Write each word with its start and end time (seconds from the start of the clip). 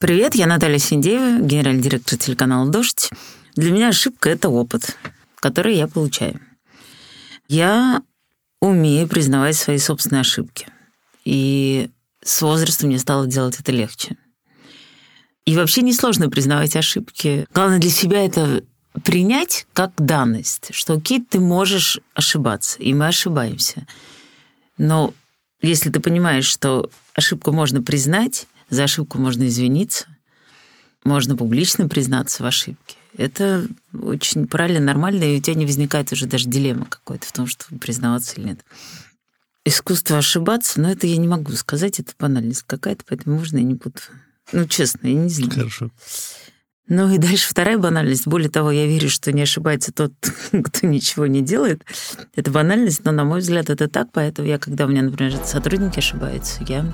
Привет, 0.00 0.34
я 0.34 0.46
Наталья 0.46 0.78
Синдеева, 0.78 1.42
генеральный 1.42 1.82
директор 1.82 2.18
телеканала 2.18 2.66
«Дождь». 2.70 3.10
Для 3.54 3.70
меня 3.70 3.88
ошибка— 3.88 4.30
это 4.30 4.48
опыт, 4.48 4.96
который 5.34 5.76
я 5.76 5.86
получаю. 5.88 6.40
Я 7.48 8.00
умею 8.62 9.08
признавать 9.08 9.56
свои 9.56 9.76
собственные 9.76 10.22
ошибки. 10.22 10.68
И 11.26 11.90
с 12.24 12.40
возрастом 12.40 12.88
мне 12.88 12.98
стало 12.98 13.26
делать 13.26 13.60
это 13.60 13.72
легче. 13.72 14.16
И 15.44 15.54
вообще 15.54 15.82
несложно 15.82 16.30
признавать 16.30 16.76
ошибки. 16.76 17.46
Главное 17.52 17.78
для 17.78 17.90
себя 17.90 18.24
это 18.24 18.64
принять 19.04 19.66
как 19.74 19.92
данность, 19.98 20.74
что 20.74 20.94
окей, 20.94 21.22
ты 21.22 21.40
можешь 21.40 22.00
ошибаться, 22.14 22.78
и 22.78 22.94
мы 22.94 23.08
ошибаемся. 23.08 23.86
Но 24.78 25.12
если 25.60 25.90
ты 25.90 26.00
понимаешь, 26.00 26.46
что 26.46 26.88
ошибку 27.12 27.52
можно 27.52 27.82
признать, 27.82 28.46
за 28.70 28.84
ошибку 28.84 29.18
можно 29.18 29.46
извиниться, 29.46 30.06
можно 31.04 31.36
публично 31.36 31.88
признаться 31.88 32.42
в 32.42 32.46
ошибке. 32.46 32.96
Это 33.16 33.66
очень 33.92 34.46
правильно, 34.46 34.80
нормально, 34.80 35.24
и 35.24 35.38
у 35.38 35.42
тебя 35.42 35.54
не 35.54 35.66
возникает 35.66 36.12
уже 36.12 36.26
даже 36.26 36.48
дилемма 36.48 36.86
какой-то 36.86 37.26
в 37.26 37.32
том, 37.32 37.46
что 37.46 37.64
признаваться 37.78 38.36
или 38.36 38.48
нет. 38.48 38.64
Искусство 39.64 40.18
ошибаться, 40.18 40.80
но 40.80 40.90
это 40.90 41.06
я 41.06 41.16
не 41.16 41.28
могу 41.28 41.52
сказать, 41.52 42.00
это 42.00 42.12
банальность 42.18 42.64
какая-то, 42.66 43.04
поэтому 43.06 43.36
можно 43.36 43.58
я 43.58 43.64
не 43.64 43.74
буду. 43.74 44.00
Ну, 44.52 44.66
честно, 44.66 45.06
я 45.06 45.14
не 45.14 45.28
знаю. 45.28 45.52
Хорошо. 45.52 45.90
Ну 46.88 47.08
и 47.08 47.18
дальше 47.18 47.48
вторая 47.48 47.78
банальность. 47.78 48.26
Более 48.26 48.50
того, 48.50 48.72
я 48.72 48.86
верю, 48.86 49.08
что 49.08 49.30
не 49.32 49.42
ошибается 49.42 49.92
тот, 49.92 50.12
кто 50.64 50.86
ничего 50.86 51.26
не 51.26 51.40
делает. 51.40 51.84
Это 52.34 52.50
банальность, 52.50 53.04
но, 53.04 53.12
на 53.12 53.24
мой 53.24 53.40
взгляд, 53.40 53.70
это 53.70 53.88
так. 53.88 54.08
Поэтому 54.12 54.48
я, 54.48 54.58
когда 54.58 54.86
у 54.86 54.88
меня, 54.88 55.02
например, 55.02 55.36
сотрудники 55.44 56.00
ошибаются, 56.00 56.64
я 56.66 56.92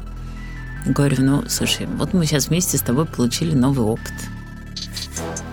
Говорю, 0.86 1.24
ну, 1.24 1.44
слушай, 1.48 1.86
вот 1.86 2.14
мы 2.14 2.26
сейчас 2.26 2.46
вместе 2.46 2.78
с 2.78 2.80
тобой 2.80 3.06
получили 3.06 3.56
новый 3.56 3.84
опыт. 3.84 4.12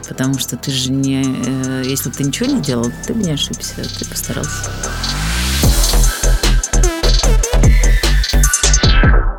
Потому 0.07 0.37
что 0.37 0.57
ты 0.57 0.69
же 0.69 0.91
не... 0.91 1.23
Э, 1.23 1.83
если 1.83 2.09
бы 2.09 2.15
ты 2.15 2.23
ничего 2.23 2.51
не 2.51 2.61
делал, 2.61 2.91
ты 3.07 3.15
бы 3.15 3.23
не 3.23 3.31
ошибся, 3.31 3.75
ты 3.77 4.05
постарался. 4.05 4.69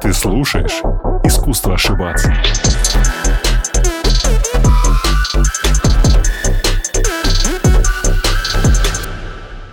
Ты 0.02 0.12
слушаешь 0.12 0.82
«Искусство 1.22 1.74
ошибаться». 1.74 2.34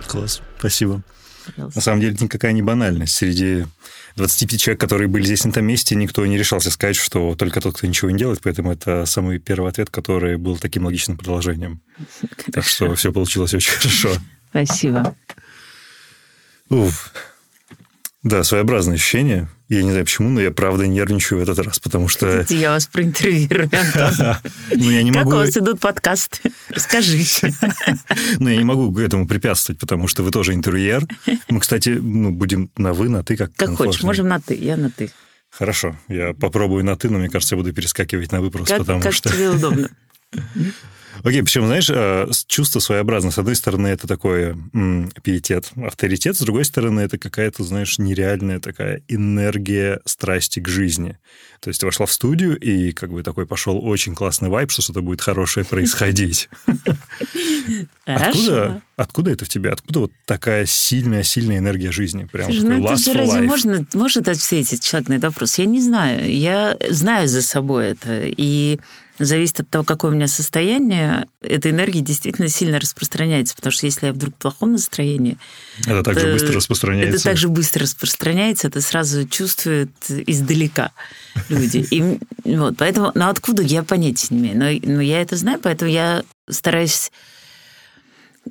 Класс, 0.06 0.40
спасибо. 0.58 1.02
Пожалуйста. 1.46 1.78
На 1.78 1.82
самом 1.82 2.00
деле 2.00 2.16
никакая 2.20 2.52
не 2.52 2.62
банальность. 2.62 3.16
Среди 3.16 3.66
25 4.16 4.60
человек, 4.60 4.80
которые 4.80 5.08
были 5.08 5.24
здесь 5.24 5.44
на 5.44 5.50
этом 5.50 5.64
месте, 5.64 5.94
никто 5.94 6.24
не 6.26 6.38
решался 6.38 6.70
сказать, 6.70 6.96
что 6.96 7.34
только 7.34 7.60
тот, 7.60 7.76
кто 7.76 7.86
ничего 7.86 8.10
не 8.10 8.18
делает, 8.18 8.40
поэтому 8.42 8.72
это 8.72 9.06
самый 9.06 9.38
первый 9.38 9.70
ответ, 9.70 9.90
который 9.90 10.36
был 10.36 10.56
таким 10.58 10.84
логичным 10.84 11.16
продолжением. 11.16 11.80
Так 12.52 12.64
что 12.64 12.94
все 12.94 13.12
получилось 13.12 13.54
очень 13.54 13.72
хорошо. 13.72 14.10
Спасибо. 14.50 15.14
Уф. 16.68 17.12
Да, 18.22 18.44
своеобразное 18.44 18.94
ощущение. 18.94 19.48
Я 19.68 19.82
не 19.82 19.90
знаю 19.90 20.04
почему, 20.04 20.28
но 20.28 20.40
я 20.40 20.52
правда 20.52 20.86
нервничаю 20.86 21.40
в 21.40 21.42
этот 21.42 21.58
раз, 21.58 21.80
потому 21.80 22.06
что... 22.06 22.38
Хотите, 22.38 22.60
я 22.60 22.70
вас 22.70 22.86
проинтервьюирую, 22.86 23.68
Антон? 23.72 24.36
Ну, 24.76 24.90
я 24.90 25.02
не 25.02 25.10
Как 25.10 25.24
могу... 25.24 25.36
у 25.36 25.40
вас 25.40 25.56
идут 25.56 25.80
подкасты? 25.80 26.52
Расскажите. 26.68 27.52
Ну, 28.38 28.48
я 28.48 28.56
не 28.56 28.64
могу 28.64 28.96
этому 28.98 29.26
препятствовать, 29.26 29.80
потому 29.80 30.06
что 30.06 30.22
вы 30.22 30.30
тоже 30.30 30.54
интервьюер. 30.54 31.06
Мы, 31.48 31.60
кстати, 31.60 31.90
ну, 31.90 32.30
будем 32.30 32.70
на 32.76 32.92
«вы», 32.92 33.08
на 33.08 33.24
«ты», 33.24 33.36
как 33.36 33.54
Как 33.56 33.70
хочешь, 33.70 34.02
можем 34.02 34.28
на 34.28 34.40
«ты», 34.40 34.54
я 34.54 34.76
на 34.76 34.90
«ты». 34.90 35.10
Хорошо, 35.50 35.96
я 36.08 36.32
попробую 36.32 36.84
на 36.84 36.96
«ты», 36.96 37.10
но 37.10 37.18
мне 37.18 37.28
кажется, 37.28 37.56
я 37.56 37.60
буду 37.60 37.72
перескакивать 37.72 38.30
на 38.30 38.40
«вы» 38.40 38.50
просто 38.50 38.76
Как, 38.76 38.78
потому 38.78 39.00
как 39.00 39.12
что... 39.12 39.30
тебе 39.30 39.50
удобно. 39.50 39.90
Окей, 41.24 41.42
причем, 41.42 41.66
знаешь, 41.66 41.88
э, 41.88 42.28
чувство 42.46 42.80
своеобразно. 42.80 43.30
С 43.30 43.38
одной 43.38 43.54
стороны, 43.56 43.88
это 43.88 44.08
такое 44.08 44.56
м, 44.72 45.10
пиетет, 45.22 45.70
авторитет, 45.76 46.36
с 46.36 46.40
другой 46.40 46.64
стороны, 46.64 47.00
это 47.00 47.18
какая-то, 47.18 47.62
знаешь, 47.64 47.98
нереальная 47.98 48.60
такая 48.60 49.02
энергия 49.08 50.00
страсти 50.04 50.60
к 50.60 50.68
жизни. 50.68 51.18
То 51.60 51.68
есть 51.68 51.78
ты 51.78 51.86
вошла 51.86 52.06
в 52.06 52.12
студию, 52.12 52.58
и 52.58 52.90
как 52.92 53.12
бы 53.12 53.22
такой 53.22 53.46
пошел 53.46 53.78
очень 53.86 54.16
классный 54.16 54.48
вайб, 54.48 54.72
что 54.72 54.82
что-то 54.82 55.00
будет 55.00 55.20
хорошее 55.20 55.64
происходить. 55.64 56.48
Откуда, 58.04 58.82
откуда 58.96 59.30
это 59.30 59.44
в 59.44 59.48
тебе? 59.48 59.70
Откуда 59.70 60.00
вот 60.00 60.12
такая 60.24 60.66
сильная-сильная 60.66 61.58
энергия 61.58 61.92
жизни? 61.92 62.24
Прям 62.24 62.46
Слушай, 62.46 62.62
такой 62.62 62.78
ну 62.78 62.88
for 62.88 63.26
life. 63.26 63.46
можно, 63.46 63.86
может 63.94 64.28
ответить 64.28 64.82
человек 64.82 65.08
на 65.08 65.12
этот 65.14 65.32
вопрос? 65.32 65.58
Я 65.58 65.66
не 65.66 65.80
знаю. 65.80 66.34
Я 66.34 66.76
знаю 66.90 67.28
за 67.28 67.42
собой 67.42 67.90
это. 67.90 68.22
И 68.24 68.80
зависит 69.24 69.60
от 69.60 69.68
того, 69.68 69.84
какое 69.84 70.10
у 70.10 70.14
меня 70.14 70.26
состояние, 70.26 71.26
эта 71.40 71.70
энергия 71.70 72.00
действительно 72.00 72.48
сильно 72.48 72.78
распространяется. 72.78 73.54
Потому 73.54 73.72
что 73.72 73.86
если 73.86 74.06
я 74.06 74.12
вдруг 74.12 74.34
в 74.34 74.38
плохом 74.38 74.72
настроении, 74.72 75.38
Это 75.86 76.02
так 76.02 76.18
же 76.18 76.26
это- 76.26 76.32
быстро 76.34 76.56
распространяется. 76.56 77.14
это 77.16 77.24
также 77.24 77.48
быстро 77.48 77.82
распространяется, 77.82 78.68
это 78.68 78.80
сразу 78.80 79.26
чувствуют 79.28 79.90
издалека 80.08 80.92
люди. 81.48 81.86
И 81.90 82.18
вот, 82.44 82.76
поэтому, 82.76 83.12
ну 83.14 83.28
откуда 83.28 83.62
я 83.62 83.82
понятия 83.82 84.28
не 84.30 84.52
имею. 84.52 84.58
Но, 84.82 84.92
но 84.94 85.00
я 85.00 85.20
это 85.22 85.36
знаю, 85.36 85.60
поэтому 85.62 85.90
я 85.90 86.22
стараюсь 86.50 87.10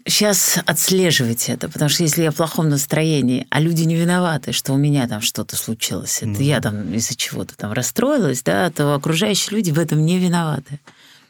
сейчас 0.05 0.59
отслеживать 0.65 1.49
это, 1.49 1.69
потому 1.69 1.89
что 1.89 2.03
если 2.03 2.23
я 2.23 2.31
в 2.31 2.35
плохом 2.35 2.69
настроении, 2.69 3.45
а 3.49 3.59
люди 3.59 3.83
не 3.83 3.95
виноваты, 3.95 4.51
что 4.51 4.73
у 4.73 4.77
меня 4.77 5.07
там 5.07 5.21
что-то 5.21 5.55
случилось, 5.55 6.17
это 6.17 6.27
Ну 6.27 6.39
я 6.39 6.61
там 6.61 6.93
из-за 6.93 7.15
чего-то 7.15 7.55
там 7.55 7.73
расстроилась, 7.73 8.41
да, 8.43 8.69
то 8.71 8.93
окружающие 8.93 9.55
люди 9.55 9.71
в 9.71 9.79
этом 9.79 10.05
не 10.05 10.17
виноваты. 10.19 10.79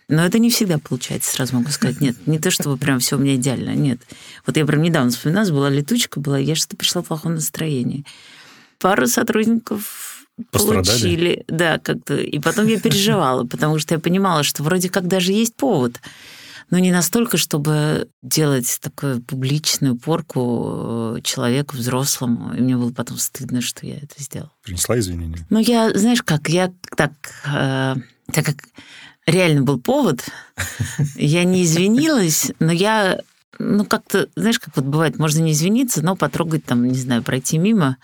Но 0.07 0.25
это 0.25 0.39
не 0.39 0.49
всегда 0.49 0.77
получается, 0.77 1.31
сразу 1.31 1.55
могу 1.55 1.69
сказать. 1.71 2.01
Нет, 2.01 2.27
не 2.27 2.37
то, 2.37 2.51
чтобы 2.51 2.77
прям 2.77 2.99
все 2.99 3.15
у 3.15 3.19
меня 3.19 3.35
идеально, 3.35 3.73
нет. 3.73 4.01
Вот 4.45 4.57
я 4.57 4.65
прям 4.65 4.81
недавно 4.81 5.09
вспоминала, 5.09 5.49
была 5.51 5.69
летучка, 5.69 6.19
была, 6.19 6.37
я 6.37 6.55
что-то 6.55 6.75
пришла 6.75 7.01
в 7.01 7.05
плохом 7.05 7.35
настроении. 7.35 8.05
Пару 8.77 9.07
сотрудников 9.07 10.25
Пострадали? 10.51 10.85
получили, 10.85 11.45
да, 11.47 11.79
как-то. 11.79 12.17
И 12.17 12.39
потом 12.39 12.67
я 12.67 12.79
переживала, 12.79 13.45
потому 13.45 13.79
что 13.79 13.95
я 13.95 13.99
понимала, 13.99 14.43
что 14.43 14.63
вроде 14.63 14.89
как 14.89 15.07
даже 15.07 15.31
есть 15.31 15.55
повод, 15.55 16.01
но 16.71 16.79
не 16.79 16.91
настолько, 16.91 17.37
чтобы 17.37 18.09
делать 18.23 18.79
такую 18.81 19.21
публичную 19.21 19.97
порку 19.97 21.17
э, 21.17 21.21
человеку 21.21 21.75
взрослому. 21.75 22.53
И 22.55 22.61
мне 22.61 22.77
было 22.77 22.91
потом 22.91 23.17
стыдно, 23.17 23.61
что 23.61 23.85
я 23.85 23.97
это 23.97 24.15
сделала. 24.17 24.51
Принесла 24.63 24.97
извинения? 24.97 25.45
Ну, 25.49 25.59
я, 25.59 25.91
знаешь 25.93 26.23
как, 26.23 26.47
я 26.47 26.71
так, 26.95 27.11
э, 27.45 27.95
так 28.31 28.45
как 28.45 28.55
реально 29.25 29.63
был 29.63 29.81
повод, 29.81 30.23
я 31.15 31.43
не 31.43 31.63
извинилась, 31.63 32.51
но 32.59 32.71
я, 32.71 33.19
ну, 33.59 33.83
как-то, 33.83 34.29
знаешь, 34.37 34.59
как 34.59 34.77
вот 34.77 34.85
бывает, 34.85 35.19
можно 35.19 35.41
не 35.41 35.51
извиниться, 35.51 36.01
но 36.01 36.15
потрогать 36.15 36.63
там, 36.63 36.87
не 36.87 36.97
знаю, 36.97 37.21
пройти 37.21 37.57
мимо, 37.57 37.97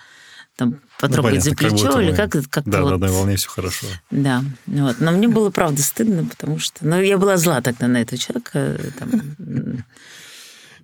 там, 0.57 0.79
потрогать 0.99 1.15
Ну, 1.15 1.21
понятно, 1.23 1.41
за 1.41 1.49
как 1.51 1.59
плечо 1.59 1.85
будто 1.85 2.01
или 2.01 2.11
мы- 2.11 2.15
как 2.17 2.31
как-то 2.49 2.69
Да, 2.71 2.81
вот... 2.81 2.89
на 2.89 2.95
одной 2.95 3.11
волне 3.11 3.35
все 3.37 3.47
хорошо. 3.49 3.87
Да, 4.11 4.43
вот. 4.65 4.99
Но 4.99 5.11
мне 5.11 5.27
было, 5.29 5.49
правда, 5.51 5.81
стыдно, 5.81 6.25
потому 6.25 6.59
что... 6.59 6.85
Ну, 6.85 6.99
я 7.01 7.17
была 7.17 7.37
зла 7.37 7.61
тогда 7.61 7.87
на 7.87 8.01
этого 8.01 8.17
человека. 8.17 8.77
Там, 8.99 9.85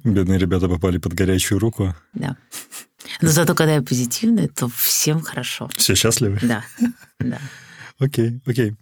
Бедные 0.04 0.38
ребята 0.38 0.68
попали 0.68 0.98
под 0.98 1.14
горячую 1.14 1.60
руку. 1.60 1.96
да. 2.14 2.38
Но 3.22 3.30
зато, 3.30 3.54
когда 3.54 3.76
я 3.76 3.82
позитивная, 3.82 4.48
то 4.48 4.70
всем 4.70 5.22
хорошо. 5.22 5.70
Все 5.76 5.94
счастливы? 5.96 6.40
Да, 6.42 6.64
да. 7.20 7.38
Окей, 8.00 8.40
окей. 8.46 8.76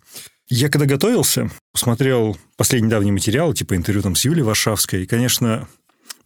Я 0.48 0.70
когда 0.70 0.86
готовился, 0.86 1.50
посмотрел 1.74 2.38
последний 2.56 2.90
давний 2.90 3.12
материал, 3.12 3.54
типа 3.54 3.76
интервью 3.76 4.04
там 4.04 4.16
с 4.16 4.24
Юлей 4.26 4.44
Варшавской, 4.44 5.04
и, 5.04 5.06
конечно, 5.08 5.68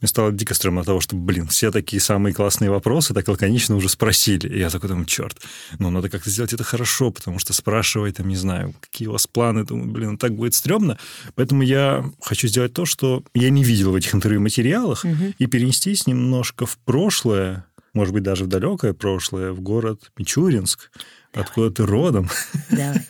мне 0.02 0.08
стало 0.08 0.32
дико 0.32 0.54
стрёмно 0.54 0.82
от 0.82 0.88
того, 0.88 1.00
что, 1.00 1.16
блин, 1.16 1.48
все 1.48 1.72
такие 1.72 2.02
самые 2.02 2.34
классные 2.34 2.70
вопросы 2.70 3.14
так 3.14 3.28
лаконично 3.28 3.76
уже 3.76 3.90
спросили. 3.90 4.48
И 4.48 4.60
я 4.60 4.70
такой 4.70 4.90
думаю, 4.90 5.06
черт, 5.06 5.38
ну, 5.80 5.90
надо 5.90 6.10
как-то 6.10 6.30
сделать 6.30 6.54
это 6.54 6.64
хорошо, 6.64 7.12
потому 7.12 7.40
что 7.40 7.54
спрашивать, 7.54 8.18
там, 8.18 8.28
не 8.28 8.36
знаю, 8.36 8.74
какие 8.80 9.08
у 9.08 9.14
вас 9.14 9.28
планы, 9.28 9.64
думаю, 9.64 9.92
блин, 9.92 10.18
так 10.18 10.36
будет 10.36 10.54
стрёмно. 10.54 10.98
Поэтому 11.36 11.62
я 11.64 12.06
хочу 12.22 12.48
сделать 12.48 12.74
то, 12.74 12.86
что 12.86 13.24
я 13.34 13.50
не 13.50 13.64
видел 13.64 13.92
в 13.92 13.96
этих 13.96 14.14
интервью 14.14 14.42
материалах, 14.42 15.06
и 15.40 15.46
перенестись 15.48 16.08
немножко 16.08 16.66
в 16.66 16.78
прошлое, 16.80 17.66
может 17.94 18.14
быть, 18.14 18.24
даже 18.24 18.44
в 18.46 18.48
далекое 18.48 18.94
прошлое, 18.94 19.52
в 19.52 19.62
город 19.62 20.12
Мичуринск, 20.18 20.92
откуда 21.34 21.72
ты 21.72 21.86
родом. 21.86 22.30
Давай. 22.70 23.06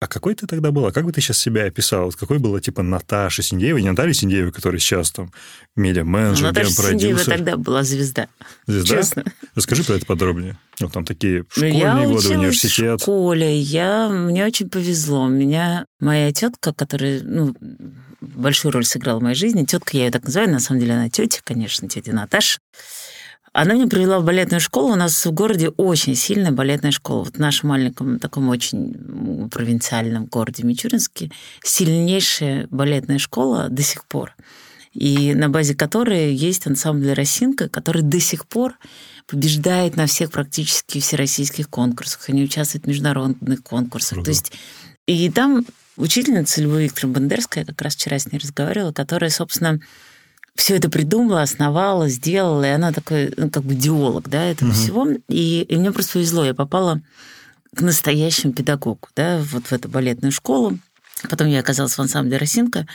А 0.00 0.06
какой 0.06 0.34
ты 0.36 0.46
тогда 0.46 0.70
была? 0.70 0.92
Как 0.92 1.04
бы 1.04 1.10
ты 1.12 1.20
сейчас 1.20 1.38
себя 1.38 1.64
описал? 1.64 2.04
Вот 2.06 2.14
какой 2.14 2.38
была, 2.38 2.60
типа, 2.60 2.82
Наташа 2.82 3.42
Синдеева, 3.42 3.78
не 3.78 3.90
Наталья 3.90 4.12
Синдеева, 4.12 4.52
которая 4.52 4.78
сейчас 4.78 5.10
там 5.10 5.32
медиа-менеджер, 5.74 6.42
Ну, 6.42 6.48
Наташа 6.48 6.70
Синдеева 6.70 7.24
тогда 7.24 7.56
была 7.56 7.82
звезда. 7.82 8.28
Звезда? 8.68 8.96
честно. 8.96 9.24
Расскажи 9.56 9.82
про 9.82 9.94
это 9.94 10.06
подробнее. 10.06 10.56
Вот 10.78 10.92
там 10.92 11.04
такие 11.04 11.40
Ну, 11.40 11.46
школьные 11.50 11.78
я 11.80 11.94
годы, 12.06 12.28
университет. 12.28 13.00
в 13.00 13.02
школе. 13.02 13.58
Я, 13.58 14.08
мне 14.08 14.46
очень 14.46 14.70
повезло. 14.70 15.24
У 15.24 15.28
меня 15.28 15.84
моя 15.98 16.32
тетка, 16.32 16.72
которая 16.72 17.20
ну, 17.24 17.56
большую 18.20 18.70
роль 18.70 18.84
сыграла 18.84 19.18
в 19.18 19.22
моей 19.24 19.34
жизни, 19.34 19.64
тетка, 19.64 19.96
я 19.96 20.04
ее 20.04 20.10
так 20.12 20.22
называю, 20.22 20.48
на 20.52 20.60
самом 20.60 20.78
деле 20.80 20.92
она 20.94 21.10
тетя, 21.10 21.40
конечно, 21.42 21.88
тетя 21.88 22.12
Наташа. 22.12 22.60
Она 23.52 23.74
меня 23.74 23.86
привела 23.86 24.20
в 24.20 24.24
балетную 24.24 24.60
школу. 24.60 24.92
У 24.92 24.96
нас 24.96 25.24
в 25.24 25.32
городе 25.32 25.70
очень 25.70 26.14
сильная 26.14 26.52
балетная 26.52 26.90
школа. 26.90 27.24
Вот 27.24 27.36
в 27.36 27.38
нашем 27.38 27.70
маленьком, 27.70 28.18
таком 28.18 28.48
очень 28.48 29.48
провинциальном 29.50 30.26
городе 30.26 30.62
Мичуринске 30.64 31.30
сильнейшая 31.64 32.68
балетная 32.70 33.18
школа 33.18 33.68
до 33.68 33.82
сих 33.82 34.04
пор. 34.04 34.34
И 34.92 35.34
на 35.34 35.48
базе 35.48 35.74
которой 35.74 36.34
есть 36.34 36.66
ансамбль 36.66 37.12
«Росинка», 37.12 37.68
который 37.68 38.02
до 38.02 38.20
сих 38.20 38.46
пор 38.46 38.74
побеждает 39.26 39.96
на 39.96 40.06
всех 40.06 40.30
практически 40.30 41.00
всероссийских 41.00 41.68
конкурсах. 41.68 42.28
Они 42.28 42.42
участвуют 42.42 42.84
в 42.84 42.88
международных 42.88 43.62
конкурсах. 43.62 44.14
Круто. 44.14 44.24
То 44.24 44.30
есть, 44.30 44.52
и 45.06 45.30
там 45.30 45.64
учительница 45.96 46.62
Любовь 46.62 46.84
Викторовна 46.84 47.20
Бандерская, 47.20 47.64
как 47.64 47.80
раз 47.82 47.94
вчера 47.94 48.18
с 48.18 48.32
ней 48.32 48.38
разговаривала, 48.38 48.92
которая, 48.92 49.30
собственно, 49.30 49.78
все 50.58 50.74
это 50.74 50.90
придумала, 50.90 51.42
основала, 51.42 52.08
сделала, 52.08 52.64
и 52.64 52.70
она 52.70 52.92
такой, 52.92 53.32
ну, 53.36 53.48
как 53.48 53.62
бы 53.62 53.74
идеолог, 53.74 54.28
да, 54.28 54.42
этого 54.42 54.70
угу. 54.70 54.76
всего. 54.76 55.06
И, 55.28 55.62
и 55.62 55.76
мне 55.76 55.92
просто 55.92 56.14
повезло, 56.14 56.44
я 56.44 56.52
попала 56.52 57.00
к 57.74 57.80
настоящему 57.80 58.52
педагогу, 58.52 59.08
да, 59.14 59.38
вот 59.52 59.66
в 59.66 59.72
эту 59.72 59.88
балетную 59.88 60.32
школу. 60.32 60.76
Потом 61.30 61.46
я 61.46 61.60
оказалась 61.60 61.94
в 61.94 62.00
ансамбле 62.00 62.38
«Росинка». 62.38 62.88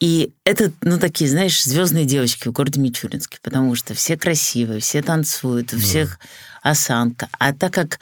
И 0.00 0.32
это, 0.44 0.72
ну, 0.82 0.98
такие, 0.98 1.30
знаешь, 1.30 1.62
звездные 1.62 2.06
девочки 2.06 2.48
в 2.48 2.52
городе 2.52 2.80
Мичуринске, 2.80 3.38
потому 3.40 3.76
что 3.76 3.94
все 3.94 4.16
красивые, 4.16 4.80
все 4.80 5.00
танцуют, 5.00 5.72
у 5.72 5.78
всех 5.78 6.18
осанка. 6.62 7.28
А 7.38 7.54
так 7.54 7.72
как 7.72 8.00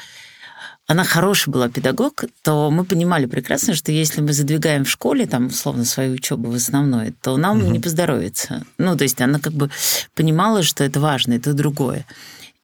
она 0.86 1.04
хороший 1.04 1.48
была 1.48 1.68
педагог, 1.68 2.24
то 2.42 2.70
мы 2.70 2.84
понимали 2.84 3.26
прекрасно, 3.26 3.74
что 3.74 3.90
если 3.90 4.20
мы 4.20 4.32
задвигаем 4.32 4.84
в 4.84 4.90
школе, 4.90 5.26
там, 5.26 5.46
условно, 5.46 5.84
свою 5.84 6.14
учебу 6.14 6.50
в 6.50 6.54
основной, 6.54 7.14
то 7.22 7.36
нам 7.36 7.62
угу. 7.62 7.70
не 7.70 7.80
поздоровится. 7.80 8.64
Ну, 8.76 8.96
то 8.96 9.04
есть 9.04 9.20
она 9.20 9.38
как 9.38 9.54
бы 9.54 9.70
понимала, 10.14 10.62
что 10.62 10.84
это 10.84 11.00
важно, 11.00 11.34
это 11.34 11.54
другое. 11.54 12.04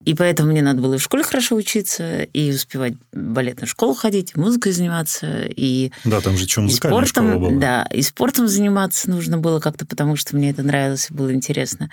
И 0.05 0.15
поэтому 0.15 0.51
мне 0.51 0.63
надо 0.63 0.81
было 0.81 0.95
и 0.95 0.99
в 0.99 1.03
школе 1.03 1.23
хорошо 1.23 1.57
учиться, 1.57 2.23
и 2.23 2.51
успевать 2.51 2.95
в 3.13 3.19
балетную 3.19 3.69
школу 3.69 3.95
ходить, 3.95 4.35
музыкой 4.35 4.73
заниматься, 4.73 5.45
и... 5.45 5.93
Да, 6.05 6.23
там 6.23 6.39
же 6.39 6.49
что 6.49 6.63
музыкальная 6.63 7.05
спортом, 7.05 7.29
школа 7.29 7.51
была. 7.51 7.61
Да, 7.61 7.87
и 7.93 8.01
спортом 8.01 8.49
заниматься 8.49 9.11
нужно 9.11 9.37
было 9.37 9.61
как-то, 9.61 9.85
потому 9.85 10.17
что 10.17 10.37
мне 10.37 10.51
это 10.51 10.63
нравилось 10.63 11.09
и 11.11 11.15
было 11.15 11.33
интересно. 11.35 11.91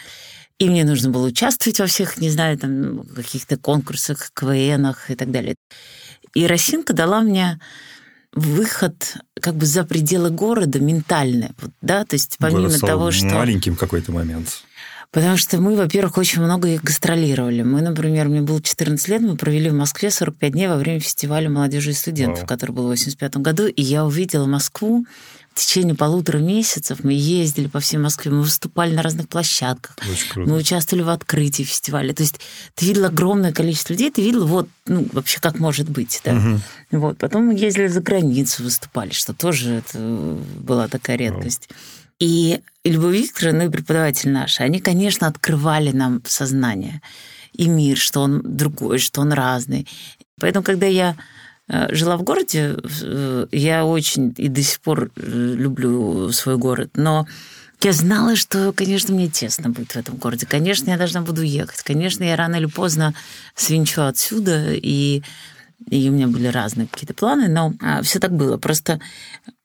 И 0.57 0.69
мне 0.69 0.85
нужно 0.85 1.12
было 1.12 1.27
участвовать 1.27 1.79
во 1.79 1.85
всех, 1.85 2.18
не 2.18 2.29
знаю, 2.29 2.57
там, 2.57 3.03
каких-то 3.15 3.57
конкурсах, 3.57 4.31
КВНах 4.33 5.12
и 5.12 5.15
так 5.15 5.29
далее. 5.29 5.56
И 6.33 6.45
Росинка 6.45 6.93
дала 6.93 7.21
мне 7.21 7.59
выход 8.33 9.17
как 9.41 9.55
бы 9.55 9.65
за 9.65 9.83
пределы 9.83 10.29
города 10.29 10.79
ментальный, 10.79 11.49
да, 11.81 12.05
то 12.05 12.15
есть 12.15 12.37
помимо 12.39 12.67
Город 12.67 12.81
того, 12.81 13.11
что... 13.11 13.25
маленьким 13.27 13.75
какой-то 13.75 14.11
момент. 14.11 14.63
Потому 15.11 15.37
что 15.37 15.59
мы, 15.59 15.75
во-первых, 15.75 16.17
очень 16.17 16.41
много 16.41 16.67
их 16.67 16.83
гастролировали. 16.83 17.61
Мы, 17.63 17.81
например, 17.81 18.27
мне 18.27 18.41
было 18.41 18.61
14 18.61 19.07
лет, 19.07 19.21
мы 19.21 19.37
провели 19.37 19.69
в 19.69 19.73
Москве 19.73 20.11
45 20.11 20.51
дней 20.51 20.67
во 20.67 20.75
время 20.75 20.99
фестиваля 20.99 21.49
молодежи 21.49 21.91
и 21.91 21.93
студентов, 21.93 22.39
Вау. 22.39 22.47
который 22.47 22.71
был 22.71 22.83
в 22.83 22.89
85 22.89 23.37
году, 23.37 23.67
и 23.67 23.81
я 23.81 24.05
увидела 24.05 24.45
Москву 24.45 25.05
в 25.57 25.59
течение 25.59 25.95
полутора 25.95 26.38
месяцев 26.38 27.00
мы 27.04 27.13
ездили 27.13 27.68
по 27.68 27.80
всей 27.80 27.98
Москве, 27.98 28.31
мы 28.31 28.42
выступали 28.42 28.94
на 28.94 29.01
разных 29.01 29.27
площадках, 29.27 29.95
мы 30.36 30.56
участвовали 30.56 31.04
в 31.04 31.09
открытии 31.09 31.63
фестиваля. 31.63 32.13
То 32.13 32.21
есть 32.21 32.39
ты 32.75 32.86
видел 32.86 33.06
огромное 33.06 33.51
количество 33.51 33.94
людей, 33.94 34.12
ты 34.12 34.21
видел 34.21 34.45
вот 34.45 34.69
ну, 34.86 35.07
вообще 35.12 35.39
как 35.39 35.59
может 35.59 35.89
быть. 35.89 36.21
Да? 36.24 36.36
Угу. 36.36 36.59
Вот. 37.00 37.18
Потом 37.18 37.48
мы 37.48 37.56
ездили 37.56 37.88
за 37.88 38.01
границу, 38.01 38.63
выступали, 38.63 39.12
что 39.12 39.33
тоже 39.33 39.74
это 39.74 39.98
была 40.00 40.88
такая 40.88 41.18
редкость. 41.18 41.69
И 42.19 42.62
Любовь 42.83 43.15
Викторовна, 43.15 43.63
ну 43.63 43.69
и 43.69 43.71
преподаватель 43.71 44.30
наш, 44.30 44.60
они, 44.60 44.80
конечно, 44.80 45.27
открывали 45.27 45.92
нам 45.92 46.21
сознание 46.25 47.01
и 47.53 47.68
мир, 47.68 47.98
что 47.98 48.21
он 48.21 48.42
другой, 48.44 49.00
что 49.00 49.21
он 49.21 49.33
разный. 49.33 49.88
Поэтому, 50.39 50.63
когда 50.63 50.86
я 50.86 51.15
жила 51.69 52.17
в 52.17 52.23
городе, 52.23 52.77
э, 53.01 53.47
я 53.51 53.85
очень 53.85 54.33
и 54.37 54.47
до 54.47 54.61
сих 54.61 54.79
пор 54.79 55.11
э, 55.15 55.21
люблю 55.21 56.31
свой 56.31 56.57
город, 56.57 56.91
но 56.95 57.27
я 57.83 57.91
знала, 57.91 58.35
что, 58.35 58.73
конечно, 58.73 59.13
мне 59.13 59.27
тесно 59.27 59.69
будет 59.69 59.91
в 59.91 59.95
этом 59.97 60.15
городе. 60.15 60.47
Конечно, 60.47 60.89
я 60.89 60.97
должна 60.97 61.21
буду 61.21 61.43
ехать. 61.43 61.83
Конечно, 61.83 62.23
я 62.23 62.35
рано 62.35 62.55
или 62.55 62.65
поздно 62.65 63.13
свинчу 63.53 64.01
отсюда, 64.01 64.73
и, 64.73 65.21
и 65.89 66.09
у 66.09 66.13
меня 66.13 66.27
были 66.27 66.47
разные 66.47 66.87
какие-то 66.87 67.13
планы, 67.13 67.47
но 67.47 67.73
а, 67.81 68.01
все 68.01 68.19
так 68.19 68.31
было. 68.31 68.57
Просто 68.57 68.99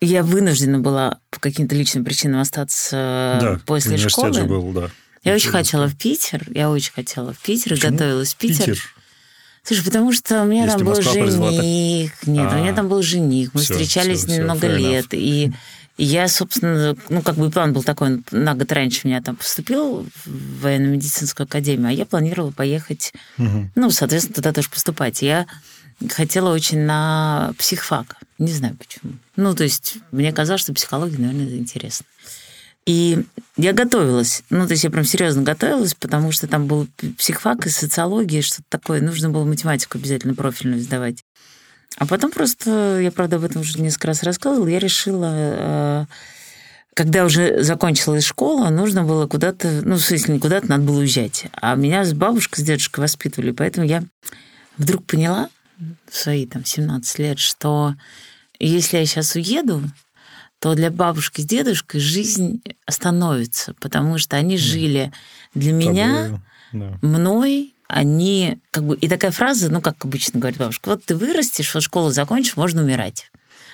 я 0.00 0.22
вынуждена 0.22 0.78
была 0.78 1.20
по 1.30 1.40
каким-то 1.40 1.74
личным 1.74 2.04
причинам 2.04 2.40
остаться 2.40 3.38
да, 3.40 3.60
после 3.64 3.96
школы. 3.96 4.34
Же 4.34 4.44
был, 4.44 4.72
да. 4.72 4.90
Я 5.24 5.34
очень 5.34 5.50
хотела 5.50 5.88
в 5.88 5.96
Питер, 5.96 6.46
я 6.50 6.68
очень 6.68 6.92
хотела 6.92 7.32
в 7.32 7.38
Питер, 7.38 7.70
Почему? 7.70 7.92
готовилась 7.92 8.34
в 8.34 8.36
Питер. 8.36 8.66
Питер? 8.66 8.94
Слушай, 9.64 9.84
потому 9.84 10.12
что 10.12 10.42
у 10.42 10.46
меня 10.46 10.64
Если 10.64 10.78
там 10.78 10.86
был 10.86 10.96
Москва 10.96 11.12
жених. 11.12 12.16
Так... 12.18 12.28
Нет, 12.28 12.46
А-а-а. 12.46 12.56
у 12.56 12.60
меня 12.60 12.72
а. 12.72 12.74
там 12.74 12.88
был 12.88 13.02
жених. 13.02 13.50
Мы 13.54 13.60
все, 13.60 13.74
встречались 13.74 14.24
все, 14.24 14.42
много 14.42 14.68
все, 14.68 14.76
лет. 14.76 15.06
И 15.12 15.52
я, 15.98 16.26
собственно, 16.26 16.96
ну, 17.08 17.22
как 17.22 17.36
бы 17.36 17.50
план 17.50 17.72
был 17.72 17.82
такой, 17.82 18.08
он 18.08 18.24
на 18.32 18.54
год 18.54 18.72
раньше 18.72 19.06
меня 19.06 19.22
там 19.22 19.36
поступил 19.36 20.06
в 20.24 20.60
военно-медицинскую 20.60 21.44
академию, 21.44 21.88
а 21.88 21.92
я 21.92 22.06
планировала 22.06 22.50
поехать, 22.50 23.12
угу. 23.38 23.70
ну, 23.74 23.90
соответственно, 23.90 24.34
туда 24.34 24.52
тоже 24.52 24.68
поступать. 24.68 25.22
Я 25.22 25.46
хотела 26.10 26.52
очень 26.52 26.80
на 26.80 27.52
психфак. 27.58 28.16
Не 28.38 28.52
знаю 28.52 28.76
почему. 28.76 29.12
Ну, 29.36 29.54
то 29.54 29.62
есть 29.62 29.98
мне 30.10 30.32
казалось, 30.32 30.62
что 30.62 30.72
психология, 30.72 31.18
наверное, 31.18 31.56
интересно. 31.56 32.06
И 32.84 33.24
я 33.56 33.72
готовилась. 33.72 34.42
Ну, 34.50 34.66
то 34.66 34.72
есть 34.72 34.84
я 34.84 34.90
прям 34.90 35.04
серьезно 35.04 35.42
готовилась, 35.42 35.94
потому 35.94 36.32
что 36.32 36.48
там 36.48 36.66
был 36.66 36.88
психфак 37.18 37.66
и 37.66 37.70
социология, 37.70 38.42
что-то 38.42 38.64
такое. 38.68 39.00
Нужно 39.00 39.30
было 39.30 39.44
математику 39.44 39.98
обязательно 39.98 40.34
профильную 40.34 40.80
сдавать. 40.80 41.22
А 41.98 42.06
потом 42.06 42.30
просто, 42.30 43.00
я, 43.00 43.12
правда, 43.12 43.36
об 43.36 43.44
этом 43.44 43.60
уже 43.60 43.80
несколько 43.80 44.08
раз 44.08 44.22
рассказывала, 44.22 44.66
я 44.66 44.78
решила, 44.78 45.30
э, 45.34 46.06
когда 46.94 47.24
уже 47.24 47.62
закончилась 47.62 48.24
школа, 48.24 48.70
нужно 48.70 49.04
было 49.04 49.26
куда-то, 49.26 49.82
ну, 49.84 49.96
если 49.96 50.32
не 50.32 50.38
куда-то, 50.38 50.68
надо 50.68 50.84
было 50.84 51.00
уезжать. 51.00 51.46
А 51.52 51.74
меня 51.74 52.04
с 52.04 52.14
бабушкой, 52.14 52.62
с 52.62 52.66
дедушкой 52.66 53.02
воспитывали, 53.02 53.50
поэтому 53.50 53.86
я 53.86 54.04
вдруг 54.78 55.04
поняла 55.04 55.50
в 56.08 56.16
свои 56.16 56.46
там 56.46 56.64
17 56.64 57.18
лет, 57.18 57.38
что 57.38 57.94
если 58.58 58.96
я 58.96 59.06
сейчас 59.06 59.34
уеду, 59.34 59.82
то 60.62 60.76
для 60.76 60.92
бабушки 60.92 61.40
с 61.40 61.44
дедушкой 61.44 62.00
жизнь 62.00 62.62
остановится, 62.86 63.74
потому 63.80 64.16
что 64.18 64.36
они 64.36 64.56
жили 64.56 65.10
для 65.54 65.72
меня, 65.72 66.40
да. 66.72 66.98
мной, 67.02 67.74
они 67.88 68.58
как 68.70 68.84
бы... 68.84 68.94
И 68.94 69.08
такая 69.08 69.32
фраза, 69.32 69.72
ну, 69.72 69.80
как 69.80 70.04
обычно 70.04 70.38
говорит 70.38 70.60
бабушка, 70.60 70.90
вот 70.90 71.04
ты 71.04 71.16
вырастешь, 71.16 71.74
вот 71.74 71.82
школу 71.82 72.10
закончишь, 72.10 72.56
можно 72.56 72.80
умирать. 72.80 73.32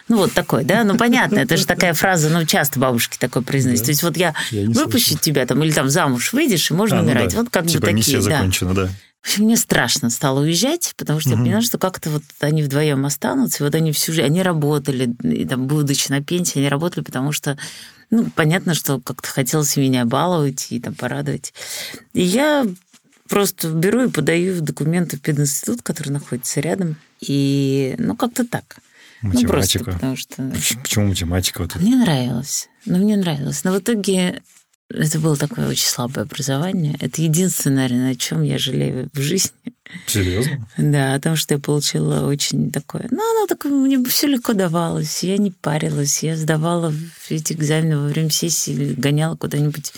Ну, 0.08 0.16
вот 0.16 0.32
такой, 0.32 0.64
да, 0.64 0.84
ну, 0.84 0.96
понятно, 0.96 1.38
это 1.38 1.56
же 1.56 1.66
такая 1.66 1.92
фраза, 1.92 2.30
ну, 2.30 2.44
часто 2.46 2.80
бабушки 2.80 3.18
такой 3.18 3.42
произносят. 3.42 3.84
То 3.84 3.90
есть 3.90 4.02
вот 4.02 4.16
я, 4.16 4.34
выпущу 4.50 5.18
тебя 5.18 5.46
там, 5.46 5.62
или 5.62 5.72
там 5.72 5.90
замуж 5.90 6.32
выйдешь, 6.32 6.70
и 6.70 6.74
можно 6.74 7.00
а, 7.00 7.02
умирать. 7.02 7.24
Ну, 7.24 7.30
да. 7.30 7.38
Вот 7.38 7.50
как 7.50 7.66
типа 7.66 7.80
бы 7.80 7.86
такие, 7.88 7.96
миссия 7.96 8.20
закончена, 8.20 8.74
да. 8.74 8.88
В 9.20 9.30
общем, 9.30 9.44
мне 9.44 9.56
страшно 9.56 10.10
стало 10.10 10.40
уезжать, 10.40 10.94
потому 10.96 11.20
что 11.20 11.30
угу. 11.30 11.38
я 11.38 11.44
поняла, 11.44 11.60
что 11.60 11.76
как-то 11.76 12.08
вот 12.10 12.22
они 12.40 12.62
вдвоем 12.62 13.04
останутся, 13.04 13.62
и 13.62 13.66
вот 13.66 13.74
они 13.74 13.92
всю 13.92 14.12
жизнь, 14.12 14.26
они 14.26 14.42
работали, 14.42 15.14
и 15.22 15.44
там, 15.44 15.66
будучи 15.66 16.10
на 16.10 16.22
пенсии, 16.22 16.60
они 16.60 16.68
работали, 16.68 17.04
потому 17.04 17.32
что, 17.32 17.58
ну, 18.10 18.30
понятно, 18.34 18.74
что 18.74 19.00
как-то 19.00 19.28
хотелось 19.28 19.76
меня 19.76 20.04
баловать 20.06 20.68
и 20.70 20.80
там 20.80 20.94
порадовать. 20.94 21.52
И 22.14 22.22
я 22.22 22.66
просто 23.28 23.68
беру 23.68 24.04
и 24.04 24.10
подаю 24.10 24.62
документы 24.62 25.18
в 25.18 25.20
пединститут, 25.20 25.82
который 25.82 26.10
находится 26.10 26.60
рядом, 26.60 26.96
и, 27.20 27.94
ну, 27.98 28.16
как-то 28.16 28.46
так. 28.46 28.78
Математика. 29.22 29.46
Ну, 29.46 29.52
просто 29.52 29.84
потому 29.84 30.16
что... 30.16 30.52
Почему 30.82 31.08
математика? 31.08 31.62
Вот 31.62 31.76
мне 31.76 31.96
нравилось. 31.96 32.68
Ну, 32.86 32.98
мне 32.98 33.16
нравилось. 33.16 33.64
Но 33.64 33.72
в 33.72 33.78
итоге 33.78 34.42
это 34.90 35.18
было 35.18 35.36
такое 35.36 35.68
очень 35.68 35.86
слабое 35.86 36.24
образование. 36.24 36.96
Это 37.00 37.20
единственное, 37.20 37.88
наверное, 37.88 38.12
о 38.12 38.14
чем 38.14 38.42
я 38.42 38.58
жалею 38.58 39.10
в 39.12 39.20
жизни. 39.20 39.52
Серьезно? 40.06 40.66
Да, 40.78 41.14
о 41.14 41.20
том, 41.20 41.36
что 41.36 41.54
я 41.54 41.60
получила 41.60 42.26
очень 42.26 42.70
такое... 42.70 43.06
Ну, 43.10 43.18
оно 43.18 43.46
такое, 43.46 43.72
мне 43.72 44.02
все 44.04 44.28
легко 44.28 44.54
давалось. 44.54 45.22
Я 45.22 45.36
не 45.36 45.50
парилась. 45.50 46.22
Я 46.22 46.36
сдавала 46.36 46.94
эти 47.28 47.52
экзамены 47.52 47.98
во 47.98 48.06
время 48.06 48.30
сессии, 48.30 48.94
гоняла 48.94 49.36
куда-нибудь 49.36 49.92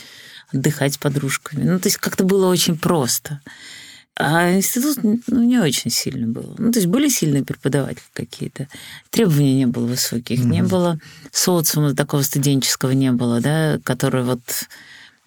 отдыхать 0.53 0.95
с 0.95 0.99
подружками. 0.99 1.63
Ну, 1.63 1.79
то 1.79 1.87
есть 1.87 1.99
как-то 1.99 2.25
было 2.25 2.49
очень 2.49 2.77
просто. 2.77 3.41
А 4.21 4.53
институт 4.53 4.99
ну, 5.03 5.43
не 5.43 5.59
очень 5.59 5.91
сильно 5.91 6.27
был. 6.27 6.55
Ну, 6.59 6.71
то 6.73 6.79
есть 6.79 6.89
были 6.89 7.09
сильные 7.09 7.45
преподаватели 7.45 8.03
какие-то. 8.13 8.69
Требований 9.11 9.55
не 9.55 9.67
было 9.67 9.87
высоких. 9.87 10.41
Mm-hmm. 10.41 10.51
Не 10.51 10.63
было 10.63 10.99
социума 11.33 11.95
такого 11.95 12.23
студенческого 12.23 12.91
не 12.91 13.13
было, 13.13 13.41
да, 13.41 13.79
который 13.83 14.23
вот 14.25 14.41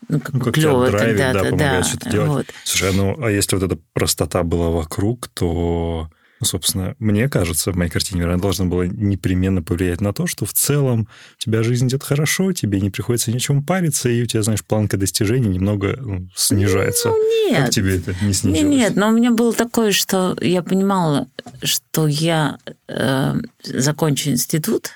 ну, 0.09 0.19
как, 0.19 0.33
ну, 0.33 0.39
как 0.41 0.53
клево 0.53 0.91
когда-то. 0.91 1.51
Да, 1.51 1.57
да, 1.57 1.83
что-то 1.83 2.09
делать. 2.09 2.29
Вот. 2.29 2.45
Слушай, 2.63 2.89
а 2.89 2.93
ну, 2.93 3.23
а 3.23 3.31
если 3.31 3.55
вот 3.55 3.63
эта 3.63 3.79
простота 3.93 4.43
была 4.43 4.69
вокруг, 4.69 5.27
то 5.29 6.09
Ну, 6.43 6.45
собственно, 6.45 6.93
мне 6.99 7.29
кажется, 7.29 7.71
в 7.71 7.77
моей 7.77 7.89
картине 7.89 8.19
мира 8.19 8.33
она 8.33 8.41
должна 8.41 8.65
была 8.65 8.85
непременно 8.85 9.63
повлиять 9.63 10.01
на 10.01 10.11
то, 10.11 10.27
что 10.27 10.45
в 10.45 10.51
целом 10.51 11.07
у 11.37 11.41
тебя 11.41 11.63
жизнь 11.63 11.87
идет 11.87 12.03
хорошо, 12.03 12.51
тебе 12.51 12.81
не 12.81 12.89
приходится 12.89 13.31
ни 13.31 13.37
о 13.37 13.39
чем 13.39 13.63
париться, 13.63 14.09
и 14.09 14.21
у 14.21 14.25
тебя, 14.25 14.43
знаешь, 14.43 14.61
планка 14.61 14.97
достижений 14.97 15.47
немного 15.47 15.95
ну, 16.01 16.27
снижается. 16.35 17.07
Ну, 17.07 17.49
нет. 17.49 17.59
Как 17.61 17.69
тебе 17.69 17.95
это 17.95 18.13
не 18.21 18.33
снизилось? 18.33 18.75
Нет, 18.75 18.97
но 18.97 19.07
у 19.07 19.11
меня 19.13 19.31
было 19.31 19.53
такое, 19.53 19.93
что 19.93 20.35
я 20.41 20.61
понимала, 20.61 21.29
что 21.61 22.07
я 22.07 22.57
э, 22.89 23.35
закончу 23.63 24.31
институт, 24.31 24.91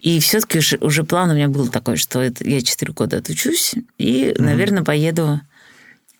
и 0.00 0.20
все-таки 0.20 0.58
уже, 0.58 0.76
уже 0.82 1.02
план 1.04 1.30
у 1.30 1.34
меня 1.34 1.48
был 1.48 1.68
такой, 1.68 1.96
что 1.96 2.20
это, 2.20 2.46
я 2.46 2.60
4 2.60 2.92
года 2.92 3.16
отучусь, 3.16 3.74
и, 3.96 4.34
угу. 4.36 4.44
наверное, 4.44 4.84
поеду 4.84 5.40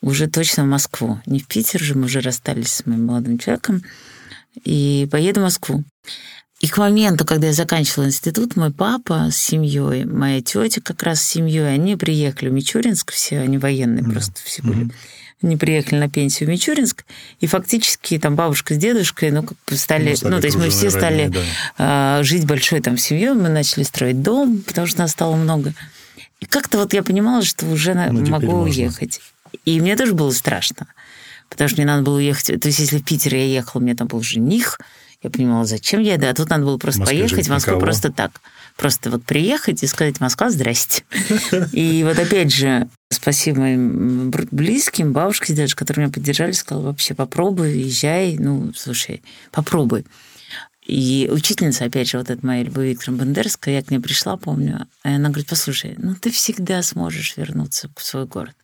уже 0.00 0.26
точно 0.26 0.64
в 0.64 0.68
Москву. 0.68 1.20
Не 1.26 1.38
в 1.38 1.46
Питер 1.46 1.80
же, 1.80 1.94
мы 1.94 2.06
уже 2.06 2.20
расстались 2.20 2.72
с 2.72 2.86
моим 2.86 3.04
молодым 3.04 3.38
человеком. 3.38 3.82
И 4.64 5.09
поеду 5.11 5.40
в 5.40 5.44
Москву. 5.44 5.85
И 6.61 6.68
к 6.68 6.78
моменту, 6.78 7.25
когда 7.25 7.49
я 7.49 7.52
заканчивала 7.52 8.06
институт, 8.06 8.54
мой 8.54 8.71
папа 8.71 9.30
с 9.32 9.37
семьей, 9.37 10.04
моя 10.04 10.40
тетя 10.40 10.80
как 10.80 11.02
раз 11.02 11.21
с 11.21 11.28
семьей, 11.28 11.75
они 11.75 11.97
приехали 11.97 12.50
в 12.50 12.52
Мичуринск, 12.52 13.11
все, 13.11 13.40
они 13.40 13.59
военные 13.59 14.04
mm-hmm. 14.04 14.12
просто 14.12 14.40
все 14.44 14.62
были. 14.62 14.90
Они 15.42 15.56
приехали 15.56 15.99
на 15.99 16.09
пенсию 16.09 16.49
в 16.49 16.52
Мичуринск, 16.52 17.04
и 17.40 17.49
фактически 17.49 18.16
там 18.16 18.37
бабушка 18.37 18.75
с 18.75 18.76
дедушкой, 18.76 19.32
ну, 19.32 19.42
как 19.42 19.59
бы 19.66 19.76
стали, 19.76 20.11
ну, 20.11 20.16
стали 20.16 20.35
ну 20.35 20.40
то 20.40 20.47
есть 20.47 20.56
мы 20.56 20.71
все 20.71 20.90
стали 20.90 21.25
родные, 21.25 21.42
да. 21.78 22.21
э, 22.21 22.23
жить 22.23 22.47
большой 22.47 22.80
там 22.80 22.97
семьей, 22.97 23.32
мы 23.32 23.49
начали 23.49 23.82
строить 23.82 24.23
дом, 24.23 24.62
потому 24.64 24.87
что 24.87 25.00
нас 25.00 25.11
стало 25.11 25.35
много. 25.35 25.75
И 26.38 26.47
как-то 26.47 26.78
вот 26.78 26.92
я 26.92 27.02
понимала, 27.02 27.42
что 27.42 27.66
уже 27.66 27.94
ну, 27.94 28.25
могу 28.26 28.62
уехать. 28.62 29.21
И 29.64 29.80
мне 29.80 29.97
тоже 29.97 30.12
было 30.12 30.30
страшно, 30.30 30.87
потому 31.52 31.68
что 31.68 31.78
мне 31.78 31.87
надо 31.87 32.02
было 32.02 32.16
уехать. 32.16 32.61
То 32.61 32.68
есть, 32.68 32.78
если 32.78 32.99
в 32.99 33.04
Питер 33.04 33.35
я 33.35 33.47
ехала, 33.47 33.80
у 33.80 33.85
меня 33.85 33.94
там 33.94 34.09
был 34.09 34.23
жених, 34.23 34.78
я 35.23 35.30
понимала, 35.30 35.64
зачем 35.64 36.00
я 36.00 36.14
еду, 36.14 36.26
а 36.26 36.35
тут 36.35 36.50
надо 36.50 36.64
было 36.64 36.78
просто 36.78 37.00
Москве 37.00 37.21
поехать 37.21 37.47
в 37.47 37.50
Москву 37.50 37.78
просто 37.78 38.11
так. 38.11 38.32
Просто 38.76 39.11
вот 39.11 39.23
приехать 39.23 39.82
и 39.82 39.87
сказать 39.87 40.18
«Москва, 40.18 40.50
здрасте». 40.50 41.04
И 41.73 42.02
вот 42.04 42.18
опять 42.18 42.52
же, 42.52 42.88
спасибо 43.11 43.61
моим 43.61 44.30
близким, 44.30 45.12
бабушке 45.12 45.52
с 45.52 45.56
дедушкой, 45.56 45.87
которые 45.87 46.06
меня 46.06 46.12
поддержали, 46.14 46.52
сказали, 46.52 46.87
вообще 46.87 47.14
попробуй, 47.14 47.78
езжай, 47.78 48.37
ну, 48.38 48.73
слушай, 48.75 49.23
попробуй. 49.50 50.06
И 50.85 51.28
учительница, 51.30 51.85
опять 51.85 52.09
же, 52.09 52.18
вот 52.18 52.30
эта 52.30 52.44
моя 52.44 52.64
Любовь 52.64 52.87
Викторовна 52.87 53.25
Бандерская, 53.25 53.76
я 53.76 53.82
к 53.82 53.90
ней 53.90 54.00
пришла, 54.00 54.37
помню, 54.37 54.88
и 55.04 55.09
она 55.09 55.28
говорит, 55.28 55.49
послушай, 55.49 55.94
ну 55.99 56.16
ты 56.16 56.30
всегда 56.30 56.82
сможешь 56.82 57.37
вернуться 57.37 57.88
в 57.94 58.02
свой 58.02 58.26
город. 58.26 58.56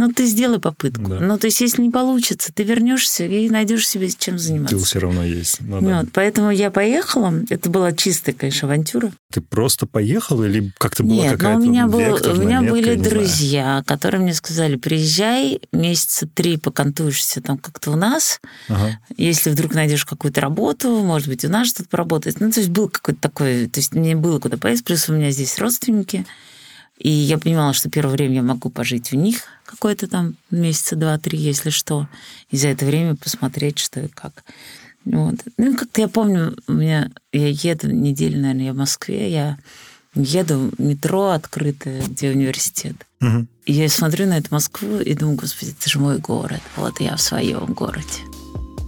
Ну, 0.00 0.10
ты 0.10 0.24
сделай 0.24 0.58
попытку. 0.58 1.10
Да. 1.10 1.20
Ну, 1.20 1.36
то 1.36 1.46
есть, 1.46 1.60
если 1.60 1.82
не 1.82 1.90
получится, 1.90 2.50
ты 2.54 2.62
вернешься 2.62 3.26
и 3.26 3.50
найдешь 3.50 3.86
себе 3.86 4.08
чем 4.08 4.38
заниматься. 4.38 4.74
Тыл 4.74 4.82
все 4.82 4.98
равно 4.98 5.22
есть. 5.22 5.60
Ну, 5.60 5.78
да. 5.82 6.00
вот, 6.00 6.08
поэтому 6.14 6.50
я 6.50 6.70
поехала. 6.70 7.34
Это 7.50 7.68
была 7.68 7.92
чистая, 7.92 8.34
конечно, 8.34 8.66
авантюра. 8.66 9.12
Ты 9.30 9.42
просто 9.42 9.86
поехала 9.86 10.44
или 10.44 10.72
как-то 10.78 11.02
была 11.02 11.24
Нет, 11.24 11.32
какая-то 11.32 11.60
у 11.60 11.64
меня, 11.66 11.86
был, 11.86 12.00
у 12.00 12.34
меня 12.34 12.62
были 12.62 12.94
друзья, 12.94 13.64
знаю. 13.64 13.84
которые 13.84 14.22
мне 14.22 14.32
сказали, 14.32 14.76
приезжай, 14.76 15.60
месяца 15.70 16.26
три 16.26 16.56
покантуешься 16.56 17.42
там 17.42 17.58
как-то 17.58 17.90
у 17.90 17.96
нас. 17.96 18.40
Ага. 18.70 18.98
Если 19.18 19.50
вдруг 19.50 19.74
найдешь 19.74 20.06
какую-то 20.06 20.40
работу, 20.40 20.88
может 21.02 21.28
быть, 21.28 21.44
у 21.44 21.50
нас 21.50 21.68
что-то 21.68 21.90
поработать. 21.90 22.40
Ну, 22.40 22.50
то 22.50 22.60
есть 22.60 22.70
был 22.70 22.88
какой-то 22.88 23.20
такой... 23.20 23.66
То 23.66 23.80
есть 23.80 23.94
мне 23.94 24.16
было 24.16 24.38
куда 24.38 24.56
поесть, 24.56 24.82
плюс 24.82 25.10
у 25.10 25.12
меня 25.12 25.30
здесь 25.30 25.58
родственники. 25.58 26.24
И 27.00 27.08
я 27.08 27.38
понимала, 27.38 27.72
что 27.72 27.88
первое 27.88 28.12
время 28.12 28.36
я 28.36 28.42
могу 28.42 28.68
пожить 28.68 29.12
у 29.12 29.16
них 29.16 29.44
какое-то 29.64 30.06
там 30.06 30.34
месяца 30.50 30.96
два-три, 30.96 31.38
если 31.38 31.70
что, 31.70 32.08
и 32.50 32.58
за 32.58 32.68
это 32.68 32.84
время 32.84 33.16
посмотреть, 33.16 33.78
что 33.78 34.00
и 34.00 34.08
как. 34.08 34.44
Вот. 35.06 35.36
Ну, 35.56 35.76
как-то 35.76 36.02
я 36.02 36.08
помню, 36.08 36.56
у 36.66 36.72
меня, 36.72 37.10
я 37.32 37.48
еду 37.48 37.90
неделю, 37.90 38.38
наверное, 38.40 38.66
я 38.66 38.72
в 38.74 38.76
Москве, 38.76 39.32
я 39.32 39.56
еду 40.14 40.70
в 40.76 40.80
метро 40.82 41.28
открытое, 41.28 42.02
где 42.02 42.30
университет. 42.30 42.96
Угу. 43.22 43.46
И 43.64 43.72
я 43.72 43.88
смотрю 43.88 44.26
на 44.26 44.36
эту 44.36 44.48
Москву 44.50 44.98
и 44.98 45.14
думаю, 45.14 45.38
господи, 45.38 45.70
это 45.78 45.88
же 45.88 45.98
мой 46.00 46.18
город, 46.18 46.60
вот 46.76 47.00
я 47.00 47.16
в 47.16 47.22
своем 47.22 47.72
городе. 47.72 48.04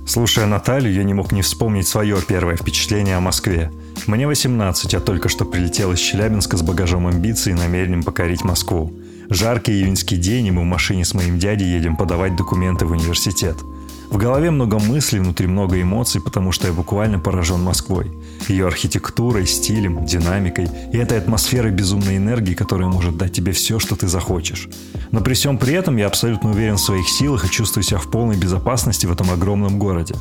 Слушая 0.07 0.45
Наталью, 0.45 0.93
я 0.93 1.05
не 1.05 1.15
мог 1.15 1.33
не 1.33 1.41
вспомнить 1.41 1.89
свое 1.89 2.21
первое 2.21 2.57
впечатление 2.57 3.17
о 3.17 3.21
Москве– 3.21 3.73
мне 4.07 4.27
18, 4.27 4.93
я 4.93 5.01
только 5.01 5.29
что 5.29 5.45
прилетел 5.45 5.93
из 5.93 5.99
Челябинска 5.99 6.57
с 6.57 6.63
багажом 6.63 7.07
амбиций 7.07 7.53
и 7.53 7.57
намерением 7.57 8.03
покорить 8.03 8.45
Москву. 8.45 8.93
Жаркий 9.29 9.73
июньский 9.73 10.17
день, 10.17 10.47
и 10.47 10.51
мы 10.51 10.63
в 10.63 10.67
машине 10.67 11.05
с 11.05 11.15
моим 11.15 11.39
дядей 11.39 11.67
едем 11.67 11.97
подавать 11.97 12.37
документы 12.37 12.85
в 12.85 12.93
университет. 12.93 13.57
В 14.13 14.19
голове 14.19 14.51
много 14.51 14.79
мыслей, 14.79 15.21
внутри 15.21 15.47
много 15.47 15.81
эмоций, 15.81 16.21
потому 16.21 16.53
что 16.53 16.67
я 16.67 16.75
буквально 16.75 17.19
поражен 17.19 17.63
Москвой. 17.63 18.13
Ее 18.47 18.67
архитектурой, 18.67 19.47
стилем, 19.47 20.05
динамикой 20.05 20.69
и 20.93 20.99
этой 20.99 21.17
атмосферой 21.17 21.73
безумной 21.73 22.19
энергии, 22.19 22.53
которая 22.53 22.89
может 22.89 23.17
дать 23.17 23.33
тебе 23.33 23.53
все, 23.53 23.79
что 23.79 23.97
ты 23.97 24.09
захочешь. 24.09 24.69
Но 25.13 25.23
при 25.23 25.33
всем 25.33 25.57
при 25.57 25.73
этом 25.73 25.97
я 25.97 26.09
абсолютно 26.09 26.51
уверен 26.51 26.77
в 26.77 26.83
своих 26.83 27.09
силах 27.09 27.47
и 27.47 27.51
чувствую 27.51 27.85
себя 27.85 27.99
в 27.99 28.11
полной 28.11 28.37
безопасности 28.37 29.07
в 29.07 29.13
этом 29.13 29.31
огромном 29.31 29.79
городе. 29.79 30.15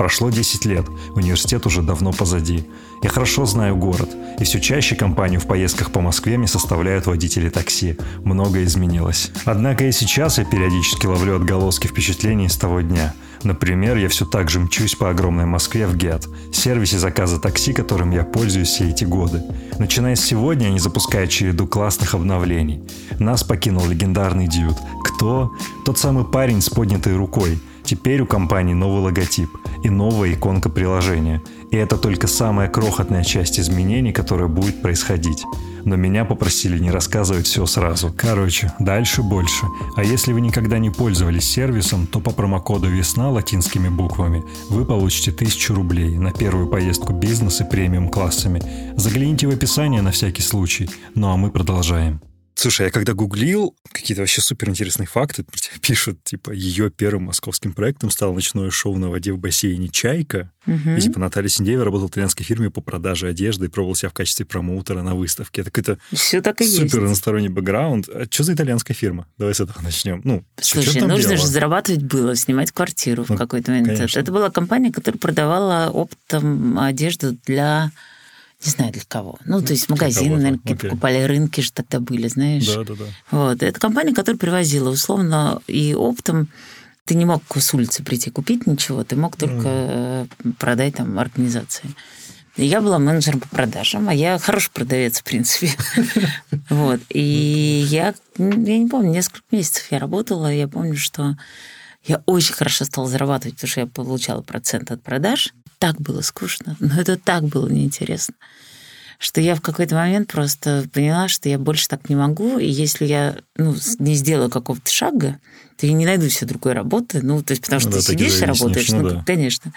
Прошло 0.00 0.30
10 0.30 0.64
лет, 0.64 0.86
университет 1.14 1.66
уже 1.66 1.82
давно 1.82 2.10
позади. 2.12 2.64
Я 3.02 3.10
хорошо 3.10 3.44
знаю 3.44 3.76
город, 3.76 4.08
и 4.38 4.44
все 4.44 4.58
чаще 4.58 4.96
компанию 4.96 5.40
в 5.40 5.46
поездках 5.46 5.92
по 5.92 6.00
Москве 6.00 6.38
мне 6.38 6.46
составляют 6.46 7.04
водители 7.04 7.50
такси. 7.50 7.98
Многое 8.24 8.64
изменилось. 8.64 9.30
Однако 9.44 9.84
и 9.84 9.92
сейчас 9.92 10.38
я 10.38 10.46
периодически 10.46 11.04
ловлю 11.04 11.36
отголоски 11.36 11.86
впечатлений 11.86 12.48
с 12.48 12.56
того 12.56 12.80
дня. 12.80 13.12
Например, 13.42 13.94
я 13.98 14.08
все 14.08 14.24
так 14.24 14.48
же 14.48 14.60
мчусь 14.60 14.94
по 14.94 15.10
огромной 15.10 15.44
Москве 15.44 15.86
в 15.86 15.94
ГЕТ, 15.94 16.28
сервисе 16.50 16.98
заказа 16.98 17.38
такси, 17.38 17.74
которым 17.74 18.10
я 18.12 18.24
пользуюсь 18.24 18.68
все 18.68 18.88
эти 18.88 19.04
годы. 19.04 19.42
Начиная 19.78 20.16
с 20.16 20.24
сегодня 20.24 20.68
они 20.68 20.78
запускают 20.78 21.30
череду 21.30 21.66
классных 21.66 22.14
обновлений. 22.14 22.82
Нас 23.18 23.44
покинул 23.44 23.86
легендарный 23.86 24.48
Дьют. 24.48 24.78
Кто? 25.04 25.52
Тот 25.84 25.98
самый 25.98 26.24
парень 26.24 26.62
с 26.62 26.70
поднятой 26.70 27.16
рукой– 27.16 27.58
Теперь 27.90 28.20
у 28.20 28.26
компании 28.26 28.72
новый 28.72 29.02
логотип 29.02 29.50
и 29.82 29.90
новая 29.90 30.32
иконка 30.32 30.68
приложения. 30.68 31.42
И 31.72 31.76
это 31.76 31.96
только 31.96 32.28
самая 32.28 32.68
крохотная 32.68 33.24
часть 33.24 33.58
изменений, 33.58 34.12
которая 34.12 34.46
будет 34.46 34.80
происходить. 34.80 35.44
Но 35.84 35.96
меня 35.96 36.24
попросили 36.24 36.78
не 36.78 36.92
рассказывать 36.92 37.48
все 37.48 37.66
сразу. 37.66 38.14
Короче, 38.16 38.72
дальше 38.78 39.24
больше. 39.24 39.66
А 39.96 40.04
если 40.04 40.32
вы 40.32 40.40
никогда 40.40 40.78
не 40.78 40.90
пользовались 40.90 41.50
сервисом, 41.50 42.06
то 42.06 42.20
по 42.20 42.30
промокоду 42.30 42.86
«Весна» 42.88 43.28
латинскими 43.28 43.88
буквами 43.88 44.44
вы 44.68 44.84
получите 44.84 45.32
1000 45.32 45.74
рублей 45.74 46.16
на 46.16 46.30
первую 46.30 46.68
поездку 46.68 47.12
бизнес 47.12 47.60
и 47.60 47.64
премиум 47.64 48.08
классами. 48.08 48.62
Загляните 48.94 49.48
в 49.48 49.50
описание 49.50 50.00
на 50.00 50.12
всякий 50.12 50.42
случай. 50.42 50.88
Ну 51.16 51.32
а 51.32 51.36
мы 51.36 51.50
продолжаем. 51.50 52.20
Слушай, 52.54 52.86
я 52.86 52.90
когда 52.90 53.14
гуглил, 53.14 53.74
какие-то 53.90 54.22
вообще 54.22 54.40
суперинтересные 54.40 55.06
факты 55.06 55.44
про 55.44 55.56
тебя 55.56 55.76
пишут, 55.80 56.22
типа, 56.24 56.50
ее 56.50 56.90
первым 56.90 57.24
московским 57.24 57.72
проектом 57.72 58.10
стало 58.10 58.34
ночное 58.34 58.70
шоу 58.70 58.96
на 58.98 59.08
воде 59.08 59.32
в 59.32 59.38
бассейне 59.38 59.88
«Чайка». 59.88 60.50
Угу. 60.66 60.90
И, 60.98 61.00
типа, 61.00 61.18
Наталья 61.18 61.48
Синдеева 61.48 61.84
работала 61.84 62.08
в 62.08 62.10
итальянской 62.10 62.44
фирме 62.44 62.70
по 62.70 62.82
продаже 62.82 63.28
одежды 63.28 63.66
и 63.66 63.68
пробовала 63.68 63.96
себя 63.96 64.10
в 64.10 64.12
качестве 64.12 64.44
промоутера 64.44 65.02
на 65.02 65.14
выставке. 65.14 65.62
Это 65.62 65.70
какой-то 65.70 65.98
Все 66.12 66.42
так 66.42 66.60
и 66.60 66.66
супер 66.66 67.00
иносторонний 67.00 67.48
бэкграунд. 67.48 68.08
А 68.08 68.26
что 68.30 68.44
за 68.44 68.52
итальянская 68.52 68.94
фирма? 68.94 69.26
Давай 69.38 69.54
с 69.54 69.60
этого 69.60 69.80
начнем. 69.82 70.20
Ну, 70.24 70.44
Слушай, 70.60 71.00
нужно 71.00 71.16
дело? 71.16 71.36
же 71.38 71.46
зарабатывать 71.46 72.02
было, 72.02 72.36
снимать 72.36 72.72
квартиру 72.72 73.24
ну, 73.26 73.34
в 73.34 73.38
какой-то 73.38 73.70
момент. 73.70 73.88
Конечно. 73.88 74.18
Это 74.18 74.32
была 74.32 74.50
компания, 74.50 74.92
которая 74.92 75.18
продавала 75.18 75.90
оптом 75.90 76.78
одежду 76.78 77.32
для 77.46 77.90
не 78.64 78.70
знаю 78.70 78.92
для 78.92 79.02
кого. 79.08 79.38
Ну, 79.44 79.62
то 79.62 79.72
есть 79.72 79.88
магазины, 79.88 80.36
наверное, 80.36 80.58
какие-то 80.58 80.88
покупали, 80.88 81.22
рынки 81.22 81.60
же 81.60 81.72
тогда 81.72 82.00
были, 82.00 82.28
знаешь. 82.28 82.66
Да, 82.66 82.84
да, 82.84 82.94
да. 82.94 83.04
Вот. 83.30 83.62
Это 83.62 83.80
компания, 83.80 84.14
которая 84.14 84.38
привозила 84.38 84.90
условно 84.90 85.62
и 85.66 85.94
оптом. 85.94 86.48
Ты 87.06 87.14
не 87.14 87.24
мог 87.24 87.42
с 87.56 87.74
улицы 87.74 88.04
прийти 88.04 88.30
купить 88.30 88.66
ничего, 88.66 89.02
ты 89.02 89.16
мог 89.16 89.36
только 89.36 89.68
mm. 89.68 90.52
продать 90.58 90.96
там 90.96 91.18
организации. 91.18 91.94
И 92.56 92.66
я 92.66 92.80
была 92.82 92.98
менеджером 92.98 93.40
по 93.40 93.48
продажам, 93.48 94.08
а 94.08 94.14
я 94.14 94.38
хороший 94.38 94.70
продавец, 94.72 95.20
в 95.20 95.24
принципе. 95.24 95.70
Вот. 96.68 97.00
И 97.08 97.86
я, 97.88 98.14
я 98.36 98.78
не 98.78 98.86
помню, 98.86 99.10
несколько 99.10 99.42
месяцев 99.50 99.86
я 99.90 99.98
работала, 99.98 100.52
я 100.52 100.68
помню, 100.68 100.96
что 100.96 101.36
я 102.04 102.22
очень 102.26 102.54
хорошо 102.54 102.84
стала 102.84 103.08
зарабатывать, 103.08 103.56
потому 103.56 103.70
что 103.70 103.80
я 103.80 103.86
получала 103.86 104.42
процент 104.42 104.90
от 104.90 105.02
продаж 105.02 105.52
так 105.80 105.98
было 106.00 106.20
скучно, 106.20 106.76
но 106.78 107.00
это 107.00 107.16
так 107.16 107.44
было 107.44 107.66
неинтересно, 107.66 108.34
что 109.18 109.40
я 109.40 109.54
в 109.54 109.62
какой-то 109.62 109.94
момент 109.94 110.30
просто 110.30 110.86
поняла, 110.92 111.26
что 111.26 111.48
я 111.48 111.58
больше 111.58 111.88
так 111.88 112.08
не 112.08 112.16
могу, 112.16 112.58
и 112.58 112.68
если 112.68 113.06
я 113.06 113.38
ну, 113.56 113.74
не 113.98 114.14
сделаю 114.14 114.50
какого-то 114.50 114.92
шага, 114.92 115.40
то 115.78 115.86
я 115.86 115.94
не 115.94 116.04
найду 116.04 116.28
себе 116.28 116.48
другой 116.48 116.74
работы, 116.74 117.22
ну, 117.22 117.42
то 117.42 117.52
есть 117.52 117.62
потому 117.62 117.80
что 117.80 117.88
ну, 117.88 117.96
ты 117.96 118.02
сидишь 118.02 118.40
и 118.40 118.44
работаешь, 118.44 118.90
ну, 118.90 119.08
да. 119.08 119.24
конечно. 119.26 119.72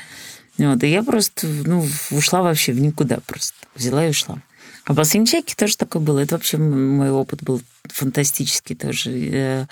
Вот, 0.57 0.83
и 0.83 0.89
я 0.89 1.01
просто 1.03 1.47
ну, 1.47 1.87
ушла 2.11 2.43
вообще 2.43 2.73
в 2.73 2.81
никуда 2.81 3.19
просто. 3.25 3.55
Взяла 3.73 4.05
и 4.05 4.09
ушла. 4.09 4.39
А 4.85 4.93
бассейн 4.93 5.25
чайки 5.25 5.55
тоже 5.55 5.77
такое 5.77 6.01
было. 6.01 6.19
Это 6.19 6.35
вообще 6.35 6.57
мой 6.57 7.09
опыт 7.09 7.41
был 7.41 7.61
фантастический 7.85 8.75
тоже. 8.75 9.67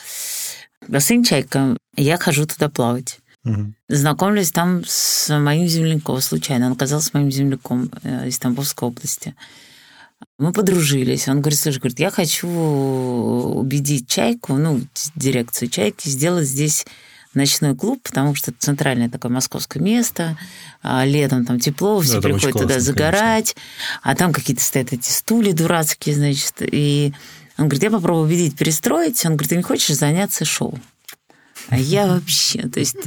Бассейн 0.87 1.23
чайка. 1.23 1.77
Я 1.95 2.17
хожу 2.17 2.45
туда 2.45 2.69
плавать. 2.69 3.19
Мгм. 3.43 3.75
Знакомлюсь 3.87 4.51
там 4.51 4.83
с 4.85 5.35
моим 5.39 5.67
земляком 5.67 6.21
случайно. 6.21 6.67
Он 6.67 6.73
оказался 6.73 7.11
моим 7.13 7.31
земляком 7.31 7.89
э, 8.03 8.27
из 8.27 8.37
Тамбовской 8.37 8.87
области. 8.87 9.35
Мы 10.37 10.53
подружились. 10.53 11.27
Он 11.27 11.41
говорит, 11.41 11.59
слушай, 11.59 11.79
говорит, 11.79 11.99
я 11.99 12.11
хочу 12.11 12.47
убедить 12.47 14.07
Чайку, 14.07 14.55
ну, 14.57 14.81
дирекцию 15.15 15.69
Чайки, 15.69 16.07
сделать 16.07 16.47
здесь 16.47 16.85
ночной 17.33 17.75
клуб, 17.75 18.01
потому 18.03 18.35
что 18.35 18.51
это 18.51 18.59
центральное 18.59 19.09
такое 19.09 19.31
московское 19.31 19.81
место, 19.81 20.37
а 20.81 21.05
летом 21.05 21.45
там 21.45 21.59
тепло, 21.59 21.99
все 22.01 22.15
Да, 22.15 22.21
приходят 22.21 22.53
туда 22.53 22.65
классно, 22.65 22.81
загорать, 22.81 23.55
а 24.01 24.15
там 24.15 24.33
какие-то 24.33 24.61
стоят 24.61 24.91
эти 24.91 25.09
стулья 25.09 25.53
дурацкие, 25.53 26.15
значит, 26.15 26.55
и 26.59 27.13
он 27.61 27.67
говорит, 27.67 27.83
я 27.83 27.91
попробую 27.91 28.25
убедить 28.25 28.57
перестроить. 28.57 29.23
Он 29.25 29.33
говорит, 29.33 29.49
ты 29.49 29.55
не 29.55 29.61
хочешь 29.61 29.95
заняться 29.95 30.45
шоу? 30.45 30.79
А 31.69 31.77
я 31.77 32.07
вообще, 32.07 32.67
то 32.67 32.79
есть, 32.79 32.97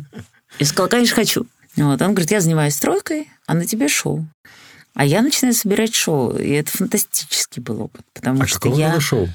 я 0.59 0.67
сказала, 0.67 0.89
конечно, 0.89 1.17
хочу. 1.17 1.47
Вот, 1.77 2.01
он 2.01 2.15
говорит, 2.15 2.31
я 2.31 2.41
занимаюсь 2.41 2.77
стройкой, 2.77 3.29
а 3.47 3.55
на 3.55 3.67
тебе 3.67 3.89
шоу. 3.89 4.27
А 4.95 5.05
я 5.05 5.23
начинаю 5.23 5.55
собирать 5.55 5.93
шоу, 5.93 6.37
и 6.37 6.51
это 6.51 6.71
фантастический 6.71 7.61
был 7.61 7.83
опыт, 7.83 8.03
потому 8.15 8.43
А 8.43 8.47
что 8.47 8.69
я... 8.69 9.01
шоу? 9.01 9.29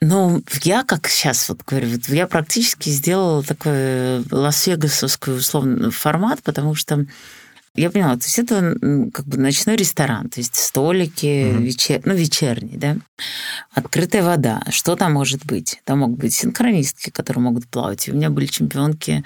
Ну, 0.00 0.42
я, 0.62 0.84
как 0.84 1.08
сейчас 1.08 1.48
вот 1.48 1.62
говорю, 1.66 1.88
вот 1.88 2.08
я 2.08 2.26
практически 2.26 2.90
сделала 2.90 3.42
такой 3.42 4.22
лас-вегасовский 4.30 5.32
условно 5.34 5.90
формат, 5.90 6.42
потому 6.42 6.74
что 6.74 7.06
я 7.74 7.90
поняла, 7.90 8.16
то 8.16 8.24
есть 8.24 8.38
это 8.38 8.76
как 9.12 9.26
бы 9.26 9.38
ночной 9.38 9.76
ресторан, 9.76 10.28
то 10.28 10.40
есть 10.40 10.54
столики, 10.56 11.52
Мгм. 11.52 11.62
вечер, 11.64 12.00
ну, 12.04 12.14
вечерний, 12.14 12.76
да, 12.76 12.96
открытая 13.72 14.22
вода. 14.22 14.62
Что 14.70 14.96
там 14.96 15.12
может 15.12 15.44
быть? 15.46 15.80
Там 15.84 16.00
могут 16.00 16.18
быть 16.18 16.34
синхронистки, 16.34 17.10
которые 17.10 17.42
могут 17.42 17.66
плавать. 17.68 18.08
И 18.08 18.12
у 18.12 18.14
меня 18.14 18.30
были 18.30 18.46
чемпионки 18.46 19.22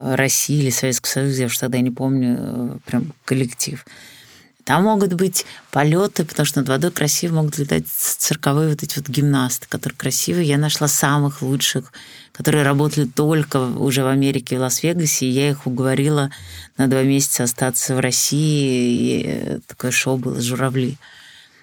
э, 0.00 0.14
России 0.14 0.58
или 0.62 0.70
Советского 0.70 1.10
Союза, 1.10 1.40
я 1.40 1.46
уж 1.46 1.58
тогда 1.58 1.80
не 1.80 1.90
помню, 1.90 2.36
э, 2.38 2.78
прям 2.86 3.12
коллектив. 3.24 3.84
Там 4.68 4.82
могут 4.82 5.14
быть 5.14 5.46
полеты, 5.70 6.26
потому 6.26 6.44
что 6.44 6.60
над 6.60 6.68
водой 6.68 6.90
красиво 6.90 7.36
могут 7.36 7.56
летать 7.56 7.86
цирковые 7.88 8.68
вот 8.68 8.82
эти 8.82 8.98
вот 8.98 9.08
гимнасты, 9.08 9.66
которые 9.66 9.96
красивые. 9.96 10.46
Я 10.46 10.58
нашла 10.58 10.88
самых 10.88 11.40
лучших, 11.40 11.90
которые 12.32 12.64
работали 12.64 13.06
только 13.06 13.62
уже 13.64 14.02
в 14.02 14.08
Америке 14.08 14.56
и 14.56 14.58
Лас-Вегасе, 14.58 15.24
и 15.24 15.30
я 15.30 15.48
их 15.48 15.66
уговорила 15.66 16.30
на 16.76 16.86
два 16.86 17.02
месяца 17.02 17.44
остаться 17.44 17.94
в 17.94 18.00
России, 18.00 19.56
и 19.56 19.60
такое 19.66 19.90
шоу 19.90 20.18
было 20.18 20.38
«Журавли». 20.38 20.98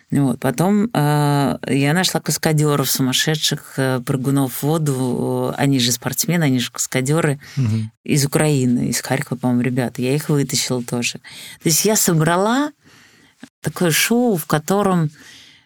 Вот. 0.10 0.40
Потом 0.40 0.90
э, 0.94 1.58
я 1.68 1.94
нашла 1.94 2.22
каскадеров 2.22 2.90
сумасшедших, 2.90 3.74
э, 3.78 4.02
прыгунов 4.06 4.54
в 4.54 4.64
воду. 4.64 5.54
Они 5.58 5.80
же 5.80 5.92
спортсмены, 5.92 6.44
они 6.44 6.60
же 6.60 6.72
каскадеры 6.72 7.40
Мгм. 7.56 7.92
из 8.04 8.26
Украины, 8.26 8.90
из 8.90 9.02
Харькова, 9.02 9.38
по-моему, 9.38 9.62
ребята. 9.62 10.02
Я 10.02 10.16
их 10.16 10.30
вытащила 10.30 10.82
тоже. 10.84 11.14
То 11.62 11.70
есть 11.70 11.86
я 11.86 11.96
собрала 11.96 12.72
такое 13.66 13.92
шоу, 13.92 14.38
в 14.38 14.46
котором 14.46 15.10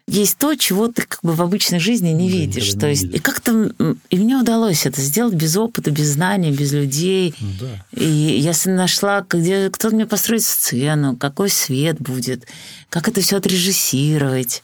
есть 0.07 0.37
то, 0.39 0.55
чего 0.55 0.87
ты 0.87 1.03
как 1.03 1.19
бы 1.21 1.33
в 1.33 1.41
обычной 1.43 1.79
жизни 1.79 2.09
не 2.09 2.29
Да, 2.31 2.35
видишь. 2.37 2.67
никогда 2.69 2.79
То 2.79 2.85
не 2.87 2.91
есть 2.93 3.03
видишь. 3.03 3.19
и 3.19 3.21
как-то 3.21 3.71
и 4.09 4.17
мне 4.17 4.37
удалось 4.37 4.87
это 4.87 4.99
сделать 5.01 5.35
без 5.35 5.55
опыта, 5.55 5.91
без 5.91 6.07
знаний, 6.13 6.51
без 6.51 6.71
людей. 6.71 7.35
Ну 7.39 7.49
да. 7.59 7.85
И 7.95 8.05
я 8.39 8.53
нашла, 8.65 9.23
где 9.29 9.69
кто 9.69 9.91
мне 9.91 10.07
построит 10.07 10.41
сцену, 10.43 11.15
какой 11.15 11.49
свет 11.51 11.97
будет, 12.01 12.47
как 12.89 13.07
это 13.07 13.21
все 13.21 13.37
отрежиссировать. 13.37 14.63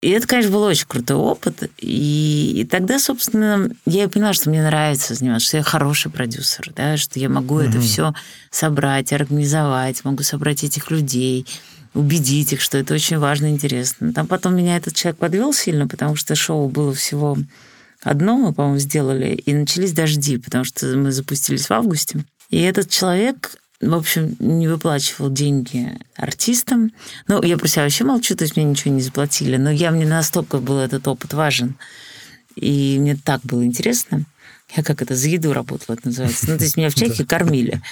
И 0.00 0.08
это, 0.08 0.26
конечно, 0.26 0.52
был 0.52 0.62
очень 0.62 0.86
крутой 0.88 1.16
опыт. 1.18 1.70
И, 1.76 2.52
и 2.56 2.64
тогда, 2.64 2.98
собственно, 2.98 3.68
я 3.84 4.04
и 4.04 4.06
поняла, 4.06 4.32
что 4.32 4.48
мне 4.48 4.62
нравится 4.62 5.14
заниматься, 5.14 5.46
что 5.48 5.56
я 5.58 5.62
хороший 5.62 6.10
продюсер, 6.10 6.72
да, 6.74 6.96
что 6.96 7.18
я 7.20 7.28
могу 7.28 7.58
это 7.58 7.76
Мгм. 7.76 7.82
все 7.82 8.14
собрать, 8.50 9.12
организовать, 9.12 10.02
могу 10.04 10.22
собрать 10.22 10.64
этих 10.64 10.90
людей, 10.90 11.44
убедить 11.94 12.52
их, 12.52 12.60
что 12.60 12.78
это 12.78 12.94
очень 12.94 13.18
важно 13.18 13.46
и 13.46 13.50
интересно. 13.50 14.12
Там 14.12 14.26
потом 14.26 14.56
меня 14.56 14.76
этот 14.76 14.94
человек 14.94 15.18
подвел 15.18 15.52
сильно, 15.52 15.88
потому 15.88 16.16
что 16.16 16.34
шоу 16.34 16.68
было 16.68 16.94
всего 16.94 17.36
одно, 18.02 18.36
мы, 18.36 18.52
по-моему, 18.52 18.78
сделали, 18.78 19.34
и 19.34 19.52
начались 19.52 19.92
дожди, 19.92 20.38
потому 20.38 20.64
что 20.64 20.86
мы 20.96 21.12
запустились 21.12 21.66
в 21.66 21.70
августе. 21.72 22.24
И 22.48 22.60
этот 22.60 22.90
человек, 22.90 23.56
в 23.80 23.94
общем, 23.94 24.36
не 24.38 24.68
выплачивал 24.68 25.30
деньги 25.30 25.98
артистам. 26.16 26.92
Ну, 27.28 27.42
я 27.42 27.58
про 27.58 27.68
себя 27.68 27.82
вообще 27.82 28.04
молчу, 28.04 28.34
то 28.36 28.44
есть 28.44 28.56
мне 28.56 28.64
ничего 28.64 28.94
не 28.94 29.02
заплатили, 29.02 29.56
но 29.56 29.70
я, 29.70 29.90
мне 29.90 30.06
настолько 30.06 30.58
был 30.58 30.78
этот 30.78 31.06
опыт 31.08 31.32
важен, 31.34 31.76
и 32.56 32.96
мне 32.98 33.16
так 33.16 33.42
было 33.42 33.64
интересно. 33.64 34.24
Я 34.76 34.82
как 34.82 35.02
это, 35.02 35.16
за 35.16 35.28
еду 35.28 35.52
работала, 35.52 35.96
это 35.96 36.08
называется. 36.08 36.48
Ну, 36.48 36.56
то 36.56 36.64
есть 36.64 36.76
меня 36.76 36.90
в 36.90 36.94
Чехии 36.94 37.24
кормили. 37.24 37.82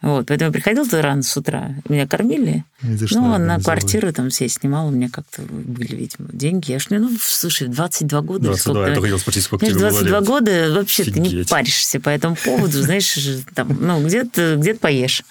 Вот, 0.00 0.26
поэтому 0.26 0.50
я 0.50 0.52
приходила 0.52 0.84
туда 0.84 1.02
рано 1.02 1.22
с 1.24 1.36
утра, 1.36 1.74
меня 1.88 2.06
кормили, 2.06 2.64
ну, 2.82 3.36
на 3.36 3.58
квартиру 3.58 4.12
там 4.12 4.30
все 4.30 4.48
снимала, 4.48 4.86
у 4.88 4.92
меня 4.92 5.08
как-то 5.10 5.42
были, 5.42 5.96
видимо, 5.96 6.28
деньги. 6.32 6.70
Я 6.70 6.78
ж, 6.78 6.86
ну, 6.90 7.10
слушай, 7.20 7.66
22 7.66 8.20
года 8.22 8.38
или 8.44 8.46
22, 8.54 8.56
сколько 8.74 8.90
я 8.90 9.00
хотел 9.00 9.18
спросить, 9.18 9.42
сколько 9.42 9.66
Знаешь, 9.66 9.76
тебе 9.76 9.90
было 9.90 10.20
22 10.20 10.20
лет. 10.20 10.28
года 10.28 10.74
вообще 10.78 11.04
ты 11.04 11.18
не 11.18 11.44
паришься 11.44 11.98
по 11.98 12.10
этому 12.10 12.36
поводу, 12.36 12.80
знаешь, 12.80 13.18
там, 13.56 13.76
ну, 13.80 14.06
где-то 14.06 14.54
где 14.56 14.74
поешь. 14.74 15.24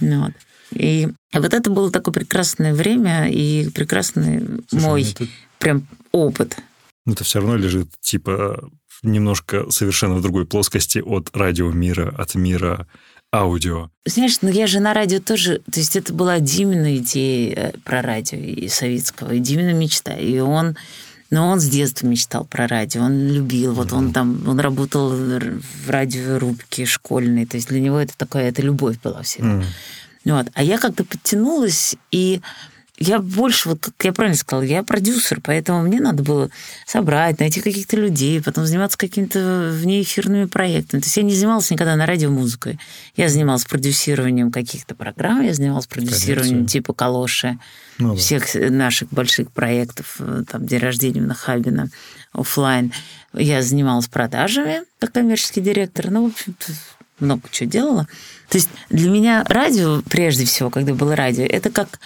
Ну, 0.00 0.24
вот. 0.24 0.32
И 0.72 1.06
вот 1.32 1.54
это 1.54 1.70
было 1.70 1.92
такое 1.92 2.12
прекрасное 2.12 2.74
время 2.74 3.28
и 3.30 3.68
прекрасный 3.70 4.40
Слушай, 4.68 4.82
мой 4.84 5.02
ну 5.04 5.10
это- 5.10 5.32
прям 5.60 5.86
опыт. 6.10 6.56
Ну, 7.04 7.12
это 7.12 7.22
все 7.22 7.38
равно 7.38 7.54
лежит, 7.56 7.88
типа, 8.00 8.68
немножко 9.04 9.70
совершенно 9.70 10.14
в 10.14 10.22
другой 10.22 10.44
плоскости 10.44 10.98
от 10.98 11.30
радиомира, 11.36 12.08
от 12.18 12.34
мира 12.34 12.88
аудио. 13.40 13.90
Знаешь, 14.04 14.38
ну 14.42 14.48
я 14.48 14.66
же 14.66 14.80
на 14.80 14.94
радио 14.94 15.20
тоже... 15.20 15.60
То 15.70 15.80
есть 15.80 15.96
это 15.96 16.12
была 16.12 16.38
Димина 16.38 16.96
идея 16.98 17.54
э, 17.54 17.78
про 17.84 18.02
радио 18.02 18.38
и 18.38 18.68
советского, 18.68 19.32
и 19.32 19.38
Димина 19.38 19.72
мечта. 19.72 20.14
И 20.14 20.38
он... 20.38 20.76
Но 21.28 21.48
он 21.48 21.58
с 21.58 21.68
детства 21.68 22.06
мечтал 22.06 22.44
про 22.44 22.68
радио, 22.68 23.02
он 23.02 23.28
любил, 23.28 23.72
вот 23.72 23.92
он 23.92 24.12
там, 24.12 24.46
он 24.46 24.60
работал 24.60 25.10
в 25.10 25.90
радиорубке 25.90 26.86
школьной, 26.86 27.46
то 27.46 27.56
есть 27.56 27.68
для 27.68 27.80
него 27.80 27.98
это 27.98 28.16
такая, 28.16 28.48
это 28.48 28.62
любовь 28.62 29.00
была 29.02 29.22
всегда. 29.22 29.54
М. 29.54 29.64
Вот. 30.24 30.46
А 30.54 30.62
я 30.62 30.78
как-то 30.78 31.04
подтянулась, 31.04 31.96
и 32.12 32.40
я 32.98 33.18
больше, 33.18 33.68
вот 33.68 33.84
как 33.84 34.04
я 34.04 34.12
правильно 34.12 34.36
сказала, 34.38 34.62
я 34.62 34.82
продюсер, 34.82 35.40
поэтому 35.42 35.82
мне 35.82 36.00
надо 36.00 36.22
было 36.22 36.50
собрать, 36.86 37.38
найти 37.40 37.60
каких-то 37.60 37.96
людей, 37.96 38.42
потом 38.42 38.66
заниматься 38.66 38.96
какими-то 38.96 39.70
внеэфирными 39.74 40.46
проектами. 40.46 41.00
То 41.00 41.06
есть 41.06 41.16
я 41.16 41.22
не 41.22 41.34
занималась 41.34 41.70
никогда 41.70 41.94
на 41.96 42.06
радио 42.06 42.30
музыкой. 42.30 42.78
Я 43.16 43.28
занималась 43.28 43.64
продюсированием 43.64 44.50
каких-то 44.50 44.94
программ, 44.94 45.42
я 45.42 45.52
занималась 45.52 45.86
продюсированием 45.86 46.54
Коммерцию. 46.56 46.68
типа 46.68 46.94
«Калоши», 46.94 47.58
Ну 47.98 48.14
да. 48.14 48.16
всех 48.16 48.54
наших 48.54 49.10
больших 49.10 49.50
проектов, 49.52 50.16
э, 50.18 50.44
там, 50.50 50.66
день 50.66 50.80
рождения 50.80 51.20
в 51.20 51.26
Нахабино, 51.26 51.90
оффлайн. 52.32 52.92
Я 53.34 53.62
занималась 53.62 54.08
продажами 54.08 54.82
как 54.98 55.12
коммерческий 55.12 55.60
директор. 55.60 56.10
Ну, 56.10 56.24
в 56.28 56.32
общем-то, 56.32 56.72
много 57.18 57.42
чего 57.50 57.68
делала. 57.68 58.08
То 58.48 58.58
есть 58.58 58.68
для 58.90 59.10
меня 59.10 59.44
радио, 59.48 60.02
прежде 60.08 60.44
всего, 60.44 60.70
когда 60.70 60.94
было 60.94 61.16
радио, 61.16 61.44
это 61.44 61.70
как 61.70 61.98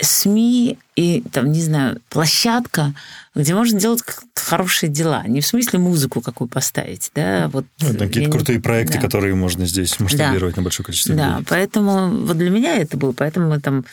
СМИ 0.00 0.78
и, 0.96 1.22
там, 1.32 1.52
не 1.52 1.60
знаю, 1.60 2.00
площадка, 2.08 2.94
где 3.34 3.54
можно 3.54 3.78
делать 3.78 4.02
хорошие 4.34 4.90
дела. 4.90 5.22
Не 5.26 5.40
в 5.40 5.46
смысле 5.46 5.78
музыку 5.78 6.20
какую 6.20 6.48
поставить, 6.48 7.10
да, 7.14 7.48
вот. 7.52 7.66
Ну, 7.80 7.88
какие-то 7.92 8.20
не- 8.20 8.26
крутые 8.26 8.60
проекты, 8.60 8.94
да. 8.94 9.00
которые 9.00 9.34
можно 9.34 9.66
здесь 9.66 9.98
масштабировать 10.00 10.56
на 10.56 10.62
большое 10.62 10.84
количество 10.84 11.14
Да, 11.14 11.30
людей. 11.34 11.46
поэтому 11.48 12.08
вот 12.26 12.36
для 12.38 12.50
меня 12.50 12.76
это 12.78 12.96
было. 12.96 13.12
Поэтому 13.12 13.48
мы 13.50 13.60
там 13.60 13.84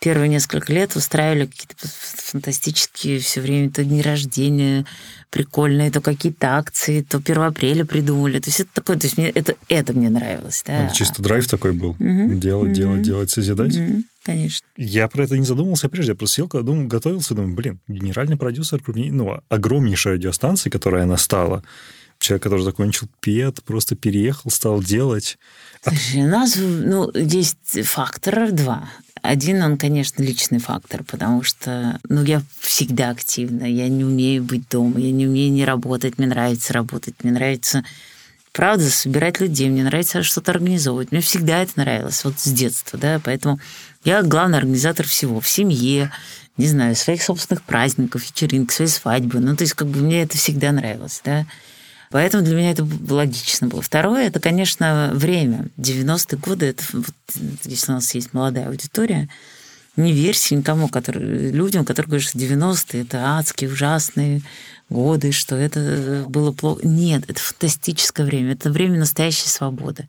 первые 0.00 0.28
несколько 0.28 0.72
лет 0.72 0.94
устраивали 0.96 1.46
какие-то 1.46 1.88
фантастические 2.30 3.18
все 3.18 3.40
время 3.40 3.70
то 3.70 3.84
дни 3.84 4.02
рождения 4.02 4.84
прикольные, 5.30 5.90
то 5.90 6.00
какие-то 6.00 6.56
акции, 6.56 7.02
то 7.02 7.18
1 7.18 7.38
апреля 7.42 7.84
придумали. 7.84 8.38
То 8.38 8.48
есть 8.48 8.60
это 8.60 8.70
такое, 8.74 8.98
то 8.98 9.06
есть 9.06 9.18
мне 9.18 9.28
это, 9.30 9.54
это 9.68 9.92
мне 9.92 10.08
нравилось. 10.08 10.62
Да. 10.66 10.86
Это 10.86 10.94
чисто 10.94 11.22
драйв 11.22 11.46
такой 11.48 11.72
был. 11.72 11.96
Мгм. 11.98 12.38
Делать, 12.40 12.72
делать, 12.72 12.96
Мгм. 12.96 13.02
делать, 13.02 13.30
созидать. 13.30 13.74
Мгм, 13.76 14.04
Конечно. 14.24 14.66
Я 14.76 15.06
про 15.08 15.24
это 15.24 15.38
не 15.38 15.44
задумывался 15.46 15.88
прежде. 15.88 16.12
Я 16.12 16.16
просто 16.16 16.36
сел, 16.36 16.48
когда 16.48 16.66
думал, 16.66 16.86
готовился, 16.88 17.34
думаю, 17.34 17.54
блин, 17.54 17.78
генеральный 17.86 18.36
продюсер 18.36 18.82
крупней, 18.82 19.10
ну, 19.10 19.40
огромнейшей 19.48 20.14
радиостанции, 20.14 20.68
которая 20.68 21.04
она 21.04 21.16
стала. 21.16 21.62
Человек, 22.18 22.42
который 22.44 22.62
закончил 22.62 23.08
ПЕТ, 23.20 23.62
просто 23.62 23.94
переехал, 23.94 24.50
стал 24.50 24.82
делать. 24.82 25.38
Слушай, 25.86 26.22
у 26.24 26.28
нас 26.28 26.56
ну, 26.56 27.10
есть 27.14 27.84
факторов 27.86 28.52
два. 28.52 28.88
Один, 29.26 29.62
он, 29.62 29.76
конечно, 29.76 30.22
личный 30.22 30.58
фактор, 30.58 31.02
потому 31.02 31.42
что 31.42 31.98
ну, 32.08 32.22
я 32.22 32.42
всегда 32.60 33.10
активна, 33.10 33.64
я 33.64 33.88
не 33.88 34.04
умею 34.04 34.44
быть 34.44 34.68
дома, 34.68 35.00
я 35.00 35.10
не 35.10 35.26
умею 35.26 35.52
не 35.52 35.64
работать, 35.64 36.18
мне 36.18 36.26
нравится 36.26 36.72
работать, 36.72 37.14
мне 37.22 37.32
нравится, 37.32 37.84
правда, 38.52 38.88
собирать 38.88 39.40
людей, 39.40 39.68
мне 39.68 39.84
нравится 39.84 40.22
что-то 40.22 40.52
организовывать. 40.52 41.12
Мне 41.12 41.20
всегда 41.20 41.62
это 41.62 41.72
нравилось, 41.76 42.24
вот 42.24 42.38
с 42.38 42.50
детства, 42.50 42.98
да, 42.98 43.20
поэтому 43.22 43.58
я 44.04 44.22
главный 44.22 44.58
организатор 44.58 45.06
всего, 45.06 45.40
в 45.40 45.48
семье, 45.48 46.12
не 46.56 46.68
знаю, 46.68 46.94
своих 46.94 47.22
собственных 47.22 47.62
праздников, 47.62 48.24
вечеринок, 48.24 48.72
своей 48.72 48.90
свадьбы. 48.90 49.40
Ну, 49.40 49.56
то 49.56 49.64
есть, 49.64 49.74
как 49.74 49.88
бы 49.88 50.00
мне 50.00 50.22
это 50.22 50.38
всегда 50.38 50.72
нравилось, 50.72 51.20
да. 51.24 51.46
Поэтому 52.10 52.44
для 52.44 52.56
меня 52.56 52.70
это 52.70 52.86
логично 53.08 53.68
было. 53.68 53.82
Второе, 53.82 54.26
это, 54.26 54.40
конечно, 54.40 55.10
время. 55.12 55.68
90-е 55.76 56.38
годы, 56.38 56.66
это 56.66 56.82
вот, 56.92 57.14
если 57.64 57.92
у 57.92 57.94
нас 57.94 58.14
есть 58.14 58.32
молодая 58.32 58.68
аудитория, 58.68 59.28
не 59.96 60.12
верьте 60.12 60.54
никому, 60.54 60.88
который, 60.88 61.50
людям, 61.50 61.84
которые 61.84 62.10
говорят, 62.10 62.28
что 62.28 62.38
90-е 62.38 63.02
это 63.02 63.38
адские, 63.38 63.70
ужасные 63.70 64.42
годы, 64.88 65.32
что 65.32 65.56
это 65.56 66.24
было 66.28 66.52
плохо. 66.52 66.86
Нет, 66.86 67.24
это 67.28 67.40
фантастическое 67.40 68.24
время. 68.24 68.52
Это 68.52 68.70
время 68.70 68.98
настоящей 68.98 69.48
свободы. 69.48 70.08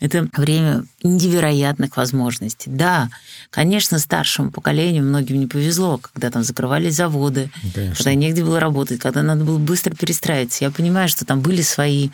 Это 0.00 0.28
время 0.36 0.84
невероятных 1.02 1.96
возможностей. 1.96 2.70
Да, 2.70 3.10
конечно, 3.50 3.98
старшему 3.98 4.50
поколению 4.50 5.04
многим 5.04 5.40
не 5.40 5.46
повезло, 5.46 5.98
когда 5.98 6.30
там 6.30 6.42
закрывались 6.42 6.94
заводы, 6.94 7.50
конечно. 7.74 7.96
когда 7.96 8.14
негде 8.14 8.44
было 8.44 8.60
работать, 8.60 9.00
когда 9.00 9.22
надо 9.22 9.44
было 9.44 9.58
быстро 9.58 9.94
перестраиваться. 9.94 10.64
Я 10.64 10.70
понимаю, 10.70 11.08
что 11.08 11.26
там 11.26 11.40
были 11.40 11.60
свои 11.60 12.08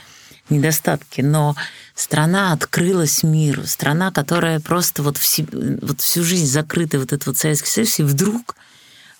недостатки, 0.49 1.21
но 1.21 1.55
страна 2.01 2.53
открылась 2.53 3.23
миру, 3.23 3.67
страна, 3.67 4.11
которая 4.11 4.59
просто 4.59 5.03
вот, 5.03 5.19
все, 5.19 5.47
вот 5.83 6.01
всю 6.01 6.25
жизнь 6.25 6.47
закрыта, 6.47 6.99
вот 6.99 7.13
этот 7.13 7.27
вот 7.27 7.37
Советский 7.37 7.69
Союз, 7.69 7.99
и 7.99 8.03
вдруг, 8.03 8.57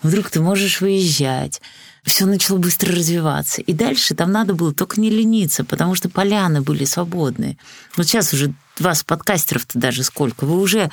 вдруг 0.03 0.31
ты 0.31 0.41
можешь 0.41 0.81
выезжать, 0.81 1.61
все 2.05 2.25
начало 2.25 2.57
быстро 2.57 2.95
развиваться. 2.95 3.61
И 3.61 3.75
дальше 3.75 4.15
там 4.15 4.33
надо 4.33 4.55
было 4.55 4.73
только 4.73 4.99
не 4.99 5.11
лениться, 5.11 5.63
потому 5.63 5.95
что 5.95 6.09
поляны 6.09 6.63
были 6.63 6.87
свободные. 6.87 7.59
Вот 7.97 8.07
сейчас 8.07 8.33
уже 8.33 8.55
вас, 8.79 9.05
подкастеров-то 9.05 9.79
даже 9.79 10.03
сколько, 10.03 10.47
вы 10.47 10.59
уже, 10.59 10.91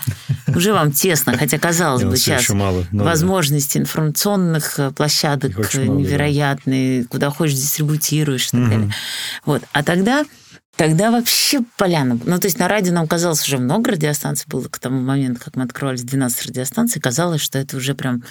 уже 0.48 0.74
вам 0.74 0.92
тесно, 0.92 1.38
хотя, 1.38 1.58
казалось 1.58 2.04
бы, 2.04 2.18
сейчас 2.18 2.50
мало, 2.50 2.86
возможности 2.92 3.78
информационных 3.78 4.78
э, 4.78 4.92
площадок 4.92 5.58
невероятные, 5.74 7.06
куда 7.06 7.30
хочешь 7.30 7.56
дистрибутируешь 7.56 8.48
и 8.48 8.52
так 8.52 8.70
далее. 8.70 8.94
Вот. 9.46 9.64
А 9.72 9.84
тогда 9.84 10.26
Тогда 10.78 11.10
вообще 11.10 11.62
поляна. 11.76 12.20
Ну, 12.24 12.40
то 12.40 12.46
есть 12.46 12.60
на 12.60 12.68
радио 12.68 12.94
нам 12.94 13.08
казалось 13.08 13.46
уже 13.48 13.58
много 13.58 13.92
радиостанций 13.92 14.46
было 14.48 14.68
к 14.68 14.78
тому 14.78 15.02
моменту, 15.02 15.42
как 15.44 15.56
мы 15.56 15.64
открывались 15.64 16.04
12 16.04 16.46
радиостанций, 16.46 17.02
казалось, 17.02 17.42
что 17.42 17.58
это 17.58 17.78
уже 17.78 17.96
прям 17.96 18.24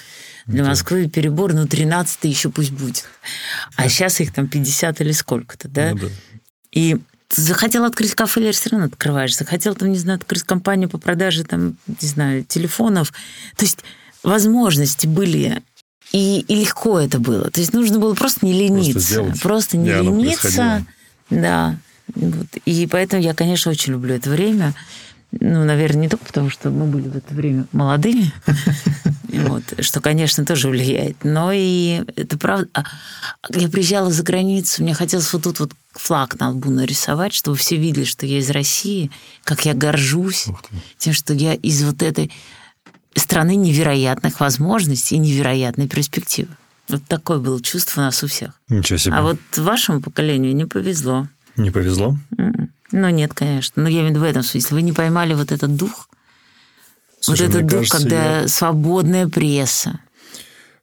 для 0.47 0.65
Москвы 0.65 1.09
перебор, 1.09 1.55
ну, 1.55 1.67
13 1.67 2.25
еще 2.25 2.51
пусть 2.51 2.71
будет. 2.71 3.05
А 3.75 3.83
да. 3.83 3.89
сейчас 3.89 4.21
их 4.21 4.33
там 4.33 4.47
50 4.47 5.01
или 5.01 5.11
сколько-то, 5.11 5.67
да? 5.69 5.91
Ну, 5.91 5.99
да. 5.99 6.07
И 6.71 6.99
захотел 7.31 7.85
открыть 7.85 8.15
кафе 8.15 8.41
или 8.41 8.49
ресторан, 8.49 8.85
открываешь. 8.85 9.37
Захотел, 9.37 9.75
там, 9.75 9.91
не 9.91 9.99
знаю, 9.99 10.19
открыть 10.19 10.45
компанию 10.45 10.89
по 10.89 10.99
продаже, 10.99 11.43
там, 11.43 11.77
не 11.89 12.09
знаю, 12.09 12.45
телефонов. 12.45 13.13
То 13.57 13.65
есть 13.65 13.81
возможности 14.23 15.09
были 15.09 15.63
и, 16.13 16.41
и 16.41 16.55
легко 16.55 17.01
это 17.01 17.19
было. 17.19 17.51
То 17.51 17.61
есть 17.61 17.73
нужно 17.73 17.99
было 17.99 18.15
просто 18.15 18.47
не 18.47 18.53
лениться. 18.53 18.93
Просто, 18.93 19.11
сделать. 19.11 19.43
просто 19.43 19.77
не 19.77 19.91
лениться. 19.91 20.87
Да. 21.31 21.77
Вот. 22.15 22.47
И 22.65 22.87
поэтому 22.87 23.23
я, 23.23 23.35
конечно, 23.35 23.71
очень 23.71 23.93
люблю 23.93 24.15
это 24.15 24.31
время. 24.31 24.75
Ну, 25.33 25.65
наверное, 25.65 26.03
не 26.03 26.09
только 26.09 26.25
потому, 26.25 26.51
что 26.51 26.71
мы 26.71 26.87
были 26.87 27.09
в 27.09 27.17
это 27.17 27.35
время 27.35 27.67
молодыми, 27.73 28.33
вот, 29.33 29.65
что, 29.81 30.01
конечно, 30.01 30.47
тоже 30.47 30.69
влияет, 30.69 31.25
но 31.25 31.51
и 31.53 32.03
это 32.15 32.39
правда. 32.39 32.69
А, 32.73 32.85
я 33.51 33.69
приезжала 33.69 34.11
за 34.11 34.23
границу, 34.23 34.83
мне 34.83 34.95
хотелось 34.95 35.31
вот 35.33 35.43
тут 35.43 35.61
вот 35.61 35.73
флаг 35.93 36.39
на 36.39 36.51
лбу 36.51 36.71
нарисовать, 36.71 37.35
чтобы 37.35 37.57
все 37.57 37.77
видели, 37.77 38.05
что 38.05 38.25
я 38.25 38.39
из 38.39 38.51
России, 38.51 39.11
как 39.45 39.67
я 39.67 39.75
горжусь 39.75 40.47
тем, 40.97 41.13
что 41.13 41.35
я 41.35 41.55
из 41.55 41.83
вот 41.83 42.03
этой 42.03 42.31
страны 43.15 43.57
невероятных 43.57 44.41
возможностей 44.41 45.17
и 45.17 45.19
невероятной 45.19 45.89
перспективы. 45.89 46.51
Вот 46.89 47.03
такое 47.07 47.39
было 47.39 47.61
чувство 47.61 48.01
у 48.01 48.05
нас 48.05 48.23
у 48.23 48.29
всех. 48.29 48.53
Ничего 48.69 48.99
себе. 48.99 49.15
А 49.15 49.23
вот 49.23 49.39
вашему 49.57 50.01
поколению 50.01 50.55
не 50.55 50.67
повезло. 50.67 51.29
Не 51.57 51.71
повезло? 51.71 52.17
Ну, 52.93 53.09
нет, 53.09 53.35
конечно. 53.35 53.83
Но 53.83 53.89
я 53.89 54.01
имею 54.01 54.09
в 54.09 54.11
виду 54.11 54.21
в 54.21 54.29
этом 54.29 54.43
смысле. 54.43 54.77
Вы 54.77 54.83
не 54.83 54.93
поймали 54.93 55.35
вот 55.35 55.53
этот 55.53 55.75
дух? 55.77 56.09
Слушай, 57.21 57.47
вот 57.47 57.57
этот 57.57 57.67
дух, 57.67 57.79
кажется, 57.79 57.99
когда 57.99 58.41
я... 58.43 58.49
свободная 58.49 59.29
пресса. 59.29 60.01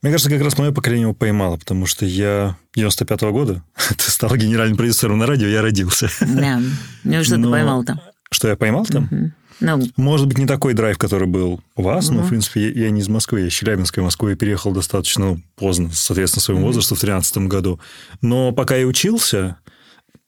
Мне 0.01 0.11
кажется, 0.11 0.29
как 0.29 0.41
раз 0.41 0.57
мое 0.57 0.73
поколение 0.73 1.03
его 1.03 1.13
поймало, 1.13 1.55
потому 1.55 1.85
что 1.85 2.05
я 2.05 2.57
95-го 2.77 3.31
года, 3.31 3.63
ты 3.97 4.11
стал 4.11 4.35
генеральным 4.35 4.75
продюсером 4.75 5.17
на 5.17 5.25
радио, 5.25 5.47
я 5.47 5.61
родился. 5.61 6.09
Да. 6.19 6.61
Ну, 7.03 7.23
что 7.23 7.37
Но... 7.37 7.47
ты 7.47 7.51
поймал 7.51 7.83
там? 7.85 8.01
Что 8.29 8.49
я 8.49 8.57
поймал 8.57 8.85
там? 8.85 9.05
Угу. 9.05 9.31
Ну... 9.61 9.87
Может 9.95 10.27
быть, 10.27 10.37
не 10.37 10.45
такой 10.45 10.73
драйв, 10.73 10.97
который 10.97 11.27
был 11.27 11.61
у 11.77 11.83
вас, 11.83 12.09
угу. 12.09 12.15
но, 12.15 12.23
в 12.23 12.29
принципе, 12.29 12.69
я, 12.69 12.85
я 12.85 12.89
не 12.89 12.99
из 12.99 13.07
Москвы, 13.07 13.41
я 13.41 13.47
из 13.47 13.53
Челябинска. 13.53 14.01
В 14.01 14.03
Москву 14.03 14.27
я 14.27 14.35
переехал 14.35 14.73
достаточно 14.73 15.39
поздно, 15.55 15.89
соответственно, 15.93 16.41
своему 16.41 16.63
угу. 16.63 16.67
возрасту 16.67 16.95
в 16.95 16.99
2013 16.99 17.37
году. 17.47 17.79
Но 18.21 18.51
пока 18.51 18.75
я 18.75 18.85
учился, 18.85 19.55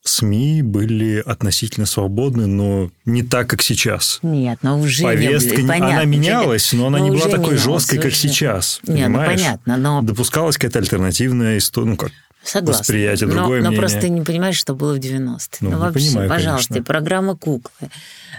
СМИ 0.07 0.61
были 0.61 1.21
относительно 1.25 1.85
свободны, 1.85 2.45
но 2.45 2.91
не 3.05 3.23
так, 3.23 3.49
как 3.49 3.61
сейчас. 3.61 4.19
Нет, 4.21 4.59
но 4.61 4.79
уже 4.79 5.03
Повестка, 5.03 5.61
не. 5.61 5.67
Понятно, 5.67 5.95
она 5.95 6.05
менялась, 6.05 6.73
но 6.73 6.87
она 6.87 6.99
но 6.99 7.05
не 7.05 7.11
была 7.11 7.27
такой 7.27 7.57
жесткой, 7.57 7.99
как 7.99 8.13
сейчас. 8.13 8.79
Нет, 8.87 9.09
ну, 9.09 9.17
понимаешь? 9.17 9.39
ну 9.39 9.45
понятно, 9.45 9.77
но... 9.77 10.01
Допускалась 10.03 10.57
какая-то 10.57 10.79
альтернативная 10.79 11.57
история, 11.57 11.87
ну 11.87 11.97
как, 11.97 12.11
Согласна. 12.45 12.79
восприятие, 12.79 13.27
другое 13.27 13.61
но, 13.61 13.69
мнение. 13.69 13.71
Но 13.71 13.77
просто 13.77 14.01
ты 14.01 14.09
не 14.09 14.21
понимаешь, 14.21 14.55
что 14.55 14.75
было 14.75 14.93
в 14.93 14.99
90-е. 14.99 15.39
Ну, 15.61 15.71
ну 15.71 15.79
вообще, 15.79 16.09
понимаю, 16.09 16.29
пожалуйста, 16.29 16.73
конечно. 16.73 16.85
программа 16.85 17.35
«Куклы». 17.35 17.89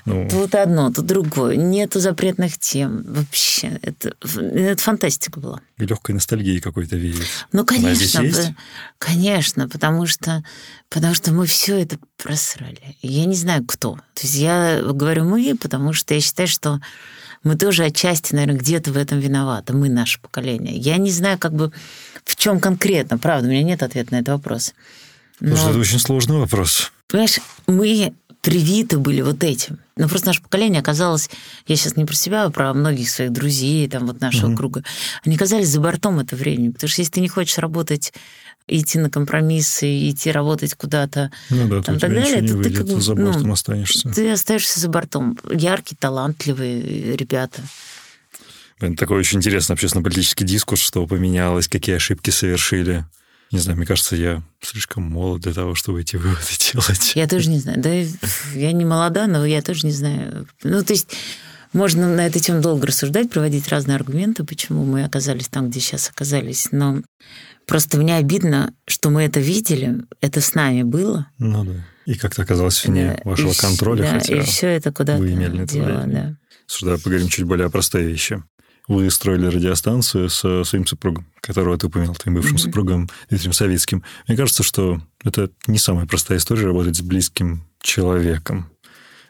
Ну. 0.04 0.28
Тут 0.30 0.54
одно, 0.54 0.92
тут 0.92 1.06
другое. 1.06 1.56
Нету 1.56 1.98
запретных 1.98 2.58
тем. 2.58 3.02
Вообще, 3.02 3.80
это, 3.82 4.14
это 4.22 4.80
фантастика 4.80 5.40
была. 5.40 5.60
И 5.78 5.84
легкой 5.84 6.12
ностальгии 6.12 6.60
какой-то 6.60 6.96
веет. 6.96 7.26
Ну, 7.52 7.66
конечно. 7.66 8.54
Конечно, 8.98 9.68
потому 9.68 10.06
что, 10.06 10.44
потому 10.88 11.14
что 11.14 11.32
мы 11.32 11.46
все 11.46 11.80
это 11.82 11.98
просрали. 12.22 12.96
Я 13.02 13.24
не 13.24 13.34
знаю, 13.34 13.64
кто. 13.64 13.94
То 14.14 14.22
есть 14.22 14.36
я 14.36 14.80
говорю 14.82 15.24
«мы», 15.24 15.56
потому 15.60 15.92
что 15.92 16.14
я 16.14 16.20
считаю, 16.20 16.48
что 16.48 16.80
мы 17.42 17.56
тоже 17.56 17.84
отчасти, 17.84 18.34
наверное, 18.34 18.58
где-то 18.58 18.92
в 18.92 18.96
этом 18.96 19.18
виноваты. 19.18 19.72
Мы, 19.72 19.88
наше 19.88 20.20
поколение. 20.20 20.76
Я 20.76 20.96
не 20.96 21.10
знаю, 21.10 21.38
как 21.38 21.52
бы 21.52 21.72
в 22.26 22.36
чем 22.36 22.60
конкретно, 22.60 23.16
правда, 23.16 23.48
у 23.48 23.50
меня 23.50 23.62
нет 23.62 23.82
ответа 23.82 24.12
на 24.12 24.16
этот 24.18 24.28
вопрос. 24.28 24.74
Но, 25.40 25.50
Потому 25.50 25.56
что 25.56 25.70
это 25.70 25.78
очень 25.78 25.98
сложный 26.00 26.36
вопрос. 26.38 26.92
Понимаешь, 27.08 27.38
мы 27.66 28.12
привиты 28.42 28.98
были 28.98 29.22
вот 29.22 29.42
этим. 29.42 29.78
Но 29.96 30.08
просто 30.08 30.28
наше 30.28 30.42
поколение 30.42 30.80
оказалось, 30.80 31.30
я 31.66 31.76
сейчас 31.76 31.96
не 31.96 32.04
про 32.04 32.14
себя, 32.14 32.44
а 32.44 32.50
про 32.50 32.74
многих 32.74 33.10
своих 33.10 33.32
друзей, 33.32 33.88
там 33.88 34.06
вот 34.06 34.20
нашего 34.20 34.48
угу. 34.48 34.56
круга, 34.56 34.84
они 35.24 35.36
оказались 35.36 35.68
за 35.68 35.80
бортом 35.80 36.20
это 36.20 36.36
времени. 36.36 36.70
Потому 36.70 36.88
что 36.88 37.00
если 37.00 37.12
ты 37.12 37.20
не 37.20 37.28
хочешь 37.28 37.58
работать, 37.58 38.12
идти 38.68 38.98
на 38.98 39.10
компромиссы, 39.10 40.10
идти 40.10 40.30
работать 40.30 40.74
куда-то, 40.74 41.30
ну 41.50 41.68
да, 41.68 41.82
там, 41.82 41.98
так 41.98 42.12
далее, 42.12 42.42
то 42.42 42.62
ты 42.62 42.70
как 42.72 42.86
бы, 42.86 43.00
за 43.00 43.14
бортом 43.14 43.42
ну, 43.48 43.52
останешься. 43.52 44.10
Ты 44.10 44.32
остаешься 44.32 44.80
за 44.80 44.88
бортом. 44.88 45.38
Яркие, 45.50 45.96
талантливые 45.98 47.16
ребята. 47.16 47.62
Такой 48.78 49.18
очень 49.18 49.38
интересный 49.38 49.72
общественно-политический 49.72 50.44
дискурс, 50.44 50.80
что 50.82 51.06
поменялось, 51.06 51.66
какие 51.66 51.96
ошибки 51.96 52.30
совершили. 52.30 53.06
Не 53.52 53.58
знаю, 53.58 53.78
мне 53.78 53.86
кажется, 53.86 54.16
я 54.16 54.42
слишком 54.60 55.04
молод 55.04 55.42
для 55.42 55.54
того, 55.54 55.74
чтобы 55.74 56.02
эти 56.02 56.16
выводы 56.16 56.42
делать. 56.72 57.12
Я 57.14 57.26
тоже 57.26 57.48
не 57.48 57.58
знаю. 57.58 57.80
Да, 57.80 57.90
я 58.54 58.72
не 58.72 58.84
молода, 58.84 59.26
но 59.26 59.46
я 59.46 59.62
тоже 59.62 59.86
не 59.86 59.92
знаю. 59.92 60.46
Ну, 60.62 60.84
то 60.84 60.92
есть 60.92 61.08
можно 61.72 62.08
на 62.08 62.26
эту 62.26 62.38
тему 62.38 62.60
долго 62.60 62.86
рассуждать, 62.86 63.30
проводить 63.30 63.68
разные 63.68 63.96
аргументы, 63.96 64.44
почему 64.44 64.84
мы 64.84 65.04
оказались 65.04 65.48
там, 65.48 65.70
где 65.70 65.80
сейчас 65.80 66.10
оказались. 66.10 66.68
Но 66.70 67.02
просто 67.66 67.96
мне 67.96 68.16
обидно, 68.16 68.74
что 68.86 69.08
мы 69.08 69.22
это 69.22 69.40
видели, 69.40 70.02
это 70.20 70.42
с 70.42 70.54
нами 70.54 70.82
было. 70.82 71.28
Ну 71.38 71.64
да. 71.64 71.86
И 72.04 72.14
как-то 72.14 72.42
оказалось 72.42 72.84
вне 72.84 73.20
да, 73.24 73.30
вашего 73.30 73.52
и, 73.52 73.56
контроля, 73.56 74.02
да, 74.02 74.18
хотя 74.18 74.36
и 74.36 74.40
все 74.42 74.68
это 74.68 74.92
куда-то 74.92 75.18
вы 75.18 75.32
имели 75.32 75.64
дело, 75.64 76.04
да. 76.06 76.36
Давай 76.82 76.98
поговорим 76.98 77.28
чуть 77.28 77.44
более 77.44 77.66
о 77.66 77.70
простой 77.70 78.04
вещи 78.04 78.42
вы 78.88 79.10
строили 79.10 79.46
радиостанцию 79.46 80.30
со 80.30 80.64
своим 80.64 80.86
супругом, 80.86 81.26
которого 81.40 81.76
ты 81.76 81.86
упомянул, 81.86 82.14
твоим 82.14 82.36
бывшим 82.36 82.56
mm-hmm. 82.56 82.60
супругом 82.60 83.10
Дмитрием 83.28 83.52
Савицким. 83.52 84.04
Мне 84.28 84.36
кажется, 84.36 84.62
что 84.62 85.00
это 85.24 85.50
не 85.66 85.78
самая 85.78 86.06
простая 86.06 86.38
история 86.38 86.64
работать 86.64 86.96
с 86.96 87.02
близким 87.02 87.64
человеком. 87.80 88.70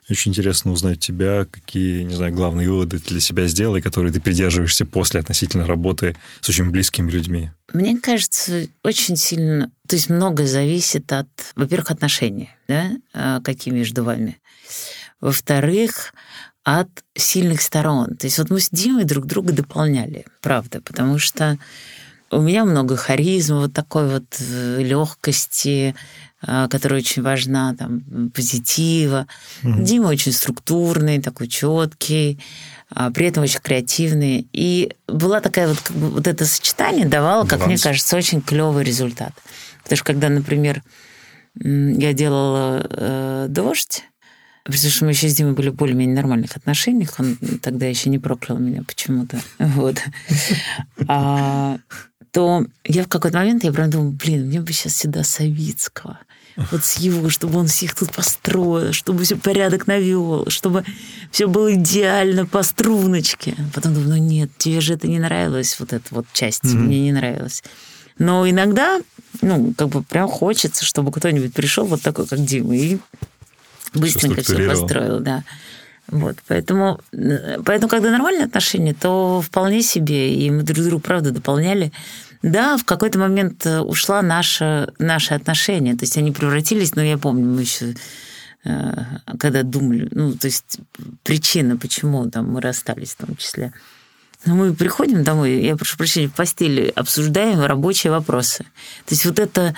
Очень 0.09 0.31
интересно 0.31 0.71
узнать 0.71 1.01
тебя, 1.01 1.47
какие, 1.47 2.05
не 2.05 2.15
знаю, 2.15 2.33
главные 2.33 2.71
выводы 2.71 3.01
ты 3.01 3.09
для 3.09 3.21
себя 3.21 3.49
сделал, 3.49 3.75
и 3.75 3.81
которые 3.81 4.13
ты 4.13 4.21
придерживаешься 4.21 4.87
после 4.87 5.19
относительно 5.19 5.67
работы 5.67 6.17
с 6.41 6.49
очень 6.49 6.71
близкими 6.71 7.11
людьми. 7.11 7.51
Мне 7.73 7.99
кажется, 7.99 8.69
очень 8.85 9.17
сильно, 9.17 9.73
то 9.89 9.97
есть 9.97 10.09
многое 10.09 10.47
зависит 10.47 11.13
от, 11.13 11.29
во-первых, 11.57 11.91
отношений, 11.91 12.51
да, 12.69 12.93
а, 13.13 13.41
какие 13.41 13.75
между 13.75 14.05
вами. 14.05 14.39
Во-вторых, 15.21 16.15
от 16.67 16.89
сильных 17.15 17.63
сторон. 17.63 18.17
То 18.17 18.27
есть 18.27 18.39
вот 18.39 18.51
мы 18.51 18.59
с 18.59 18.71
Димой 18.71 19.05
друг 19.05 19.27
друга 19.27 19.53
дополняли, 19.53 20.27
правда, 20.43 20.81
потому 20.81 21.17
что 21.17 21.59
у 22.33 22.41
меня 22.41 22.65
много 22.65 22.97
харизмы, 22.97 23.61
вот 23.61 23.73
такой 23.73 24.09
вот 24.09 24.25
э, 24.41 24.83
легкости, 24.83 25.95
а, 26.43 26.67
которая 26.67 26.99
очень 26.99 27.23
важна, 27.23 27.73
там, 27.79 28.31
позитива. 28.35 29.29
Mm-hmm. 29.63 29.83
Дима 29.85 30.09
очень 30.09 30.33
структурный, 30.33 31.23
такой 31.23 31.47
четкий, 31.47 32.41
а, 32.91 33.13
при 33.13 33.27
этом 33.27 33.45
очень 33.45 33.61
креативный. 33.61 34.49
И 34.53 34.93
была 35.07 35.41
такая 35.41 35.69
вот, 35.69 35.79
как 35.79 35.97
бы, 35.97 36.11
вот 36.11 36.27
это 36.27 36.47
сочетание 36.47 37.07
давало, 37.07 37.47
как 37.47 37.61
Баланс. 37.61 37.67
мне 37.69 37.79
кажется, 37.79 38.17
очень 38.17 38.43
клевый 38.43 38.83
результат. 38.83 39.33
Потому 39.85 39.97
что 39.99 40.05
когда, 40.05 40.29
например, 40.31 40.83
я 41.55 42.13
делала 42.13 42.85
э, 42.91 43.47
«Дождь», 43.49 44.03
Потому 44.67 44.91
что 44.91 45.05
мы 45.05 45.13
еще 45.13 45.29
с 45.29 45.35
Димой 45.35 45.53
были 45.53 45.69
в 45.69 45.75
более-менее 45.75 46.17
нормальных 46.17 46.57
отношениях. 46.57 47.15
Он 47.19 47.37
тогда 47.63 47.87
еще 47.87 48.11
не 48.11 48.19
проклял 48.19 48.59
меня 48.59 48.83
почему-то. 48.83 49.41
Вот. 49.59 49.99
А, 51.07 51.79
то 52.33 52.65
я 52.85 53.05
в 53.05 53.09
какой-то 53.09 53.39
момент, 53.39 53.65
я 53.65 53.73
прям 53.73 53.91
думаю, 53.91 54.11
блин, 54.11 54.47
мне 54.47 54.61
бы 54.61 54.73
сейчас 54.73 54.97
сюда 54.97 55.23
Савицкого. 55.23 56.19
Вот 56.71 56.85
с 56.85 56.97
его, 56.97 57.29
чтобы 57.29 57.59
он 57.59 57.67
всех 57.67 57.95
тут 57.95 58.13
построил, 58.13 58.93
чтобы 58.93 59.25
все 59.25 59.37
порядок 59.37 59.87
навел, 59.87 60.49
чтобы 60.49 60.85
все 61.31 61.47
было 61.47 61.75
идеально 61.75 62.47
по 62.47 62.63
струночке. 62.63 63.55
Потом 63.75 63.95
думаю, 63.95 64.11
ну 64.11 64.17
нет, 64.17 64.51
тебе 64.57 64.81
же 64.81 64.95
это 64.95 65.07
не 65.07 65.19
нравилось, 65.19 65.79
вот 65.79 65.93
эта 65.93 66.07
вот 66.11 66.27
часть 66.33 66.65
mm-hmm. 66.65 66.77
мне 66.77 67.01
не 67.03 67.13
нравилась. 67.13 67.63
Но 68.19 68.49
иногда, 68.49 69.01
ну, 69.43 69.75
как 69.77 69.89
бы 69.89 70.03
прям 70.03 70.29
хочется, 70.29 70.85
чтобы 70.85 71.13
кто-нибудь 71.13 71.53
пришел 71.53 71.85
вот 71.85 72.01
такой, 72.01 72.27
как 72.27 72.43
Дима, 72.43 72.75
и 72.75 72.99
быстренько 73.97 74.43
все 74.43 74.69
построил, 74.69 75.21
да. 75.21 75.45
Вот, 76.09 76.37
поэтому, 76.47 77.01
поэтому, 77.65 77.89
когда 77.89 78.11
нормальные 78.11 78.45
отношения, 78.45 78.95
то 78.95 79.43
вполне 79.43 79.83
себе, 79.83 80.35
и 80.35 80.51
мы 80.51 80.63
друг 80.63 80.85
друга, 80.85 81.03
правда, 81.03 81.33
дополняли. 81.33 81.93
Да, 82.43 82.77
в 82.77 82.85
какой-то 82.85 83.19
момент 83.19 83.67
э, 83.67 83.81
ушла 83.81 84.23
наша, 84.23 84.93
наши 85.01 85.35
отношения, 85.35 85.95
то 85.97 86.05
есть 86.05 86.17
они 86.17 86.31
превратились, 86.31 86.95
но 86.95 87.03
я 87.03 87.19
помню, 87.19 87.47
мы 87.47 87.63
еще 87.63 87.97
э, 88.65 89.05
когда 89.41 89.65
думали, 89.65 90.07
ну, 90.13 90.33
то 90.33 90.47
есть 90.47 90.79
причина, 91.25 91.77
почему 91.77 92.31
там 92.31 92.53
мы 92.53 92.61
расстались 92.61 93.15
в 93.15 93.27
том 93.27 93.35
числе. 93.37 93.73
Но 94.45 94.55
мы 94.55 94.75
приходим 94.75 95.25
домой, 95.25 95.61
я 95.61 95.77
прошу 95.77 95.97
прощения, 95.97 96.29
в 96.29 96.35
постели 96.35 96.93
обсуждаем 96.95 97.63
рабочие 97.63 98.13
вопросы. 98.13 98.59
То 99.07 99.15
есть 99.15 99.25
вот 99.25 99.41
это 99.41 99.71
Э, 99.71 99.75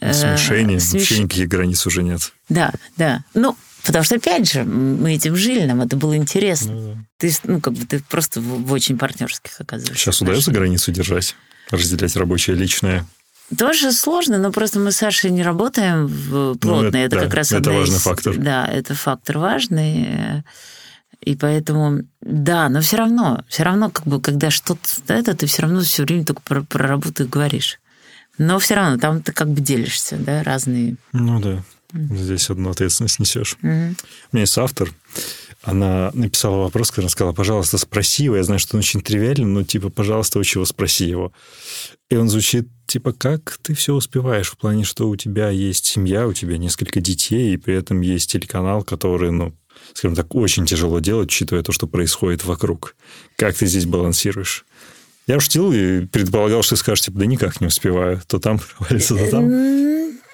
смешение, 0.00 0.80
смеш... 0.80 1.02
вообще 1.02 1.22
никаких 1.22 1.48
границ 1.48 1.86
уже 1.86 2.02
нет. 2.02 2.32
Да, 2.48 2.72
да. 2.96 3.24
Ну, 3.34 3.56
потому 3.84 4.04
что, 4.04 4.16
опять 4.16 4.50
же, 4.50 4.64
мы 4.64 5.14
этим 5.14 5.36
жили, 5.36 5.64
нам 5.64 5.82
это 5.82 5.96
было 5.96 6.16
интересно. 6.16 6.72
Ну, 6.72 6.94
да. 6.94 7.00
Ты, 7.18 7.32
ну, 7.44 7.60
как 7.60 7.74
бы 7.74 7.84
ты 7.86 8.00
просто 8.00 8.40
в, 8.40 8.64
в 8.64 8.72
очень 8.72 8.98
партнерских 8.98 9.60
оказываешься. 9.60 10.04
Сейчас 10.04 10.22
удается 10.22 10.50
границу 10.50 10.92
держать, 10.92 11.36
разделять 11.70 12.16
рабочее 12.16 12.56
и 12.56 12.58
личное? 12.58 13.06
Тоже 13.56 13.92
сложно, 13.92 14.38
но 14.38 14.50
просто 14.50 14.78
мы 14.78 14.92
с 14.92 14.96
Сашей 14.96 15.30
не 15.30 15.42
работаем 15.42 16.08
плотно. 16.58 16.82
Ну, 16.82 16.88
это, 16.88 16.98
это 16.98 17.16
да, 17.16 17.22
как 17.24 17.34
раз 17.34 17.52
это 17.52 17.70
важный 17.70 17.96
из... 17.96 18.02
фактор. 18.02 18.36
Да, 18.36 18.66
это 18.66 18.94
фактор 18.94 19.38
важный. 19.38 20.42
И 21.20 21.36
поэтому, 21.36 22.02
да, 22.20 22.68
но 22.68 22.80
все 22.80 22.96
равно, 22.96 23.44
все 23.48 23.62
равно, 23.62 23.90
как 23.90 24.06
бы, 24.06 24.20
когда 24.20 24.50
что-то 24.50 24.80
это, 25.06 25.36
ты 25.36 25.46
все 25.46 25.62
равно 25.62 25.82
все 25.82 26.02
время 26.02 26.24
только 26.24 26.40
про, 26.42 26.62
про 26.62 26.88
работу 26.88 27.28
говоришь. 27.28 27.78
Но 28.42 28.58
все 28.58 28.74
равно 28.74 28.98
там 28.98 29.22
ты 29.22 29.32
как 29.32 29.48
бы 29.48 29.60
делишься, 29.60 30.16
да, 30.16 30.42
разные. 30.42 30.96
Ну 31.12 31.40
да. 31.40 31.62
Здесь 31.92 32.50
одну 32.50 32.70
ответственность 32.70 33.18
несешь. 33.18 33.56
Угу. 33.62 33.68
У 33.68 33.70
меня 33.70 33.96
есть 34.32 34.58
автор, 34.58 34.90
она 35.62 36.10
написала 36.14 36.56
вопрос, 36.56 36.90
когда 36.90 37.08
сказала, 37.08 37.32
пожалуйста, 37.32 37.78
спроси 37.78 38.24
его. 38.24 38.36
Я 38.36 38.42
знаю, 38.42 38.58
что 38.58 38.76
он 38.76 38.80
очень 38.80 39.00
тривиальный, 39.00 39.44
но 39.44 39.62
типа, 39.62 39.90
пожалуйста, 39.90 40.38
очень 40.38 40.58
его 40.58 40.64
спроси 40.64 41.04
его. 41.04 41.32
И 42.10 42.16
он 42.16 42.28
звучит 42.28 42.68
типа, 42.86 43.12
как 43.12 43.58
ты 43.62 43.74
все 43.74 43.94
успеваешь 43.94 44.50
в 44.50 44.56
плане, 44.56 44.84
что 44.84 45.08
у 45.08 45.16
тебя 45.16 45.50
есть 45.50 45.84
семья, 45.84 46.26
у 46.26 46.32
тебя 46.32 46.58
несколько 46.58 47.00
детей, 47.00 47.54
и 47.54 47.56
при 47.58 47.74
этом 47.74 48.00
есть 48.00 48.32
телеканал, 48.32 48.82
который, 48.82 49.30
ну, 49.30 49.54
скажем 49.94 50.16
так, 50.16 50.34
очень 50.34 50.66
тяжело 50.66 50.98
делать, 50.98 51.28
учитывая 51.28 51.62
то, 51.62 51.72
что 51.72 51.86
происходит 51.86 52.44
вокруг. 52.44 52.96
Как 53.36 53.54
ты 53.54 53.66
здесь 53.66 53.86
балансируешь? 53.86 54.64
Я 55.26 55.38
шутил 55.40 55.72
и 55.72 56.06
предполагал, 56.06 56.62
что 56.62 56.74
ты 56.74 56.80
скажешь, 56.80 57.04
типа, 57.04 57.18
да 57.18 57.26
никак 57.26 57.60
не 57.60 57.68
успеваю. 57.68 58.20
То 58.26 58.38
там 58.38 58.58
провалится, 58.58 59.16
то 59.16 59.30
там. 59.30 59.48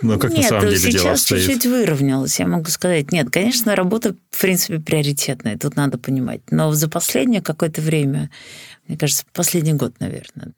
Но 0.01 0.17
как 0.19 0.31
Нет, 0.31 0.43
на 0.43 0.49
самом 0.49 0.63
деле 0.67 0.79
сейчас 0.79 1.03
дело 1.03 1.17
стоит? 1.17 1.45
чуть-чуть 1.45 1.67
выровнялось, 1.67 2.39
я 2.39 2.47
могу 2.47 2.67
сказать. 2.67 3.11
Нет, 3.11 3.31
конечно, 3.31 3.75
работа, 3.75 4.15
в 4.31 4.41
принципе, 4.41 4.79
приоритетная, 4.79 5.59
тут 5.59 5.75
надо 5.75 5.99
понимать. 5.99 6.41
Но 6.51 6.73
за 6.73 6.89
последнее 6.89 7.43
какое-то 7.43 7.81
время, 7.81 8.31
мне 8.87 8.97
кажется, 8.97 9.25
последний 9.33 9.73
год, 9.73 9.99
наверное, 9.99 10.53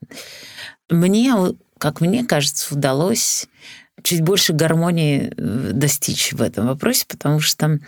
мне, 0.90 1.34
как 1.78 2.02
мне 2.02 2.24
кажется, 2.24 2.74
удалось 2.74 3.48
чуть 4.02 4.22
больше 4.22 4.52
гармонии 4.52 5.32
э, 5.36 5.70
достичь 5.72 6.32
в 6.32 6.42
этом 6.42 6.66
вопросе, 6.66 7.04
потому 7.08 7.40
что 7.40 7.78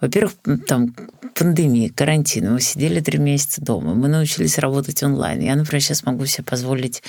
во-первых, 0.00 0.32
там 0.66 0.94
пандемия, 1.34 1.90
карантин, 1.94 2.54
мы 2.54 2.60
сидели 2.60 3.00
три 3.00 3.18
месяца 3.18 3.60
дома, 3.60 3.94
мы 3.94 4.08
научились 4.08 4.58
работать 4.58 5.02
онлайн. 5.02 5.40
Я, 5.40 5.54
например, 5.56 5.82
сейчас 5.82 6.04
могу 6.04 6.24
себе 6.24 6.44
позволить 6.44 7.02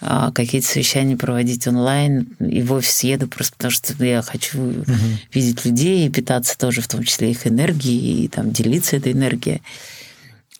а, 0.00 0.30
какие-то 0.30 0.68
совещания 0.68 1.16
проводить 1.16 1.66
онлайн, 1.66 2.28
и 2.38 2.62
в 2.62 2.72
офис 2.72 3.02
еду 3.02 3.26
просто 3.26 3.56
потому, 3.56 3.72
что 3.72 4.04
я 4.04 4.22
хочу 4.22 4.60
угу. 4.60 4.84
видеть 5.32 5.64
людей 5.64 6.06
и 6.06 6.10
питаться 6.10 6.56
тоже, 6.56 6.80
в 6.80 6.88
том 6.88 7.02
числе 7.02 7.32
их 7.32 7.46
энергией, 7.46 8.24
и 8.24 8.28
там 8.28 8.52
делиться 8.52 8.96
этой 8.96 9.12
энергией. 9.12 9.60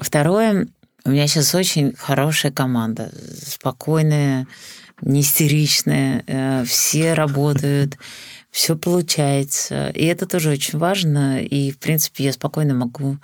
Второе, 0.01 0.66
у 1.05 1.11
меня 1.11 1.29
сейчас 1.29 1.55
очень 1.55 1.94
хорошая 1.96 2.51
команда, 2.51 3.12
спокойная, 3.46 4.48
не 5.01 5.21
истеричная, 5.21 6.25
э, 6.27 6.65
все 6.65 7.15
работают 7.15 7.97
все 8.51 8.77
получается. 8.77 9.91
И 9.91 10.05
это 10.07 10.27
тоже 10.27 10.51
очень 10.51 10.79
важно. 10.79 11.41
И, 11.43 11.71
в 11.71 11.79
принципе, 11.79 12.25
я 12.25 12.33
спокойно 12.33 12.75
могу... 12.75 13.19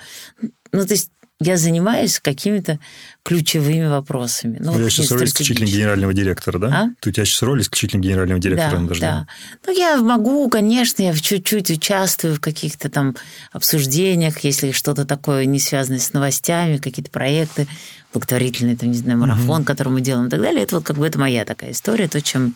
Ну, 0.72 0.86
то 0.86 0.94
есть 0.94 1.10
я 1.40 1.56
занимаюсь 1.56 2.20
какими-то 2.20 2.78
ключевыми 3.24 3.86
вопросами. 3.86 4.58
Ну, 4.60 4.72
у 4.72 4.76
тебя 4.76 4.88
сейчас 4.88 5.10
роль 5.10 5.24
исключительно 5.24 5.66
генерального 5.66 6.14
директора, 6.14 6.58
да? 6.58 6.68
А? 6.68 6.90
Ты 7.00 7.10
у 7.10 7.12
тебя 7.12 7.24
сейчас 7.24 7.42
роль 7.42 7.60
исключительно 7.60 8.00
генерального 8.00 8.40
директора 8.40 8.80
да, 8.80 8.94
Да. 9.00 9.26
Ну, 9.66 9.76
я 9.76 9.96
могу, 9.96 10.48
конечно, 10.48 11.02
я 11.02 11.12
чуть-чуть 11.12 11.70
участвую 11.70 12.36
в 12.36 12.40
каких-то 12.40 12.88
там 12.88 13.16
обсуждениях, 13.52 14.38
если 14.40 14.70
что-то 14.70 15.04
такое 15.04 15.44
не 15.46 15.58
связанное 15.58 15.98
с 15.98 16.12
новостями, 16.12 16.76
какие-то 16.76 17.10
проекты, 17.10 17.66
благотворительный, 18.12 18.76
там, 18.76 18.90
не 18.90 18.96
знаю, 18.96 19.18
марафон, 19.18 19.62
угу. 19.62 19.64
который 19.64 19.88
мы 19.88 20.00
делаем 20.00 20.28
и 20.28 20.30
так 20.30 20.40
далее. 20.40 20.62
Это 20.62 20.76
вот 20.76 20.84
как 20.84 20.96
бы 20.96 21.06
это 21.06 21.18
моя 21.18 21.44
такая 21.44 21.72
история, 21.72 22.06
то, 22.06 22.22
чем 22.22 22.54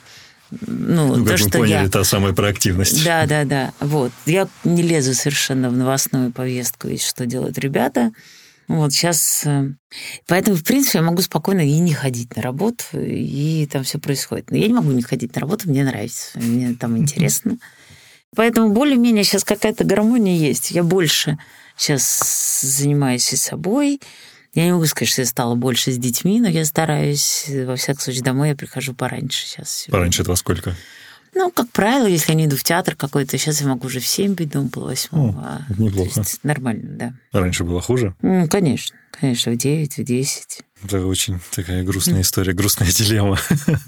ну, 0.50 1.16
ну 1.16 1.24
то, 1.24 1.30
как 1.30 1.38
что 1.38 1.46
мы 1.48 1.52
поняли, 1.52 1.84
я... 1.84 1.88
та 1.88 2.04
самая 2.04 2.32
проактивность. 2.32 3.04
Да, 3.04 3.26
да, 3.26 3.44
да. 3.44 3.72
Вот. 3.80 4.12
Я 4.24 4.48
не 4.64 4.82
лезу 4.82 5.14
совершенно 5.14 5.68
в 5.68 5.76
новостную 5.76 6.32
повестку, 6.32 6.88
и 6.88 6.96
что 6.96 7.26
делают 7.26 7.58
ребята. 7.58 8.12
Вот 8.68 8.92
сейчас... 8.92 9.42
Э, 9.46 9.72
поэтому, 10.26 10.56
в 10.56 10.62
принципе, 10.62 10.98
я 10.98 11.04
могу 11.04 11.22
спокойно 11.22 11.60
и 11.60 11.78
не 11.78 11.94
ходить 11.94 12.36
на 12.36 12.42
работу, 12.42 12.84
и 12.94 13.66
там 13.66 13.82
все 13.82 13.98
происходит. 13.98 14.50
Но 14.50 14.56
я 14.58 14.68
не 14.68 14.74
могу 14.74 14.92
не 14.92 15.02
ходить 15.02 15.34
на 15.34 15.40
работу, 15.40 15.68
мне 15.68 15.84
нравится, 15.84 16.38
мне 16.38 16.74
там 16.74 16.96
интересно. 16.96 17.58
Поэтому 18.36 18.70
более-менее 18.72 19.24
сейчас 19.24 19.42
какая-то 19.42 19.84
гармония 19.84 20.36
есть. 20.36 20.70
Я 20.70 20.82
больше 20.82 21.38
сейчас 21.76 22.60
занимаюсь 22.62 23.32
и 23.32 23.36
собой, 23.36 24.00
я 24.54 24.64
не 24.64 24.72
могу 24.72 24.86
сказать, 24.86 25.10
что 25.10 25.22
я 25.22 25.26
стала 25.26 25.54
больше 25.54 25.92
с 25.92 25.98
детьми, 25.98 26.40
но 26.40 26.48
я 26.48 26.64
стараюсь, 26.64 27.46
во 27.48 27.76
всяком 27.76 28.00
случае, 28.00 28.22
домой 28.22 28.50
я 28.50 28.56
прихожу 28.56 28.94
пораньше 28.94 29.46
сейчас. 29.46 29.86
Пораньше 29.88 30.22
это 30.22 30.30
во 30.30 30.36
сколько? 30.36 30.74
Ну, 31.38 31.52
как 31.52 31.70
правило, 31.70 32.08
если 32.08 32.32
я 32.32 32.34
не 32.36 32.46
иду 32.46 32.56
в 32.56 32.64
театр 32.64 32.96
какой-то, 32.96 33.38
сейчас 33.38 33.60
я 33.60 33.68
могу 33.68 33.86
уже 33.86 34.00
в 34.00 34.06
7 34.08 34.34
быть 34.34 34.50
дома, 34.50 34.70
пол 34.70 34.86
восьмого. 34.86 35.40
А, 35.40 35.60
неплохо. 35.78 36.24
нормально, 36.42 36.96
да. 36.98 37.12
А 37.30 37.38
раньше 37.38 37.62
было 37.62 37.80
хуже? 37.80 38.16
Ну, 38.22 38.48
конечно. 38.48 38.96
Конечно, 39.12 39.52
в 39.52 39.56
9, 39.56 39.98
в 39.98 40.02
10. 40.02 40.58
Это 40.82 41.06
очень 41.06 41.38
такая 41.54 41.84
грустная 41.84 42.22
история, 42.22 42.54
грустная 42.54 42.90
дилемма. 42.90 43.38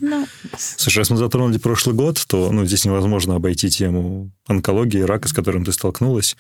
Ну. 0.01 0.29
Слушай, 0.57 0.99
раз 0.99 1.11
мы 1.11 1.17
затронули 1.17 1.59
прошлый 1.59 1.97
год, 1.97 2.25
то 2.29 2.53
ну, 2.53 2.65
здесь 2.67 2.85
невозможно 2.85 3.35
обойти 3.35 3.69
тему 3.69 4.31
онкологии, 4.47 5.01
рака, 5.01 5.27
с 5.29 5.33
которым 5.33 5.65
ты 5.65 5.73
столкнулась. 5.73 6.37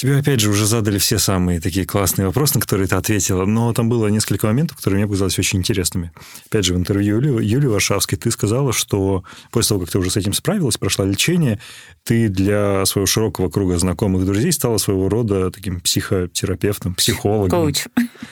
Тебе, 0.00 0.16
опять 0.16 0.40
же, 0.40 0.48
уже 0.48 0.64
задали 0.64 0.96
все 0.96 1.18
самые 1.18 1.60
такие 1.60 1.84
классные 1.84 2.24
вопросы, 2.24 2.54
на 2.54 2.62
которые 2.62 2.88
ты 2.88 2.94
ответила, 2.94 3.44
но 3.44 3.70
там 3.74 3.90
было 3.90 4.06
несколько 4.06 4.46
моментов, 4.46 4.78
которые 4.78 5.00
мне 5.00 5.06
показались 5.06 5.38
очень 5.38 5.58
интересными. 5.58 6.10
Опять 6.46 6.64
же, 6.64 6.72
в 6.72 6.78
интервью 6.78 7.16
Юли, 7.16 7.46
Юли 7.46 7.66
Варшавской 7.66 8.16
ты 8.16 8.30
сказала, 8.30 8.72
что 8.72 9.24
после 9.50 9.68
того, 9.68 9.80
как 9.82 9.90
ты 9.90 9.98
уже 9.98 10.10
с 10.10 10.16
этим 10.16 10.32
справилась, 10.32 10.78
прошла 10.78 11.04
лечение, 11.04 11.60
ты 12.02 12.30
для 12.30 12.86
своего 12.86 13.04
широкого 13.04 13.50
круга 13.50 13.76
знакомых 13.76 14.24
друзей 14.24 14.52
стала 14.52 14.78
своего 14.78 15.10
рода 15.10 15.50
таким 15.50 15.82
психотерапевтом, 15.82 16.94
психологом. 16.94 17.50
Коуч. 17.50 17.84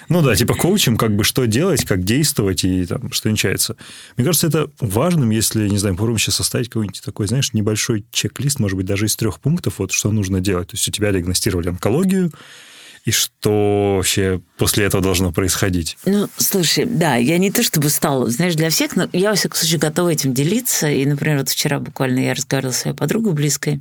Ну 0.08 0.22
да, 0.22 0.34
типа 0.36 0.54
коучем, 0.54 0.96
как 0.96 1.14
бы 1.14 1.22
что 1.22 1.44
делать, 1.44 1.84
как 1.84 2.02
действовать 2.02 2.64
и 2.64 2.86
там, 2.86 3.12
что 3.12 3.30
нечается. 3.30 3.76
Мне 4.16 4.24
кажется, 4.24 4.46
это 4.46 4.70
важным, 4.80 5.28
если, 5.28 5.68
не 5.68 5.76
знаю, 5.76 5.96
попробуем 5.96 6.18
сейчас 6.18 6.36
составить 6.36 6.70
какой-нибудь 6.70 7.02
такой, 7.04 7.26
знаешь, 7.26 7.52
небольшой 7.52 8.06
чек-лист, 8.10 8.58
может 8.58 8.78
быть, 8.78 8.86
даже 8.86 9.04
из 9.04 9.16
трех 9.16 9.38
пунктов, 9.38 9.74
вот 9.80 9.92
что 9.92 10.10
нужно 10.10 10.40
делать. 10.40 10.68
То 10.68 10.74
есть 10.74 10.88
у 10.88 10.92
тебя 10.92 11.12
диагностировали 11.12 11.57
онкологию, 11.66 12.30
и 13.08 13.10
что 13.10 13.94
вообще 13.96 14.38
после 14.58 14.84
этого 14.84 15.02
должно 15.02 15.32
происходить? 15.32 15.96
Ну, 16.04 16.28
слушай, 16.36 16.84
да, 16.84 17.16
я 17.16 17.38
не 17.38 17.50
то 17.50 17.62
чтобы 17.62 17.88
стала, 17.88 18.28
знаешь, 18.28 18.54
для 18.54 18.68
всех, 18.68 18.96
но 18.96 19.08
я, 19.14 19.30
во 19.30 19.34
всяком 19.34 19.56
случае, 19.56 19.78
готова 19.78 20.10
этим 20.10 20.34
делиться. 20.34 20.90
И, 20.90 21.06
например, 21.06 21.38
вот 21.38 21.48
вчера 21.48 21.78
буквально 21.78 22.18
я 22.18 22.34
разговаривала 22.34 22.74
с 22.74 22.80
своей 22.80 22.94
подругой 22.94 23.32
близкой, 23.32 23.80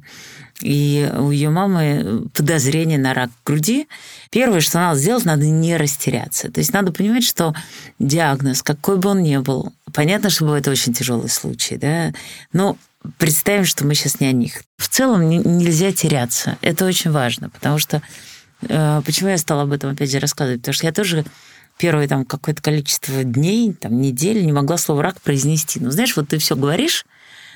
и 0.61 1.11
у 1.13 1.31
ее 1.31 1.49
мамы 1.49 2.29
подозрение 2.33 2.97
на 2.97 3.13
рак 3.13 3.29
груди. 3.45 3.89
Первое, 4.31 4.61
что 4.61 4.77
надо 4.77 4.97
сделать, 4.97 5.25
надо 5.25 5.45
не 5.45 5.75
растеряться. 5.75 6.49
То 6.49 6.61
есть 6.61 6.71
надо 6.71 6.93
понимать, 6.93 7.25
что 7.25 7.53
диагноз, 7.99 8.63
какой 8.63 8.95
бы 8.95 9.09
он 9.09 9.23
ни 9.23 9.35
был, 9.35 9.73
понятно, 9.93 10.29
что 10.29 10.45
бывают 10.45 10.69
очень 10.69 10.93
тяжелые 10.93 11.27
случаи, 11.27 11.75
да, 11.75 12.13
но 12.53 12.77
представим, 13.17 13.65
что 13.65 13.85
мы 13.85 13.93
сейчас 13.93 14.21
не 14.21 14.27
о 14.27 14.31
них. 14.31 14.63
В 14.77 14.87
целом 14.87 15.29
нельзя 15.29 15.91
теряться. 15.91 16.57
Это 16.61 16.85
очень 16.85 17.11
важно, 17.11 17.49
потому 17.49 17.77
что 17.77 18.01
почему 18.59 19.29
я 19.29 19.37
стала 19.37 19.63
об 19.63 19.71
этом 19.71 19.91
опять 19.91 20.11
же 20.11 20.19
рассказывать? 20.19 20.61
Потому 20.61 20.73
что 20.73 20.85
я 20.85 20.93
тоже 20.93 21.25
первое 21.77 22.07
там 22.07 22.25
какое-то 22.25 22.61
количество 22.61 23.23
дней, 23.23 23.73
там 23.73 23.99
недель 24.01 24.45
не 24.45 24.51
могла 24.51 24.77
слово 24.77 25.03
рак 25.03 25.21
произнести. 25.21 25.79
Ну, 25.79 25.91
знаешь, 25.91 26.15
вот 26.15 26.29
ты 26.29 26.37
все 26.37 26.55
говоришь, 26.55 27.05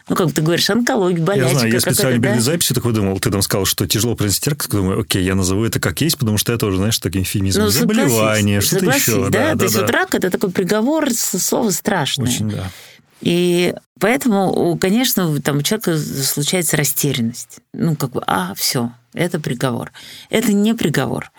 ну, 0.10 0.16
как 0.16 0.34
ты 0.34 0.42
говоришь, 0.42 0.70
онкология, 0.70 1.24
болячка. 1.24 1.52
Я 1.52 1.60
знаю, 1.60 1.74
я 1.74 1.80
специально 1.80 2.22
перед 2.22 2.36
да? 2.36 2.42
записью 2.42 2.76
такой 2.76 2.94
думал, 2.94 3.20
ты 3.20 3.30
там 3.30 3.42
сказал, 3.42 3.66
что 3.66 3.88
тяжело 3.88 4.16
произнести 4.16 4.50
рак, 4.50 4.64
такой 4.64 4.82
думаю, 4.82 5.02
окей, 5.02 5.24
я 5.24 5.36
назову 5.36 5.64
это 5.64 5.80
как 5.80 6.02
есть, 6.02 6.18
потому 6.18 6.38
что 6.38 6.52
я 6.52 6.58
тоже, 6.58 6.78
знаешь, 6.78 6.98
таким 7.00 7.24
эфемизмом. 7.24 7.66
Ну, 7.66 7.72
Заболевание, 7.72 8.62
что-то 8.62 8.86
еще. 8.86 9.30
Да, 9.30 9.54
да, 9.54 9.56
то 9.56 9.64
есть 9.64 9.76
да. 9.76 9.82
вот 9.82 9.90
рак– 9.92 10.16
это 10.16 10.30
такой 10.30 10.52
приговор, 10.52 11.12
слово 11.12 11.70
страшное. 11.72 12.28
Очень, 12.28 12.50
да. 12.50 12.70
И 13.22 13.76
поэтому, 14.00 14.78
конечно, 14.82 15.40
там 15.42 15.58
у 15.58 15.62
человека 15.62 15.98
случается 15.98 16.76
растерянность. 16.76 17.60
Ну, 17.74 17.96
как 17.96 18.12
бы, 18.12 18.24
а, 18.26 18.54
все, 18.56 18.92
это 19.14 19.40
приговор. 19.40 19.92
Это 20.30 20.54
не 20.54 20.74
приговор. 20.74 21.32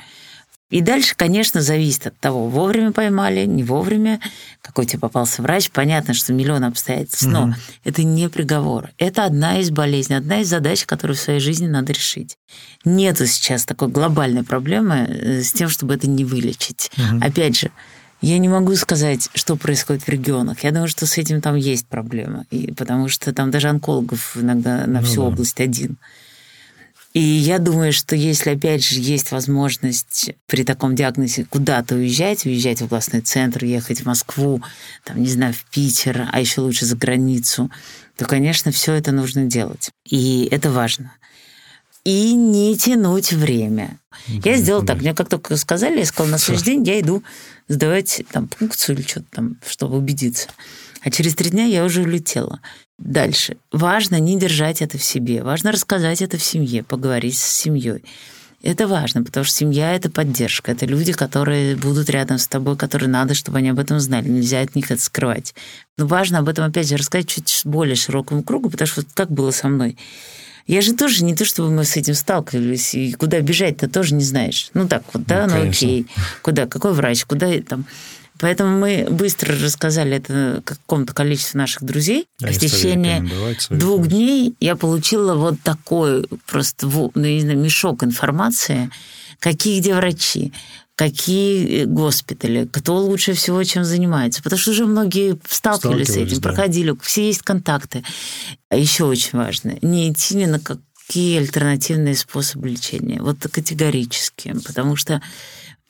И 0.72 0.80
дальше, 0.80 1.14
конечно, 1.14 1.60
зависит 1.60 2.06
от 2.06 2.18
того, 2.18 2.48
вовремя 2.48 2.92
поймали, 2.92 3.44
не 3.44 3.62
вовремя, 3.62 4.20
какой 4.62 4.86
тебе 4.86 5.00
попался 5.00 5.42
врач. 5.42 5.70
Понятно, 5.70 6.14
что 6.14 6.32
миллион 6.32 6.64
обстоятельств, 6.64 7.26
но 7.26 7.44
угу. 7.44 7.54
это 7.84 8.02
не 8.04 8.30
приговор. 8.30 8.88
Это 8.96 9.26
одна 9.26 9.58
из 9.58 9.70
болезней, 9.70 10.16
одна 10.16 10.40
из 10.40 10.48
задач, 10.48 10.86
которую 10.86 11.18
в 11.18 11.20
своей 11.20 11.40
жизни 11.40 11.66
надо 11.66 11.92
решить. 11.92 12.38
Нету 12.86 13.26
сейчас 13.26 13.66
такой 13.66 13.88
глобальной 13.88 14.44
проблемы 14.44 15.06
э, 15.06 15.42
с 15.42 15.52
тем, 15.52 15.68
чтобы 15.68 15.92
это 15.92 16.08
не 16.08 16.24
вылечить. 16.24 16.90
Угу. 16.96 17.22
Опять 17.22 17.58
же, 17.58 17.70
я 18.22 18.38
не 18.38 18.48
могу 18.48 18.74
сказать, 18.76 19.28
что 19.34 19.56
происходит 19.56 20.04
в 20.04 20.08
регионах. 20.08 20.64
Я 20.64 20.70
думаю, 20.70 20.88
что 20.88 21.06
с 21.06 21.18
этим 21.18 21.42
там 21.42 21.56
есть 21.56 21.86
проблема. 21.86 22.46
И 22.50 22.72
потому 22.72 23.08
что 23.08 23.34
там 23.34 23.50
даже 23.50 23.68
онкологов 23.68 24.38
иногда 24.38 24.86
на 24.86 25.00
ну, 25.00 25.06
всю 25.06 25.20
да. 25.20 25.28
область 25.28 25.60
один. 25.60 25.98
И 27.12 27.20
я 27.20 27.58
думаю, 27.58 27.92
что 27.92 28.16
если, 28.16 28.50
опять 28.50 28.84
же, 28.84 28.98
есть 28.98 29.32
возможность 29.32 30.30
при 30.46 30.64
таком 30.64 30.94
диагнозе 30.94 31.44
куда-то 31.44 31.96
уезжать, 31.96 32.46
уезжать 32.46 32.80
в 32.80 32.84
областной 32.84 33.20
центр, 33.20 33.64
ехать 33.64 34.00
в 34.00 34.06
Москву, 34.06 34.62
там, 35.04 35.20
не 35.20 35.28
знаю, 35.28 35.52
в 35.52 35.64
Питер, 35.66 36.28
а 36.32 36.40
еще 36.40 36.62
лучше 36.62 36.86
за 36.86 36.96
границу, 36.96 37.70
то, 38.16 38.24
конечно, 38.24 38.72
все 38.72 38.94
это 38.94 39.12
нужно 39.12 39.44
делать. 39.44 39.90
И 40.08 40.48
это 40.50 40.70
важно. 40.70 41.12
И 42.04 42.32
не 42.32 42.76
тянуть 42.78 43.32
время. 43.32 43.98
Да, 44.28 44.50
я 44.50 44.56
сделала 44.56 44.84
так, 44.84 45.00
мне 45.00 45.14
как 45.14 45.28
только 45.28 45.56
сказали, 45.56 45.98
я 45.98 46.06
сказала, 46.06 46.32
на 46.32 46.38
следующий 46.38 46.64
день 46.66 46.84
я 46.84 46.98
иду 47.00 47.22
сдавать 47.68 48.22
там 48.32 48.48
пункцию 48.48 48.96
или 48.96 49.06
что-то 49.06 49.26
там, 49.30 49.56
чтобы 49.66 49.98
убедиться. 49.98 50.48
А 51.04 51.10
через 51.10 51.34
три 51.34 51.50
дня 51.50 51.64
я 51.64 51.84
уже 51.84 52.02
улетела. 52.02 52.60
Дальше. 52.98 53.56
Важно 53.72 54.20
не 54.20 54.38
держать 54.38 54.82
это 54.82 54.98
в 54.98 55.02
себе. 55.02 55.42
Важно 55.42 55.72
рассказать 55.72 56.22
это 56.22 56.38
в 56.38 56.42
семье, 56.42 56.84
поговорить 56.84 57.36
с 57.36 57.44
семьей. 57.44 58.04
Это 58.62 58.86
важно, 58.86 59.24
потому 59.24 59.42
что 59.42 59.56
семья— 59.56 59.92
это 59.96 60.08
поддержка. 60.08 60.70
Это 60.70 60.86
люди, 60.86 61.12
которые 61.12 61.74
будут 61.74 62.08
рядом 62.10 62.38
с 62.38 62.46
тобой, 62.46 62.76
которые 62.76 63.08
надо, 63.08 63.34
чтобы 63.34 63.58
они 63.58 63.70
об 63.70 63.80
этом 63.80 63.98
знали. 63.98 64.28
Нельзя 64.28 64.60
от 64.60 64.76
них 64.76 64.92
это 64.92 65.02
скрывать. 65.02 65.52
Но 65.98 66.06
важно 66.06 66.38
об 66.38 66.48
этом, 66.48 66.64
опять 66.64 66.88
же, 66.88 66.96
рассказать 66.96 67.28
чуть 67.28 67.62
более 67.64 67.96
широкому 67.96 68.44
кругу, 68.44 68.70
потому 68.70 68.86
что 68.86 69.00
вот 69.00 69.10
как 69.14 69.32
было 69.32 69.50
со 69.50 69.66
мной. 69.66 69.96
Я 70.68 70.80
же 70.80 70.94
тоже 70.94 71.24
не 71.24 71.34
то, 71.34 71.44
чтобы 71.44 71.70
мы 71.70 71.84
с 71.84 71.96
этим 71.96 72.14
сталкивались, 72.14 72.94
и 72.94 73.12
куда 73.14 73.40
бежать-то 73.40 73.88
тоже 73.88 74.14
не 74.14 74.22
знаешь. 74.22 74.70
Ну 74.74 74.86
так 74.86 75.02
вот, 75.12 75.24
да, 75.24 75.48
ну, 75.48 75.56
ну 75.56 75.68
окей. 75.68 76.06
Куда, 76.42 76.66
какой 76.66 76.92
врач, 76.92 77.24
куда 77.24 77.50
там... 77.62 77.84
Поэтому 78.40 78.78
мы 78.78 79.06
быстро 79.10 79.56
рассказали 79.58 80.16
это 80.16 80.62
какому-то 80.64 81.14
количеству 81.14 81.58
наших 81.58 81.84
друзей. 81.84 82.26
А 82.42 82.48
в 82.48 82.58
течение 82.58 83.24
двух 83.70 84.08
дней 84.08 84.54
я 84.60 84.76
получила 84.76 85.34
вот 85.34 85.60
такой 85.62 86.26
просто 86.46 86.86
ну, 86.86 87.10
не 87.14 87.40
знаю, 87.40 87.58
мешок 87.58 88.02
информации, 88.02 88.90
какие 89.38 89.80
где 89.80 89.94
врачи, 89.94 90.52
какие 90.96 91.84
госпитали, 91.84 92.68
кто 92.70 92.96
лучше 92.96 93.34
всего 93.34 93.62
чем 93.64 93.84
занимается. 93.84 94.42
Потому 94.42 94.58
что 94.58 94.70
уже 94.72 94.86
многие 94.86 95.38
сталкивались, 95.48 96.08
с 96.08 96.16
этим, 96.16 96.40
да. 96.40 96.48
проходили, 96.48 96.96
все 97.00 97.26
есть 97.26 97.42
контакты. 97.42 98.02
А 98.70 98.76
еще 98.76 99.04
очень 99.04 99.38
важно, 99.38 99.76
не 99.82 100.10
идти 100.10 100.36
ни 100.36 100.46
на 100.46 100.58
какие 100.58 101.38
альтернативные 101.38 102.16
способы 102.16 102.68
лечения. 102.68 103.20
Вот 103.20 103.38
категорически. 103.40 104.54
Потому 104.64 104.96
что 104.96 105.20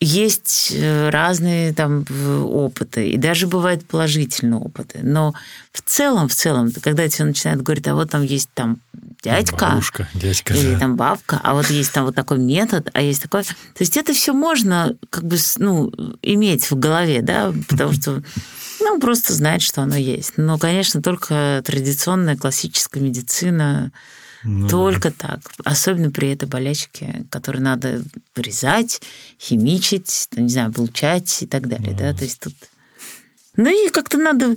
есть 0.03 0.73
э, 0.75 1.11
разные 1.11 1.73
там 1.73 2.05
опыты, 2.45 3.11
и 3.11 3.17
даже 3.17 3.47
бывают 3.47 3.87
положительные 3.87 4.61
опыты. 4.61 5.01
Но 5.03 5.35
в 5.73 5.81
целом, 5.83 6.29
в 6.29 6.35
целом, 6.35 6.71
когда 6.83 7.09
тебе 7.09 7.27
начинают 7.27 7.63
говорить, 7.63 7.87
а 7.89 7.95
вот 7.95 8.11
там 8.11 8.23
есть 8.23 8.51
там 8.55 8.79
дядька, 9.23 9.67
Бабушка, 9.67 10.09
дядька 10.15 10.55
или 10.55 10.73
да. 10.75 10.81
там 10.81 10.97
бабка, 10.97 11.41
а 11.43 11.55
вот 11.55 11.71
есть 11.71 11.93
там 11.93 12.05
вот 12.05 12.15
такой 12.15 12.39
метод, 12.39 12.91
а 12.93 13.01
есть 13.01 13.23
такой... 13.23 13.43
То 13.45 13.55
есть 13.79 13.97
это 13.97 14.13
все 14.13 14.33
можно 14.33 14.97
как 15.11 15.25
бы 15.25 15.37
ну, 15.59 15.93
иметь 16.23 16.71
в 16.71 16.79
голове, 16.79 17.23
да, 17.23 17.53
потому 17.69 17.93
что 17.93 18.23
ну, 18.81 18.99
просто 18.99 19.33
знать, 19.33 19.63
что 19.63 19.83
оно 19.83 19.97
есть. 19.97 20.35
Но, 20.37 20.59
конечно, 20.59 21.01
только 21.01 21.63
традиционная 21.65 22.37
классическая 22.37 23.01
медицина 23.01 23.93
ну, 24.45 24.69
Только 24.69 25.11
да. 25.11 25.29
так. 25.29 25.41
Особенно 25.65 26.11
при 26.11 26.33
этой 26.33 26.49
болячке, 26.49 27.25
которую 27.31 27.63
надо 27.63 28.03
вырезать, 28.35 29.01
химичить, 29.41 30.29
не 30.33 30.49
знаю, 30.49 30.73
получать 30.73 31.43
и 31.43 31.47
так 31.47 31.69
далее. 31.69 31.93
Ну. 31.93 31.99
Да? 31.99 32.15
То 32.15 32.25
есть 32.25 32.41
тут... 32.41 32.55
Ну 33.55 33.69
и 33.69 33.91
как-то 33.91 34.17
надо, 34.17 34.57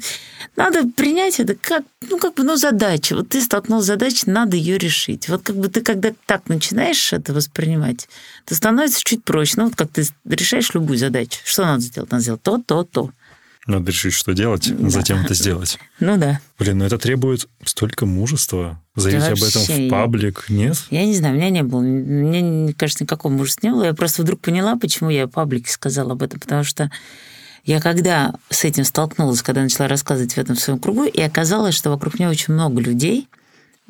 надо 0.56 0.88
принять 0.88 1.42
это 1.42 1.54
как, 1.54 1.84
ну, 2.10 2.18
как 2.18 2.36
бы, 2.36 2.44
ну, 2.44 2.56
задача. 2.56 3.14
Вот 3.16 3.28
ты 3.28 3.42
столкнулся 3.42 3.84
с 3.84 3.88
задачей, 3.88 4.32
надо 4.32 4.56
ее 4.56 4.78
решить. 4.78 5.28
Вот 5.28 5.42
как 5.44 5.58
бы 5.58 5.68
ты, 5.68 5.82
когда 5.82 6.14
так 6.26 6.48
начинаешь 6.48 7.12
это 7.12 7.34
воспринимать, 7.34 8.08
то 8.46 8.56
становится 8.56 9.04
чуть 9.04 9.26
проще. 9.26 9.56
Ну, 9.58 9.66
вот 9.66 9.76
как 9.76 9.92
ты 9.92 10.06
решаешь 10.24 10.74
любую 10.74 10.98
задачу. 10.98 11.40
Что 11.44 11.64
надо 11.64 11.82
сделать? 11.82 12.12
Надо 12.12 12.22
сделать 12.22 12.42
то, 12.42 12.58
то, 12.66 12.84
то. 12.86 13.12
Надо 13.66 13.92
решить, 13.92 14.14
что 14.14 14.34
делать, 14.34 14.72
да. 14.78 14.90
затем 14.90 15.22
это 15.26 15.34
сделать. 15.34 15.80
Ну 16.00 16.18
да. 16.18 16.40
Блин, 16.60 16.78
ну 16.78 16.86
это 16.86 17.00
требует 17.00 17.48
столько 17.64 18.06
мужества. 18.06 18.80
Заявить 18.96 19.24
об 19.24 19.44
этом 19.44 19.62
в 19.62 19.90
паблик, 19.90 20.46
нет? 20.50 20.78
Я 20.92 21.06
не 21.06 21.16
знаю, 21.16 21.34
у 21.34 21.38
меня 21.38 21.50
не 21.50 21.64
было. 21.64 21.82
Мне, 21.82 22.74
кажется, 22.74 23.04
никакого 23.04 23.34
мужества 23.34 23.68
не 23.68 23.74
было. 23.74 23.86
Я 23.86 23.94
просто 23.94 24.22
вдруг 24.22 24.40
поняла, 24.40 24.76
почему 24.76 25.10
я 25.10 25.26
в 25.26 25.32
паблике 25.32 25.72
сказала 25.72 26.12
об 26.12 26.22
этом. 26.22 26.40
Потому 26.40 26.64
что 26.64 26.92
я 27.64 27.82
когда 27.82 28.36
с 28.50 28.64
этим 28.64 28.84
столкнулась, 28.84 29.42
когда 29.42 29.64
начала 29.64 29.88
рассказывать 29.88 30.34
в 30.34 30.38
этом 30.38 30.56
своем 30.56 30.80
кругу, 30.80 31.06
и 31.06 31.20
оказалось, 31.22 31.74
что 31.74 31.90
вокруг 31.90 32.20
меня 32.20 32.30
очень 32.30 32.54
много 32.54 32.80
людей, 32.80 33.28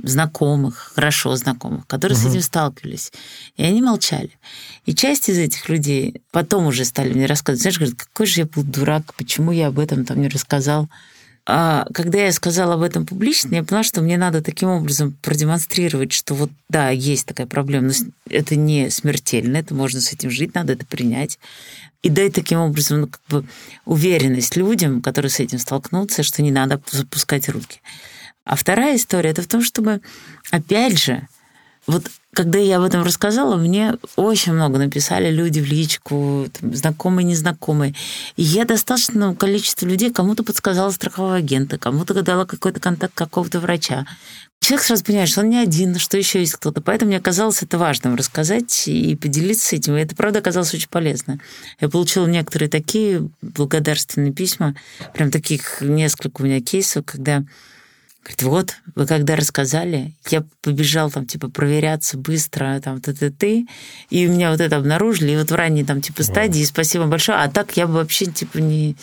знакомых, 0.01 0.91
хорошо 0.95 1.35
знакомых, 1.35 1.87
которые 1.87 2.17
угу. 2.17 2.27
с 2.27 2.29
этим 2.29 2.41
сталкивались. 2.41 3.11
И 3.55 3.63
они 3.63 3.81
молчали. 3.81 4.31
И 4.85 4.93
часть 4.93 5.29
из 5.29 5.37
этих 5.37 5.69
людей 5.69 6.21
потом 6.31 6.67
уже 6.67 6.85
стали 6.85 7.13
мне 7.13 7.25
рассказывать, 7.25 7.61
знаешь, 7.61 7.77
говорят, 7.77 7.97
какой 7.97 8.25
же 8.25 8.41
я 8.41 8.45
был 8.45 8.63
дурак, 8.63 9.13
почему 9.15 9.51
я 9.51 9.67
об 9.67 9.79
этом 9.79 10.05
там 10.05 10.21
не 10.21 10.27
рассказал. 10.27 10.89
А 11.47 11.85
когда 11.93 12.25
я 12.25 12.31
сказала 12.31 12.73
об 12.73 12.81
этом 12.81 13.05
публично, 13.05 13.55
я 13.55 13.63
поняла, 13.63 13.83
что 13.83 14.01
мне 14.01 14.17
надо 14.17 14.41
таким 14.41 14.69
образом 14.69 15.15
продемонстрировать, 15.21 16.11
что 16.11 16.33
вот 16.33 16.49
да, 16.69 16.89
есть 16.89 17.27
такая 17.27 17.45
проблема, 17.45 17.89
но 17.89 17.93
это 18.29 18.55
не 18.55 18.89
смертельно, 18.89 19.57
это 19.57 19.75
можно 19.75 20.01
с 20.01 20.11
этим 20.11 20.31
жить, 20.31 20.55
надо 20.55 20.73
это 20.73 20.85
принять. 20.87 21.37
И 22.01 22.09
дать 22.09 22.33
таким 22.33 22.59
образом 22.59 23.01
ну, 23.01 23.07
как 23.07 23.21
бы 23.29 23.45
уверенность 23.85 24.55
людям, 24.55 25.01
которые 25.01 25.29
с 25.29 25.39
этим 25.39 25.59
столкнутся, 25.59 26.23
что 26.23 26.41
не 26.41 26.51
надо 26.51 26.81
запускать 26.91 27.47
руки. 27.47 27.79
А 28.45 28.55
вторая 28.55 28.95
история 28.95 29.31
это 29.31 29.41
в 29.41 29.47
том, 29.47 29.61
чтобы, 29.61 30.01
опять 30.51 30.99
же, 30.99 31.27
вот 31.87 32.09
когда 32.33 32.59
я 32.59 32.77
об 32.77 32.83
этом 32.83 33.03
рассказала, 33.03 33.55
мне 33.55 33.95
очень 34.15 34.53
много 34.53 34.77
написали 34.77 35.31
люди 35.31 35.59
в 35.59 35.65
личку, 35.65 36.47
там, 36.59 36.75
знакомые, 36.75 37.25
незнакомые. 37.25 37.95
И 38.35 38.43
я 38.43 38.65
достаточно 38.65 39.33
количество 39.35 39.85
людей 39.85 40.11
кому-то 40.11 40.43
подсказала 40.43 40.91
страхового 40.91 41.35
агента, 41.35 41.77
кому-то 41.77 42.21
дала 42.21 42.45
какой-то 42.45 42.79
контакт 42.79 43.13
какого-то 43.13 43.59
врача. 43.59 44.05
Человек 44.59 44.83
сразу 44.83 45.03
понимает, 45.03 45.29
что 45.29 45.41
он 45.41 45.49
не 45.49 45.57
один, 45.57 45.97
что 45.97 46.17
еще 46.17 46.39
есть 46.39 46.53
кто-то. 46.53 46.81
Поэтому 46.81 47.11
мне 47.11 47.21
казалось 47.21 47.63
это 47.63 47.77
важным 47.77 48.15
рассказать 48.15 48.87
и 48.87 49.15
поделиться 49.15 49.75
этим. 49.75 49.95
И 49.95 50.01
это, 50.01 50.15
правда, 50.15 50.39
оказалось 50.39 50.73
очень 50.73 50.89
полезно. 50.89 51.39
Я 51.79 51.87
получила 51.87 52.25
некоторые 52.25 52.69
такие 52.69 53.29
благодарственные 53.41 54.33
письма, 54.33 54.75
прям 55.13 55.31
таких 55.31 55.81
несколько 55.81 56.41
у 56.41 56.45
меня 56.45 56.61
кейсов, 56.61 57.05
когда 57.05 57.43
Говорит, 58.25 58.41
вот, 58.41 58.75
вы 58.95 59.05
когда 59.05 59.35
рассказали, 59.35 60.13
я 60.29 60.43
побежал 60.61 61.11
там, 61.11 61.27
типа, 61.27 61.47
проверяться 61.47 62.17
быстро, 62.17 62.81
там, 62.83 62.99
ты-ты-ты, 62.99 63.67
и 64.09 64.25
меня 64.25 64.49
вот 64.49 64.61
это 64.61 64.77
обнаружили, 64.77 65.33
и 65.33 65.37
вот 65.37 65.51
в 65.51 65.55
ранней 65.55 65.83
там, 65.83 66.01
типа, 66.01 66.23
стадии, 66.23 66.63
спасибо 66.63 67.05
большое, 67.05 67.37
а 67.37 67.49
так 67.49 67.77
я 67.77 67.85
бы 67.85 67.93
вообще, 67.93 68.25
типа, 68.25 68.57
не... 68.57 68.95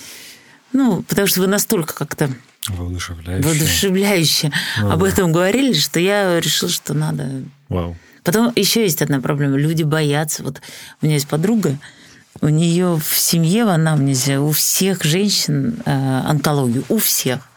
Ну, 0.73 1.05
потому 1.05 1.29
что 1.29 1.41
вы 1.41 1.47
настолько 1.47 1.95
как-то 1.95 2.31
Воодушевляюще. 2.67 3.49
воодушевляюще 3.49 4.53
ну, 4.81 4.91
об 4.91 5.01
да. 5.01 5.09
этом 5.09 5.33
говорили, 5.33 5.73
что 5.73 6.01
я 6.01 6.41
решил, 6.41 6.69
что 6.69 6.93
надо... 6.93 7.45
Вау. 7.69 7.97
Потом 8.25 8.53
еще 8.57 8.83
есть 8.83 9.03
одна 9.03 9.21
проблема. 9.21 9.57
Люди 9.57 9.83
боятся. 9.83 10.43
Вот 10.43 10.61
у 11.01 11.07
меня 11.07 11.15
есть 11.15 11.29
подруга, 11.29 11.77
у 12.41 12.49
нее 12.49 12.97
в 12.97 13.19
семье, 13.19 13.65
в 13.65 13.69
анамнезе, 13.69 14.39
у 14.39 14.51
всех 14.51 15.05
женщин 15.05 15.81
э, 15.85 16.21
онкологию, 16.25 16.85
у 16.89 16.99
всех. 16.99 17.52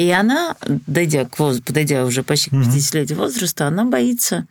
И 0.00 0.10
она, 0.12 0.56
дойдя, 0.86 1.26
к 1.26 1.38
возрасту, 1.38 1.66
подойдя 1.66 2.06
уже 2.06 2.22
почти 2.22 2.48
к 2.48 2.54
50-летию 2.54 3.18
возраста, 3.18 3.66
она 3.66 3.84
боится. 3.84 4.46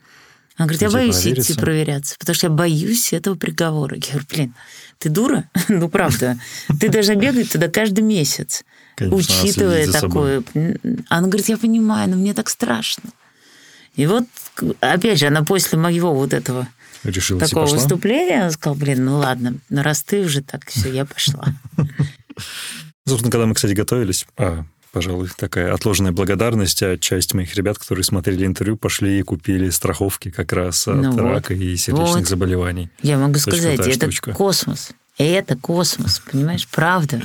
Она 0.56 0.68
говорит, 0.68 0.82
я 0.82 0.90
боюсь 0.90 1.26
идти 1.26 1.54
проверяться, 1.54 2.14
потому 2.20 2.36
что 2.36 2.46
я 2.46 2.52
боюсь 2.52 3.12
этого 3.12 3.34
приговора. 3.34 3.96
Я 3.96 4.02
говорю, 4.12 4.26
блин, 4.30 4.54
ты 4.98 5.08
дура? 5.08 5.50
ну, 5.68 5.88
правда. 5.88 6.38
Ты 6.78 6.88
должна 6.88 7.16
бегать 7.16 7.50
туда 7.50 7.66
каждый 7.66 8.02
месяц, 8.02 8.62
Конечно, 8.94 9.16
учитывая 9.16 9.90
такое. 9.90 10.44
Она 11.08 11.26
говорит, 11.26 11.48
я 11.48 11.58
понимаю, 11.58 12.10
но 12.10 12.16
мне 12.16 12.32
так 12.32 12.48
страшно. 12.48 13.10
И 13.96 14.06
вот, 14.06 14.26
опять 14.78 15.18
же, 15.18 15.26
она 15.26 15.42
после 15.42 15.80
моего 15.80 16.14
вот 16.14 16.32
этого 16.32 16.68
Решилась 17.02 17.50
такого 17.50 17.66
выступления, 17.66 18.42
она 18.42 18.50
сказала, 18.52 18.78
блин, 18.78 19.04
ну 19.04 19.16
ладно, 19.16 19.54
ну 19.68 19.82
раз 19.82 20.04
ты 20.04 20.20
уже 20.20 20.42
так, 20.42 20.70
все, 20.70 20.92
я 20.92 21.04
пошла. 21.04 21.44
Собственно, 23.04 23.32
когда 23.32 23.46
мы, 23.46 23.54
кстати, 23.54 23.72
готовились, 23.72 24.26
а, 24.36 24.64
пожалуй, 24.92 25.28
такая 25.36 25.72
отложенная 25.72 26.12
благодарность, 26.12 26.82
а 26.82 26.98
часть 26.98 27.34
моих 27.34 27.54
ребят, 27.54 27.78
которые 27.78 28.04
смотрели 28.04 28.46
интервью, 28.46 28.76
пошли 28.76 29.18
и 29.18 29.22
купили 29.22 29.70
страховки 29.70 30.30
как 30.30 30.52
раз 30.52 30.88
от 30.88 30.96
ну 30.96 31.16
рака 31.16 31.54
вот. 31.54 31.60
и 31.60 31.76
сердечных 31.76 32.16
вот. 32.16 32.28
заболеваний. 32.28 32.90
Я 33.02 33.18
могу 33.18 33.32
это 33.32 33.40
сказать, 33.40 33.80
это 33.80 33.92
штучка. 33.92 34.32
космос. 34.32 34.90
Это 35.18 35.56
космос, 35.56 36.22
понимаешь, 36.30 36.66
правда. 36.68 37.22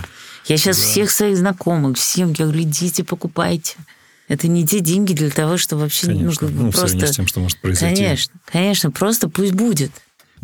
Я 0.48 0.58
сейчас 0.58 0.78
да. 0.78 0.84
всех 0.84 1.12
своих 1.12 1.38
знакомых, 1.38 1.98
всем, 1.98 2.34
говорю, 2.34 2.62
идите, 2.62 3.04
покупайте. 3.04 3.76
Это 4.28 4.48
не 4.48 4.66
те 4.66 4.80
деньги 4.80 5.14
для 5.14 5.30
того, 5.30 5.58
чтобы 5.58 5.84
вообще... 5.84 6.08
Конечно, 6.08 6.50
ну, 6.50 6.64
ну 6.64 6.72
просто... 6.72 7.06
с 7.06 7.16
тем, 7.16 7.28
что 7.28 7.40
может 7.40 7.60
произойти. 7.60 8.04
Конечно, 8.04 8.34
конечно, 8.52 8.92
просто 8.92 9.30
пусть 9.30 9.54
будет. 9.54 9.92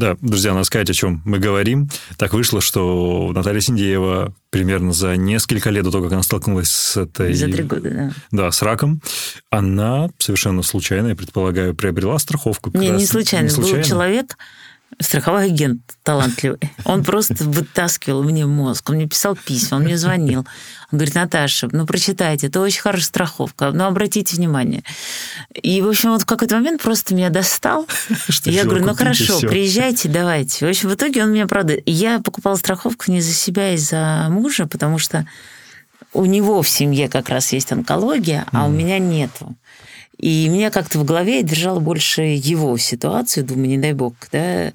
Да, 0.01 0.17
друзья, 0.19 0.53
надо 0.53 0.63
сказать, 0.63 0.89
о 0.89 0.93
чем 0.93 1.21
мы 1.25 1.37
говорим. 1.37 1.87
Так 2.17 2.33
вышло, 2.33 2.59
что 2.59 3.31
Наталья 3.35 3.59
Синдеева 3.59 4.33
примерно 4.49 4.93
за 4.93 5.15
несколько 5.15 5.69
лет 5.69 5.83
до 5.83 5.91
того, 5.91 6.05
как 6.05 6.13
она 6.13 6.23
столкнулась 6.23 6.71
с 6.71 6.97
этой... 6.97 7.35
За 7.35 7.45
три 7.45 7.61
года, 7.61 7.91
да. 7.91 8.11
Да, 8.31 8.51
с 8.51 8.63
раком, 8.63 8.99
она 9.51 10.09
совершенно 10.17 10.63
случайно, 10.63 11.09
я 11.09 11.15
предполагаю, 11.15 11.75
приобрела 11.75 12.17
страховку. 12.17 12.71
Не, 12.73 12.89
не 12.89 13.05
случайно. 13.05 13.43
не 13.43 13.51
случайно. 13.51 13.77
Был 13.77 13.83
человек, 13.83 14.37
страховой 15.01 15.45
агент 15.45 15.81
талантливый. 16.03 16.59
Он 16.85 17.03
просто 17.03 17.35
вытаскивал 17.43 18.23
мне 18.23 18.45
мозг. 18.45 18.89
Он 18.89 18.95
мне 18.95 19.07
писал 19.07 19.35
письма, 19.35 19.77
он 19.77 19.83
мне 19.83 19.97
звонил. 19.97 20.45
Он 20.91 20.97
говорит, 20.97 21.15
Наташа, 21.15 21.69
ну 21.71 21.85
прочитайте, 21.85 22.47
это 22.47 22.59
очень 22.59 22.81
хорошая 22.81 23.05
страховка, 23.05 23.71
но 23.71 23.87
обратите 23.87 24.35
внимание. 24.35 24.83
И, 25.53 25.81
в 25.81 25.87
общем, 25.87 26.11
вот 26.11 26.23
в 26.23 26.25
какой-то 26.25 26.55
момент 26.55 26.81
просто 26.81 27.15
меня 27.15 27.29
достал. 27.29 27.87
Что 28.29 28.49
я 28.49 28.65
говорю, 28.65 28.85
ну 28.85 28.95
хорошо, 28.95 29.39
приезжайте, 29.39 30.09
давайте. 30.09 30.65
В 30.65 30.69
общем, 30.69 30.89
в 30.89 30.95
итоге 30.95 31.23
он 31.23 31.31
меня, 31.31 31.47
правда... 31.47 31.77
Я 31.85 32.19
покупала 32.19 32.55
страховку 32.55 33.11
не 33.11 33.21
за 33.21 33.33
себя, 33.33 33.73
и 33.73 33.77
за 33.77 34.27
мужа, 34.29 34.65
потому 34.65 34.97
что 34.97 35.25
у 36.13 36.25
него 36.25 36.61
в 36.61 36.69
семье 36.69 37.09
как 37.09 37.29
раз 37.29 37.53
есть 37.53 37.71
онкология, 37.71 38.45
а 38.51 38.65
у 38.65 38.69
меня 38.69 38.99
нету. 38.99 39.55
И 40.21 40.47
меня 40.49 40.69
как-то 40.69 40.99
в 40.99 41.03
голове 41.03 41.41
держала 41.41 41.79
больше 41.79 42.21
его 42.21 42.77
ситуацию, 42.77 43.43
думаю, 43.43 43.69
не 43.69 43.79
дай 43.79 43.93
бог, 43.93 44.13
да. 44.31 44.67
Mm. 44.67 44.73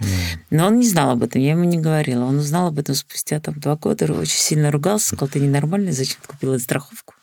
Но 0.50 0.66
он 0.66 0.80
не 0.80 0.88
знал 0.88 1.10
об 1.12 1.22
этом, 1.22 1.40
я 1.40 1.52
ему 1.52 1.62
не 1.62 1.78
говорила. 1.78 2.24
Он 2.24 2.38
узнал 2.38 2.66
об 2.66 2.80
этом 2.80 2.96
спустя 2.96 3.38
там 3.38 3.54
два 3.54 3.76
года, 3.76 4.12
очень 4.12 4.38
сильно 4.38 4.72
ругался, 4.72 5.08
сказал, 5.08 5.28
ты 5.28 5.38
ненормальный, 5.38 5.92
зачем 5.92 6.16
ты 6.20 6.28
купила 6.28 6.58
страховку? 6.58 7.14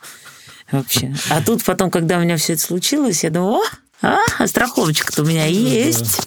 Вообще. 0.71 1.13
А 1.29 1.41
тут 1.41 1.65
потом, 1.65 1.91
когда 1.91 2.17
у 2.17 2.21
меня 2.21 2.37
все 2.37 2.53
это 2.53 2.61
случилось, 2.61 3.25
я 3.25 3.29
думаю, 3.29 3.59
о, 4.01 4.17
а, 4.39 4.47
страховочка-то 4.47 5.23
у 5.23 5.25
меня 5.25 5.45
есть. 5.45 6.25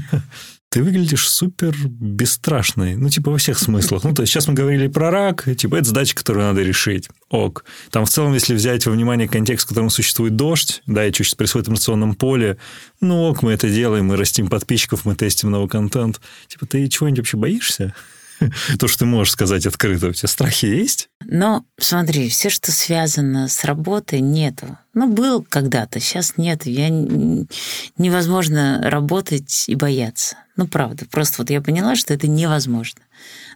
ты 0.74 0.82
выглядишь 0.82 1.28
супер 1.28 1.72
бесстрашной. 1.86 2.96
Ну, 2.96 3.08
типа, 3.08 3.30
во 3.30 3.38
всех 3.38 3.60
смыслах. 3.60 4.02
Ну, 4.02 4.12
то 4.12 4.22
есть, 4.22 4.32
сейчас 4.32 4.48
мы 4.48 4.54
говорили 4.54 4.88
про 4.88 5.08
рак, 5.08 5.44
типа, 5.56 5.76
это 5.76 5.84
задача, 5.84 6.16
которую 6.16 6.46
надо 6.46 6.62
решить. 6.62 7.08
Ок. 7.30 7.64
Там, 7.92 8.04
в 8.04 8.10
целом, 8.10 8.34
если 8.34 8.54
взять 8.54 8.84
во 8.84 8.90
внимание 8.90 9.28
контекст, 9.28 9.66
в 9.66 9.68
котором 9.68 9.88
существует 9.88 10.34
дождь, 10.34 10.82
да, 10.88 11.06
и 11.06 11.12
что 11.12 11.22
сейчас 11.22 11.36
происходит 11.36 11.68
в 11.68 11.70
информационном 11.70 12.16
поле, 12.16 12.58
ну, 13.00 13.22
ок, 13.22 13.42
мы 13.42 13.52
это 13.52 13.70
делаем, 13.70 14.06
мы 14.06 14.16
растим 14.16 14.48
подписчиков, 14.48 15.04
мы 15.04 15.14
тестим 15.14 15.52
новый 15.52 15.68
контент. 15.68 16.20
Типа, 16.48 16.66
ты 16.66 16.88
чего-нибудь 16.88 17.20
вообще 17.20 17.36
боишься? 17.36 17.94
То, 18.78 18.88
что 18.88 19.00
ты 19.00 19.04
можешь 19.06 19.32
сказать 19.32 19.66
открыто, 19.66 20.08
у 20.08 20.12
тебя 20.12 20.28
страхи 20.28 20.66
есть? 20.66 21.08
Но 21.24 21.64
смотри, 21.78 22.28
все, 22.28 22.50
что 22.50 22.72
связано 22.72 23.48
с 23.48 23.64
работой, 23.64 24.20
нету. 24.20 24.78
Ну, 24.92 25.08
был 25.08 25.42
когда-то, 25.42 26.00
сейчас 26.00 26.34
нет. 26.36 26.66
Я 26.66 26.88
невозможно 26.88 28.80
работать 28.82 29.64
и 29.66 29.74
бояться. 29.74 30.36
Ну, 30.56 30.68
правда. 30.68 31.06
Просто 31.10 31.36
вот 31.38 31.50
я 31.50 31.60
поняла, 31.60 31.96
что 31.96 32.14
это 32.14 32.28
невозможно. 32.28 33.00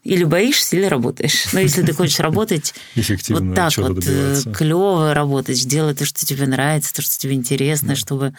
Или 0.02 0.24
боишься, 0.24 0.76
или 0.76 0.86
работаешь. 0.86 1.52
Но 1.52 1.60
если 1.60 1.82
ты 1.82 1.92
хочешь 1.92 2.18
работать 2.20 2.74
вот 3.28 3.54
так 3.54 3.76
вот 3.76 4.04
э, 4.06 4.40
клево 4.54 5.14
работать, 5.14 5.64
делать 5.66 5.98
то, 5.98 6.04
что 6.04 6.24
тебе 6.24 6.46
нравится, 6.46 6.94
то, 6.94 7.02
что 7.02 7.16
тебе 7.18 7.34
интересно, 7.34 7.94
чтобы 7.94 8.34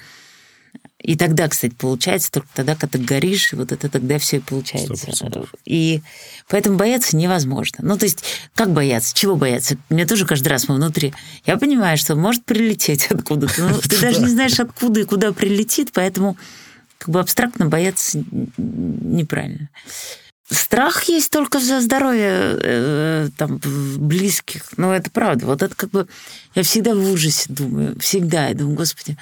и 1.02 1.16
тогда, 1.16 1.48
кстати, 1.48 1.74
получается 1.74 2.30
только 2.30 2.50
тогда, 2.54 2.76
когда 2.76 2.98
ты 2.98 3.04
горишь, 3.04 3.54
и 3.54 3.56
вот 3.56 3.72
это 3.72 3.88
тогда 3.90 4.20
все 4.20 4.38
и 4.38 4.40
получается. 4.42 4.94
100%. 4.94 5.48
И 5.66 6.02
поэтому 6.50 6.78
бояться 6.78 7.16
невозможно. 7.16 7.80
Ну, 7.82 7.98
то 7.98 8.04
есть, 8.04 8.24
как 8.54 8.72
бояться? 8.72 9.16
Чего 9.16 9.38
бояться? 9.38 9.78
Мне 9.90 10.06
тоже 10.06 10.26
каждый 10.26 10.50
раз 10.50 10.68
мы 10.68 10.76
внутри. 10.76 11.14
Я 11.46 11.58
понимаю, 11.58 11.98
что 11.98 12.16
может 12.16 12.44
прилететь 12.44 13.08
откуда-то. 13.10 13.62
Но 13.62 13.78
ты 13.80 14.00
даже 14.02 14.20
не 14.20 14.28
знаешь, 14.28 14.60
откуда 14.60 15.00
и 15.00 15.06
куда 15.06 15.32
прилетит, 15.32 15.92
поэтому 15.94 16.38
как 16.98 17.10
бы 17.10 17.22
абстрактно 17.22 17.68
бояться 17.68 18.22
неправильно. 18.58 19.70
Страх 20.52 21.04
есть 21.04 21.32
только 21.32 21.60
за 21.60 21.80
здоровье 21.80 22.58
э, 22.62 23.30
там, 23.38 23.62
близких. 23.98 24.64
Ну, 24.78 24.92
это 24.92 25.10
правда. 25.12 25.46
Вот 25.46 25.62
это 25.62 25.76
как 25.76 25.92
бы... 25.92 26.08
Я 26.56 26.64
всегда 26.64 26.96
в 26.96 27.12
ужасе 27.12 27.46
думаю. 27.48 27.98
Всегда. 28.00 28.48
Я 28.48 28.56
думаю, 28.56 28.76
господи, 28.76 29.16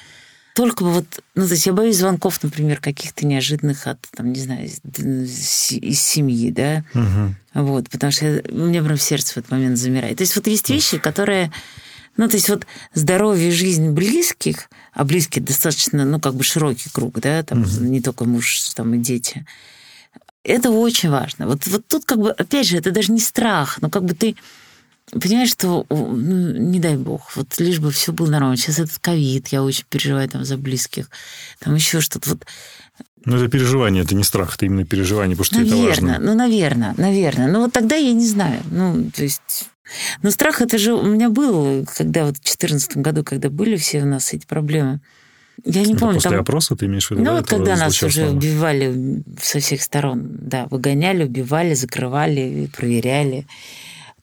только 0.58 0.84
вот, 0.86 1.06
ну, 1.36 1.46
то 1.46 1.54
есть 1.54 1.68
я 1.68 1.74
боюсь 1.74 1.98
звонков, 1.98 2.42
например, 2.42 2.80
каких-то 2.80 3.28
неожиданных 3.28 3.86
от, 3.86 4.00
там, 4.16 4.34
не 4.34 4.40
знаю, 4.40 4.66
из, 4.66 5.72
из 5.72 6.02
семьи, 6.02 6.50
да, 6.50 6.84
угу. 6.96 7.36
вот, 7.54 7.92
потому 7.92 8.12
что 8.12 8.26
я, 8.26 8.42
у 8.50 8.66
меня 8.66 8.82
прям 8.82 8.98
сердце 8.98 9.36
в 9.36 9.38
этот 9.38 9.52
момент 9.52 9.78
замирает. 9.78 10.18
То 10.18 10.24
есть 10.24 10.36
вот 10.36 10.48
есть 10.48 10.68
вещи, 10.72 10.98
которые, 10.98 11.52
ну, 12.18 12.28
то 12.28 12.38
есть 12.38 12.50
вот 12.50 12.66
здоровье 12.96 13.50
и 13.50 13.52
жизнь 13.52 13.92
близких, 13.92 14.72
а 14.94 15.04
близкие 15.04 15.46
достаточно, 15.46 16.06
ну, 16.06 16.20
как 16.20 16.34
бы 16.34 16.44
широкий 16.44 16.90
круг, 16.90 17.20
да, 17.20 17.44
там 17.44 17.62
угу. 17.62 17.70
не 17.82 18.02
только 18.02 18.26
муж, 18.26 18.60
там 18.74 18.96
и 18.96 18.98
дети, 18.98 19.46
это 20.44 20.72
очень 20.72 21.12
важно. 21.12 21.46
Вот, 21.46 21.68
вот 21.68 21.86
тут 21.88 22.06
как 22.06 22.18
бы, 22.18 22.32
опять 22.32 22.66
же, 22.66 22.78
это 22.78 22.90
даже 22.90 23.12
не 23.12 23.20
страх, 23.20 23.78
но 23.80 23.92
как 23.92 24.06
бы 24.06 24.16
ты 24.16 24.36
понимаешь, 25.12 25.52
что, 25.52 25.86
ну, 25.90 26.52
не 26.52 26.80
дай 26.80 26.98
бог, 26.98 27.36
вот 27.36 27.58
лишь 27.60 27.80
бы 27.80 27.92
все 27.92 28.12
было 28.12 28.30
нормально. 28.30 28.58
Сейчас 28.58 28.80
этот 28.80 29.00
ковид, 29.00 29.48
я 29.50 29.64
очень 29.64 29.86
переживаю 29.90 30.28
там 30.30 30.44
за 30.44 30.58
близких, 30.58 31.10
там 31.60 31.76
еще 31.76 32.02
что-то. 32.02 32.30
Вот 32.32 32.46
ну, 33.26 33.36
это 33.36 33.50
переживание, 33.50 34.04
это 34.04 34.16
не 34.16 34.24
страх, 34.24 34.56
это 34.56 34.66
именно 34.66 34.86
переживание, 34.86 35.36
потому 35.36 35.46
что 35.46 35.56
наверное, 35.56 35.92
это 35.92 36.02
важно. 36.02 36.20
Ну, 36.20 36.34
наверное, 36.34 36.94
наверное. 36.98 37.48
Ну, 37.48 37.62
вот 37.62 37.74
тогда 37.74 37.96
я 37.96 38.14
не 38.14 38.26
знаю. 38.26 38.62
Ну, 38.72 39.12
то 39.14 39.24
есть... 39.24 39.70
Но 40.22 40.32
страх 40.32 40.62
это 40.62 40.78
же 40.78 40.94
у 40.94 41.04
меня 41.04 41.30
был, 41.30 41.86
когда 41.98 42.26
вот 42.26 42.38
в 42.38 42.44
2014 42.44 42.98
году, 42.98 43.24
когда 43.24 43.50
были 43.50 43.76
все 43.76 44.02
у 44.02 44.06
нас 44.06 44.34
эти 44.34 44.46
проблемы. 44.46 45.00
Я 45.66 45.84
не 45.84 45.94
это 45.94 46.00
помню. 46.00 46.16
После 46.16 46.32
там... 46.32 46.40
опроса 46.40 46.76
ты 46.76 46.86
имеешь 46.86 47.08
в 47.08 47.12
виду? 47.12 47.22
Ну, 47.22 47.26
да, 47.26 47.36
вот 47.38 47.48
когда 47.48 47.76
нас 47.76 48.02
уже 48.04 48.30
убивали 48.30 49.24
со 49.42 49.60
всех 49.60 49.82
сторон, 49.82 50.28
да, 50.42 50.68
выгоняли, 50.70 51.24
убивали, 51.24 51.74
закрывали, 51.74 52.70
проверяли 52.76 53.46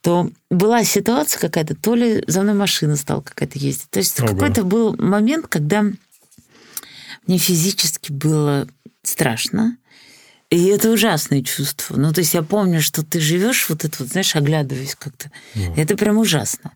то 0.05 0.30
была 0.50 0.84
ситуация 0.84 1.40
какая-то, 1.40 1.74
то 1.74 1.94
ли 1.94 2.22
за 2.26 2.42
мной 2.42 2.52
машина 2.52 2.94
стала 2.94 3.22
какая-то 3.22 3.59
ездить. 3.59 3.88
То 3.88 4.00
есть 4.00 4.14
какой-то 4.16 4.62
был 4.62 4.94
момент, 4.98 5.46
когда 5.48 5.82
мне 7.26 7.38
физически 7.38 8.12
было 8.12 8.68
страшно. 9.02 9.78
И 10.50 10.66
это 10.66 10.90
ужасное 10.90 11.40
чувство. 11.42 11.96
Ну, 11.96 12.12
то 12.12 12.20
есть 12.20 12.34
я 12.34 12.42
помню, 12.42 12.82
что 12.82 13.02
ты 13.02 13.18
живешь 13.18 13.66
вот 13.70 13.86
это 13.86 13.96
вот, 14.00 14.11
знаешь, 14.11 14.36
оглядываясь 14.36 14.94
как-то. 14.94 15.30
Ну. 15.55 15.74
Это 15.74 15.96
прям 15.96 16.18
ужасно. 16.18 16.72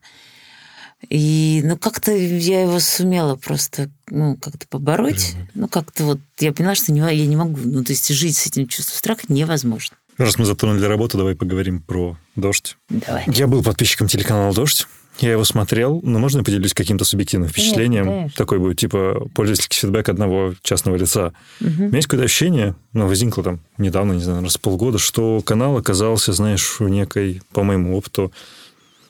И, 1.10 1.60
ну, 1.64 1.76
как-то 1.76 2.10
я 2.12 2.62
его 2.62 2.80
сумела 2.80 3.36
просто, 3.36 3.90
ну, 4.08 4.38
как-то 4.38 4.66
побороть. 4.66 5.34
Ну, 5.52 5.68
как-то 5.68 6.04
вот 6.04 6.20
я 6.38 6.54
поняла, 6.54 6.74
что 6.74 6.92
не, 6.92 7.00
я 7.00 7.26
не 7.26 7.36
могу. 7.36 7.58
Ну, 7.62 7.84
то 7.84 7.92
есть 7.92 8.08
жить 8.08 8.38
с 8.38 8.46
этим 8.46 8.66
чувством 8.68 8.96
страха 8.96 9.26
невозможно. 9.28 9.98
Раз 10.18 10.36
мы 10.36 10.44
затронули 10.44 10.84
работу, 10.84 11.16
давай 11.16 11.36
поговорим 11.36 11.80
про 11.80 12.16
«Дождь». 12.34 12.76
Давай. 12.88 13.24
Я 13.28 13.46
был 13.46 13.62
подписчиком 13.62 14.08
телеканала 14.08 14.52
«Дождь». 14.52 14.88
Я 15.20 15.32
его 15.32 15.44
смотрел, 15.44 16.00
но 16.02 16.18
можно 16.18 16.38
я 16.38 16.44
поделюсь 16.44 16.74
каким-то 16.74 17.04
субъективным 17.04 17.48
впечатлением? 17.48 18.04
Конечно. 18.04 18.36
Такой 18.36 18.58
будет, 18.58 18.78
типа, 18.78 19.28
пользовательский 19.34 19.78
фидбэк 19.78 20.08
одного 20.08 20.54
частного 20.62 20.96
лица. 20.96 21.32
Угу. 21.60 21.70
У 21.70 21.70
меня 21.70 21.96
есть 21.96 22.06
какое-то 22.06 22.24
ощущение, 22.24 22.76
ну, 22.92 23.06
возникло 23.06 23.42
там 23.42 23.60
недавно, 23.78 24.12
не 24.12 24.22
знаю, 24.22 24.42
раз 24.42 24.56
в 24.56 24.60
полгода, 24.60 24.98
что 24.98 25.40
канал 25.42 25.76
оказался, 25.76 26.32
знаешь, 26.32 26.78
в 26.78 26.88
некой, 26.88 27.42
по 27.52 27.64
моему 27.64 27.96
опыту, 27.96 28.32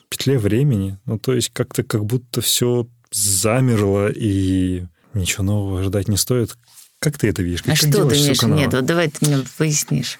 петле 0.09 0.39
времени. 0.39 0.97
Ну, 1.05 1.19
то 1.19 1.33
есть 1.33 1.51
как-то 1.53 1.83
как 1.83 2.05
будто 2.05 2.41
все 2.41 2.87
замерло, 3.11 4.09
и 4.11 4.85
ничего 5.13 5.43
нового 5.43 5.83
ждать 5.83 6.07
не 6.07 6.17
стоит. 6.17 6.55
Как 6.99 7.17
ты 7.17 7.29
это 7.29 7.43
видишь? 7.43 7.61
Как 7.61 7.73
а 7.73 7.75
что 7.75 8.05
ты 8.05 8.15
имеешь? 8.15 8.41
Нет, 8.43 8.73
вот 8.73 8.85
давай 8.85 9.09
ты 9.09 9.25
мне 9.25 9.43
пояснишь. 9.57 10.19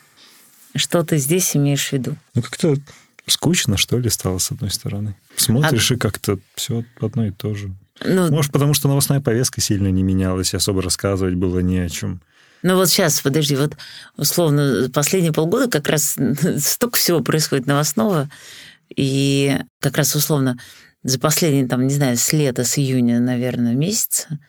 Что 0.76 1.03
ты 1.03 1.17
здесь 1.17 1.55
имеешь 1.55 1.89
в 1.89 1.93
виду? 1.93 2.15
Ну, 2.36 2.41
как-то 2.41 2.76
скучно, 3.28 3.78
что 3.78 3.97
ли, 3.97 4.09
стало, 4.09 4.38
с 4.38 4.51
одной 4.51 4.72
стороны. 4.72 5.15
Смотришь, 5.36 5.91
и 5.91 5.95
как-то 5.97 6.39
все 6.55 6.84
одно 6.99 7.26
и 7.28 7.32
то 7.32 7.53
же. 7.55 7.72
Ну, 8.03 8.30
Может, 8.32 8.51
потому 8.51 8.74
что 8.74 8.88
новостная 8.88 9.20
повестка 9.20 9.61
сильно 9.61 9.89
не 9.89 10.03
менялась, 10.03 10.53
и 10.53 10.57
особо 10.57 10.82
рассказывать 10.82 11.36
было 11.36 11.59
не 11.59 11.80
о 11.80 11.89
чем. 11.89 12.22
Ну 12.61 12.76
вот 12.76 12.89
сейчас, 12.89 13.22
подожди, 13.22 13.55
вот 13.55 13.78
условно 14.17 14.89
последние 14.93 15.32
полгода 15.32 15.70
как 15.70 15.88
раз 15.88 16.17
столько 16.57 16.97
всего 16.97 17.22
происходит 17.22 17.67
новостного, 17.67 18.30
и 18.95 19.57
как 19.80 19.97
раз 19.97 20.15
условно 20.15 20.57
за 21.03 21.20
последние, 21.20 21.67
там, 21.67 21.88
не 21.88 21.93
знаю, 21.93 22.17
с 22.17 22.34
лета, 22.34 22.65
с 22.65 22.78
июня, 22.78 23.20
наверное, 23.20 23.76
месяца, 23.76 24.39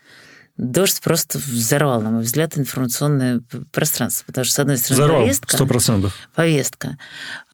дождь 0.61 1.01
просто 1.01 1.39
взорвал, 1.39 2.01
на 2.03 2.11
мой 2.11 2.23
взгляд, 2.23 2.57
информационное 2.59 3.41
пространство. 3.73 4.27
Потому 4.27 4.45
что, 4.45 4.55
с 4.55 4.59
одной 4.59 4.79
стороны, 4.79 5.05
Здорово, 5.05 5.21
повестка, 5.23 5.57
сто 5.57 5.67
процентов. 5.67 6.15
повестка. 6.35 6.99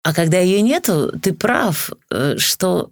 А 0.02 0.12
когда 0.12 0.38
ее 0.38 0.60
нету, 0.62 1.12
ты 1.20 1.32
прав, 1.32 1.90
э, 2.10 2.36
что 2.38 2.90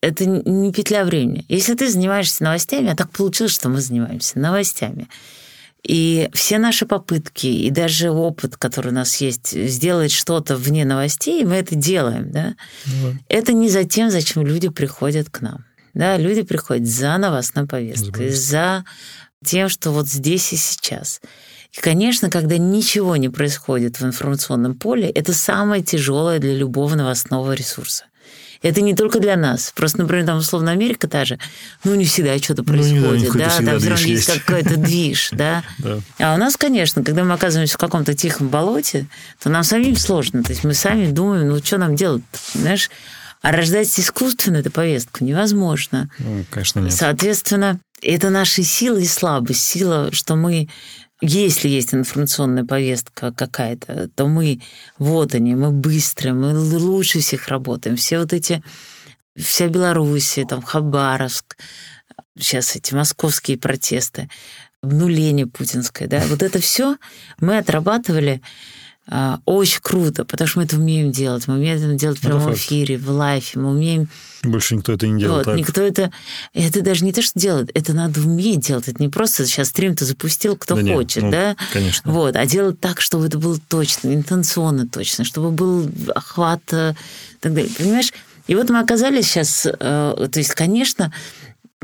это 0.00 0.26
не 0.26 0.72
петля 0.72 1.04
времени. 1.04 1.44
Если 1.48 1.74
ты 1.74 1.88
занимаешься 1.88 2.42
новостями, 2.42 2.90
а 2.90 2.96
так 2.96 3.10
получилось, 3.10 3.52
что 3.52 3.68
мы 3.68 3.80
занимаемся 3.80 4.38
новостями, 4.38 5.08
и 5.82 6.28
все 6.32 6.58
наши 6.58 6.86
попытки, 6.86 7.46
и 7.46 7.70
даже 7.70 8.10
опыт, 8.10 8.56
который 8.56 8.88
у 8.88 8.94
нас 8.94 9.16
есть, 9.16 9.50
сделать 9.52 10.12
что-то 10.12 10.56
вне 10.56 10.84
новостей, 10.84 11.44
мы 11.44 11.54
это 11.56 11.74
делаем, 11.74 12.30
да? 12.30 12.54
Ну, 12.86 13.14
Это 13.28 13.52
не 13.52 13.68
за 13.68 13.84
тем, 13.84 14.10
зачем 14.10 14.46
люди 14.46 14.68
приходят 14.68 15.28
к 15.30 15.40
нам. 15.40 15.64
Да, 15.94 16.16
люди 16.16 16.42
приходят 16.42 16.86
за 16.86 17.16
новостной 17.18 17.66
повесткой. 17.66 18.30
за 18.30 18.84
тем, 19.44 19.68
что 19.68 19.90
вот 19.90 20.08
здесь 20.08 20.52
и 20.52 20.56
сейчас. 20.56 21.20
И, 21.72 21.80
конечно, 21.80 22.30
когда 22.30 22.58
ничего 22.58 23.16
не 23.16 23.28
происходит 23.28 24.00
в 24.00 24.04
информационном 24.04 24.74
поле, 24.74 25.08
это 25.08 25.32
самое 25.32 25.82
тяжелое 25.82 26.38
для 26.38 26.54
любого 26.54 26.94
новостного 26.94 27.52
ресурса. 27.52 28.04
Это 28.62 28.80
не 28.80 28.94
только 28.94 29.18
для 29.18 29.36
нас. 29.36 29.72
Просто, 29.74 29.98
например, 29.98 30.24
там, 30.24 30.38
условно, 30.38 30.70
Америка 30.70 31.08
та 31.08 31.24
же, 31.24 31.38
ну, 31.82 31.94
не 31.94 32.04
всегда 32.04 32.38
что-то 32.38 32.62
Ну, 32.62 32.68
происходит, 32.68 33.26
какой-то 33.26 33.38
да, 33.38 33.66
там 33.66 33.80
все 33.80 33.90
равно 33.90 34.06
есть 34.06 34.40
какой-то 34.40 34.76
движ. 34.76 35.30
Да. 35.42 35.64
А 36.20 36.34
у 36.34 36.36
нас, 36.38 36.56
конечно, 36.56 37.02
когда 37.02 37.24
мы 37.24 37.34
оказываемся 37.34 37.74
в 37.74 37.78
каком-то 37.78 38.14
тихом 38.14 38.48
болоте, 38.48 39.06
то 39.42 39.50
нам 39.50 39.64
самим 39.64 39.96
сложно. 39.96 40.44
То 40.44 40.50
есть 40.50 40.62
мы 40.62 40.74
сами 40.74 41.10
думаем, 41.10 41.48
ну, 41.48 41.58
что 41.58 41.78
нам 41.78 41.96
делать, 41.96 42.22
знаешь? 42.54 42.90
А 43.40 43.50
рождать 43.50 43.88
искусственно 43.98 44.58
эту 44.58 44.70
повестку 44.70 45.24
невозможно. 45.24 46.08
Ну, 46.18 46.44
конечно, 46.50 46.78
нет. 46.78 46.92
Соответственно, 46.92 47.80
это 48.02 48.30
наши 48.30 48.62
силы 48.62 49.02
и 49.02 49.06
слабость. 49.06 49.62
Сила, 49.62 50.10
что 50.12 50.36
мы, 50.36 50.68
если 51.20 51.68
есть 51.68 51.94
информационная 51.94 52.64
повестка 52.64 53.32
какая-то, 53.32 54.08
то 54.14 54.26
мы, 54.26 54.60
вот 54.98 55.34
они, 55.34 55.54
мы 55.54 55.70
быстрые, 55.70 56.34
мы 56.34 56.58
лучше 56.58 57.20
всех 57.20 57.48
работаем. 57.48 57.96
Все 57.96 58.18
вот 58.18 58.32
эти, 58.32 58.62
вся 59.36 59.68
Белоруссия, 59.68 60.44
там 60.44 60.62
Хабаровск, 60.62 61.56
сейчас 62.38 62.76
эти 62.76 62.94
московские 62.94 63.56
протесты, 63.56 64.28
обнуление 64.82 65.46
путинское, 65.46 66.08
да, 66.08 66.22
вот 66.28 66.42
это 66.42 66.58
все 66.58 66.96
мы 67.38 67.58
отрабатывали 67.58 68.42
а, 69.06 69.40
очень 69.44 69.80
круто, 69.80 70.24
потому 70.24 70.48
что 70.48 70.58
мы 70.60 70.64
это 70.64 70.76
умеем 70.76 71.10
делать. 71.10 71.48
Мы 71.48 71.54
умеем 71.54 71.76
это 71.76 71.94
делать 71.94 72.18
в 72.18 72.20
Это 72.20 72.28
прямом 72.28 72.48
факт. 72.48 72.58
эфире, 72.58 72.98
в 72.98 73.10
лайфе. 73.10 73.58
Мы 73.58 73.70
умеем 73.70 74.08
Больше 74.42 74.74
никто 74.74 74.92
это 74.92 75.06
не 75.06 75.20
делал 75.20 75.36
вот, 75.36 75.44
так. 75.44 75.56
никто 75.56 75.82
это... 75.82 76.10
Это 76.52 76.82
даже 76.82 77.04
не 77.04 77.12
то, 77.12 77.22
что 77.22 77.38
делает, 77.38 77.70
это 77.74 77.92
надо 77.92 78.20
уметь 78.20 78.60
делать. 78.60 78.88
Это 78.88 79.00
не 79.00 79.08
просто 79.08 79.46
сейчас 79.46 79.68
стрим-то 79.68 80.04
запустил, 80.04 80.56
кто 80.56 80.74
Да 80.74 80.82
нет, 80.82 80.96
хочет, 80.96 81.22
ну, 81.22 81.30
да? 81.30 81.56
Конечно. 81.72 82.10
Вот, 82.10 82.34
а 82.34 82.44
делать 82.46 82.80
так, 82.80 83.00
чтобы 83.00 83.26
это 83.26 83.38
было 83.38 83.58
точно, 83.68 84.12
интенционно 84.14 84.88
точно, 84.88 85.24
чтобы 85.24 85.50
был 85.50 85.88
охват 86.14 86.62
э, 86.72 86.94
и 87.34 87.38
так 87.38 87.54
далее. 87.54 87.70
Понимаешь? 87.78 88.12
И 88.48 88.54
вот 88.54 88.68
мы 88.70 88.80
оказались 88.80 89.26
сейчас... 89.26 89.66
э, 89.66 89.70
то 89.78 90.38
есть, 90.38 90.54
конечно, 90.54 91.12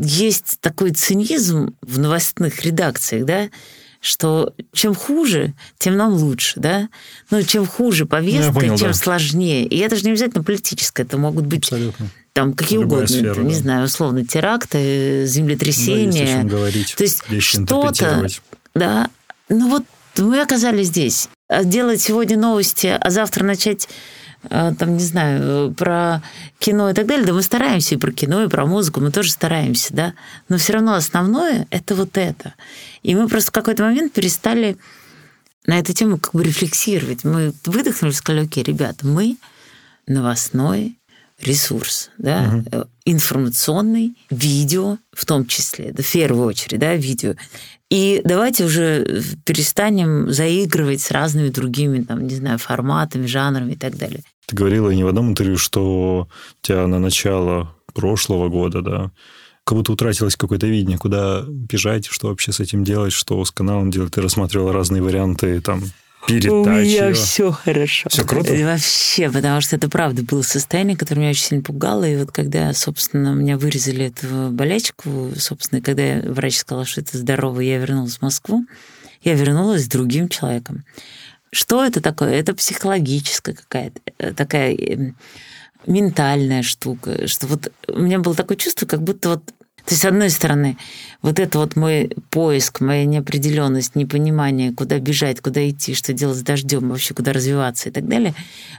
есть 0.01 0.59
такой 0.61 0.91
цинизм 0.93 1.75
в 1.83 1.99
новостных 1.99 2.63
редакциях, 2.63 3.25
да, 3.25 3.49
что 4.01 4.55
чем 4.73 4.95
хуже, 4.95 5.55
тем 5.79 5.97
нам 5.97 6.13
лучше, 6.13 6.61
да? 6.61 6.89
Ну, 7.31 7.43
чем 7.43 7.67
хуже 7.67 8.07
повестка, 8.07 8.53
понял, 8.53 8.77
тем 8.77 8.89
да. 8.89 8.95
сложнее. 8.95 9.67
И 9.67 9.79
это 9.79 9.97
же 9.97 10.05
не 10.05 10.11
обязательно 10.11 10.45
политическое, 10.45 11.03
это 11.03 11.19
могут 11.19 11.47
быть 11.47 11.65
Абсолютно. 11.65 12.09
там 12.33 12.55
какие 12.55 12.79
Любая 12.79 13.01
угодно, 13.01 13.09
сфера, 13.09 13.33
это, 13.33 13.41
не 13.43 13.55
да. 13.55 13.61
знаю, 13.61 13.85
условно, 13.87 14.25
теракты, 14.25 15.23
Да, 15.23 15.25
о 15.25 15.27
землетрясения. 15.27 16.27
чем 16.27 16.49
говорить. 16.49 16.95
То 16.97 17.03
есть 17.05 17.23
что-то, 17.41 18.27
да, 18.75 19.09
ну 19.49 19.69
вот 19.69 19.85
мы 20.17 20.41
оказались 20.41 20.89
здесь. 20.89 21.29
А 21.49 21.65
Делать 21.65 22.01
сегодня 22.01 22.37
новости, 22.37 22.87
а 23.01 23.11
завтра 23.11 23.45
начать 23.45 23.87
э, 23.87 23.89
там, 24.49 24.97
не 24.97 25.03
знаю, 25.03 25.73
про 25.75 26.23
кино 26.59 26.91
и 26.91 26.95
так 26.95 27.07
далее, 27.07 27.27
да 27.27 27.33
мы 27.33 27.43
стараемся 27.43 27.95
и 27.95 27.99
про 27.99 28.13
кино, 28.13 28.45
и 28.45 28.49
про 28.49 28.67
музыку, 28.67 29.01
мы 29.01 29.11
тоже 29.11 29.31
стараемся, 29.31 29.95
да, 29.95 30.15
но 30.49 30.59
все 30.59 30.75
равно 30.75 30.95
основное– 30.95 31.67
это 31.71 31.95
вот 31.95 32.17
это. 32.17 32.55
И 33.03 33.15
мы 33.15 33.29
просто 33.29 33.51
в 33.51 33.55
какой-то 33.55 33.83
момент 33.83 34.13
перестали 34.13 34.77
на 35.67 35.79
эту 35.79 35.93
тему 35.93 36.19
как 36.19 36.35
бы 36.35 36.43
рефлексировать. 36.43 37.25
Мы 37.25 37.53
выдохнули 37.65 38.13
сказали, 38.13 38.45
окей, 38.45 38.65
ребята, 38.65 39.07
мы 39.07 39.37
новостной 40.07 40.98
ресурс, 41.41 42.11
да, 42.19 42.63
э, 42.71 42.85
информационный, 43.05 44.17
видео 44.31 44.99
в 45.13 45.25
том 45.25 45.47
числе, 45.47 45.93
да, 45.93 46.03
в 46.03 46.13
первую 46.13 46.47
очередь, 46.47 46.81
да, 46.81 46.95
видео. 46.95 47.35
И 47.91 48.21
давайте 48.25 48.65
уже 48.65 49.23
перестанем 49.45 50.31
заигрывать 50.31 51.01
с 51.01 51.11
разными 51.11 51.49
другими, 51.49 52.03
там, 52.03 52.27
не 52.27 52.35
знаю, 52.35 52.59
форматами, 52.59 53.27
жанрами 53.27 53.73
и 53.73 53.77
так 53.77 53.97
далее. 53.97 54.23
Ты 54.47 54.57
говорила 54.57 54.91
не 54.91 55.05
в 55.05 55.09
одном 55.09 55.31
интервью, 55.31 55.57
что 55.57 56.29
у 56.29 56.67
тебя 56.67 56.87
на 56.87 56.99
начало 56.99 57.75
прошлого 57.95 58.49
года, 58.49 58.83
да, 58.83 59.11
как 59.65 59.77
будто 59.77 59.93
утратилось 59.93 60.37
какое-то 60.37 60.67
видение, 60.67 60.99
куда 60.99 61.45
бежать, 61.47 62.07
что 62.07 62.29
вообще 62.29 62.53
с 62.53 62.61
этим 62.61 62.85
делать, 62.85 63.13
что 63.13 63.45
с 63.45 63.51
каналом 63.51 63.91
делать. 63.91 64.13
Ты 64.15 64.23
рассматривала 64.23 64.73
разные 64.73 65.03
варианты, 65.03 65.61
там, 65.61 65.83
передачи. 66.27 66.49
У 66.49 66.65
меня 66.67 67.13
все 67.13 67.53
хорошо. 67.53 68.09
Всё 68.09 68.25
круто? 68.25 68.55
И 68.55 68.65
Вообще, 68.65 69.31
потому 69.31 69.61
что 69.61 69.77
это 69.77 69.89
правда 69.89 70.23
было 70.23 70.43
состояние, 70.43 70.97
которое 70.97 71.21
меня 71.21 71.31
очень 71.31 71.45
сильно 71.45 71.63
пугало. 71.63 72.05
И 72.05 72.17
вот 72.17 72.33
когда, 72.33 72.73
собственно, 72.73 73.35
меня 73.35 73.57
вырезали 73.57 74.07
эту 74.07 74.51
болячку, 74.51 75.31
собственно, 75.37 75.79
и 75.79 75.83
когда 75.83 76.21
врач 76.31 76.59
сказал, 76.59 76.85
что 76.85 77.01
это 77.01 77.17
здорово, 77.17 77.61
я 77.61 77.79
вернулась 77.79 78.19
в 78.19 78.23
Москву, 78.23 78.65
я 79.23 79.35
вернулась 79.35 79.85
с 79.85 79.89
другим 79.89 80.29
человеком. 80.29 80.85
Что 81.51 81.85
это 81.85 82.01
такое? 82.01 82.33
Это 82.35 82.55
психологическая 82.55 83.55
какая-то 83.55 84.01
э, 84.19 84.35
такая 84.35 84.75
э, 84.75 85.13
ментальная 85.87 86.63
штука, 86.63 87.27
что 87.27 87.47
вот 87.47 87.73
у 87.89 88.01
меня 88.01 88.19
было 88.19 88.35
такое 88.35 88.57
чувство, 88.57 88.87
как 88.87 89.03
будто 89.03 89.31
вот 89.31 89.55
то 89.89 89.95
есть, 89.95 90.03
с 90.03 90.05
одной 90.05 90.29
стороны, 90.29 90.77
вот 91.23 91.39
это 91.39 91.59
вот 91.59 91.75
мой 91.75 92.11
поиск, 92.29 92.83
моя 92.83 93.07
неопределенность, 93.07 93.95
непонимание, 93.95 94.71
куда 94.75 94.99
бежать, 94.99 95.41
куда 95.41 95.67
идти, 95.67 95.95
что 95.95 96.13
делать 96.13 96.37
с 96.37 96.43
дождем, 96.43 96.91
вообще 96.91 97.15
куда 97.15 97.33
развиваться 97.33 97.89
и 97.89 97.93
так 97.93 98.07
далее, 98.07 98.35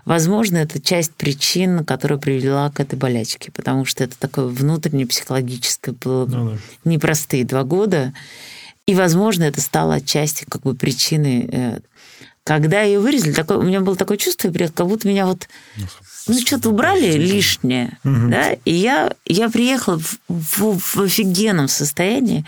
возможно, 0.05 0.57
это 0.57 0.79
часть 0.79 1.15
причин, 1.15 1.83
которая 1.83 2.19
привела 2.19 2.69
к 2.69 2.79
этой 2.79 2.95
болячке, 2.95 3.51
потому 3.51 3.85
что 3.85 4.03
это 4.03 4.19
такое 4.19 4.45
внутреннее 4.45 5.07
психологическое 5.07 5.93
было 5.93 6.27
Ну 6.27 6.51
да. 6.51 6.57
непростые 6.85 7.43
два 7.43 7.63
года, 7.63 8.13
и, 8.85 8.93
возможно, 8.93 9.45
это 9.45 9.61
стало 9.61 9.95
отчасти 9.95 10.45
как 10.47 10.61
бы 10.61 10.75
причиной. 10.75 11.49
э, 11.51 11.79
Когда 12.43 12.83
ее 12.83 12.99
вырезали, 12.99 13.33
такое, 13.33 13.57
у 13.57 13.63
меня 13.63 13.81
было 13.81 13.95
такое 13.95 14.17
чувство, 14.17 14.51
как 14.51 14.85
будто 14.85 15.07
меня 15.07 15.25
вот 15.25 15.47
ну, 16.29 16.39
что-то 16.39 16.69
убрали 16.69 17.11
лишнее, 17.13 17.97
да, 18.29 18.53
и 18.65 18.73
я, 18.73 19.11
я 19.25 19.49
приехала 19.49 19.99
в, 19.99 20.19
в- 20.29 20.79
в 20.79 20.97
офигенном 21.01 21.67
состоянии, 21.67 22.45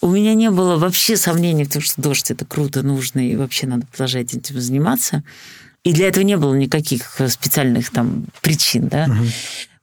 у 0.00 0.08
меня 0.08 0.34
не 0.34 0.50
было 0.50 0.76
вообще 0.76 1.16
сомнений 1.16 1.64
в 1.64 1.72
том, 1.72 1.82
что 1.82 2.00
дождь 2.02 2.30
это 2.30 2.44
круто, 2.44 2.82
нужно, 2.82 3.26
и 3.26 3.36
вообще 3.36 3.66
надо 3.66 3.86
продолжать 3.86 4.34
этим 4.34 4.60
заниматься. 4.60 5.22
И 5.82 5.92
для 5.92 6.08
этого 6.08 6.24
не 6.24 6.36
было 6.36 6.54
никаких 6.54 7.20
специальных 7.28 7.90
там 7.90 8.26
причин, 8.42 8.88
да. 8.88 9.06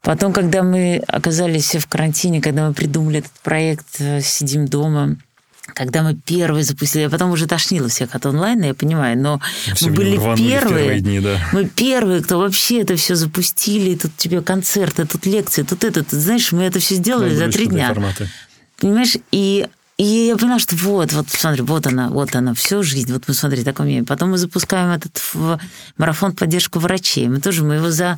Потом, 0.02 0.34
когда 0.34 0.64
мы 0.64 1.02
оказались 1.08 1.76
в 1.76 1.88
карантине, 1.88 2.42
когда 2.42 2.68
мы 2.68 2.74
придумали 2.74 3.20
этот 3.20 3.32
проект 3.44 3.86
э, 4.00 4.20
«Сидим 4.22 4.66
дома», 4.68 5.18
когда 5.74 6.04
мы 6.04 6.16
первые 6.16 6.64
запустили, 6.64 7.04
я 7.04 7.10
потом 7.10 7.32
уже 7.32 7.48
тошнила 7.48 7.90
всех 7.90 8.16
от 8.16 8.26
онлайна, 8.26 8.66
я 8.66 8.74
понимаю, 8.74 9.18
но 9.18 9.42
Все 9.74 9.88
мы 9.88 9.94
были 9.94 10.16
первые, 10.16 10.38
первые 10.38 11.00
дни, 11.02 11.20
да. 11.20 11.38
мы 11.52 11.66
первые, 11.66 12.22
кто 12.22 12.40
вообще 12.40 12.82
это 12.82 12.96
все 12.96 13.16
запустили, 13.16 13.96
тут 13.96 14.16
тебе 14.18 14.42
концерты, 14.42 15.06
тут 15.06 15.26
лекции, 15.26 15.64
тут 15.64 15.84
это, 15.84 16.04
тут, 16.04 16.20
знаешь, 16.20 16.52
мы 16.52 16.64
это 16.64 16.80
все 16.80 16.96
сделали 16.96 17.36
за 17.36 17.50
три 17.50 17.68
дня. 17.68 17.88
Форматы. 17.90 18.30
Понимаешь, 18.78 19.18
и 19.32 19.68
и 19.98 20.28
я 20.30 20.36
поняла, 20.36 20.58
что 20.58 20.76
вот, 20.78 21.14
вот, 21.14 21.28
смотри, 21.30 21.62
вот 21.62 21.86
она, 21.86 22.10
вот 22.10 22.36
она, 22.36 22.56
всю 22.56 22.82
жизнь, 22.82 23.14
вот 23.14 23.26
посмотри, 23.26 23.64
такое 23.64 23.86
мнение. 23.86 24.04
Потом 24.04 24.32
мы 24.32 24.40
запускаем 24.40 24.90
этот 24.90 25.22
марафон 25.96 26.34
поддержку 26.34 26.80
врачей. 26.80 27.28
Мы 27.28 27.40
тоже, 27.40 27.64
мы 27.64 27.76
его 27.76 27.92
за, 27.92 28.18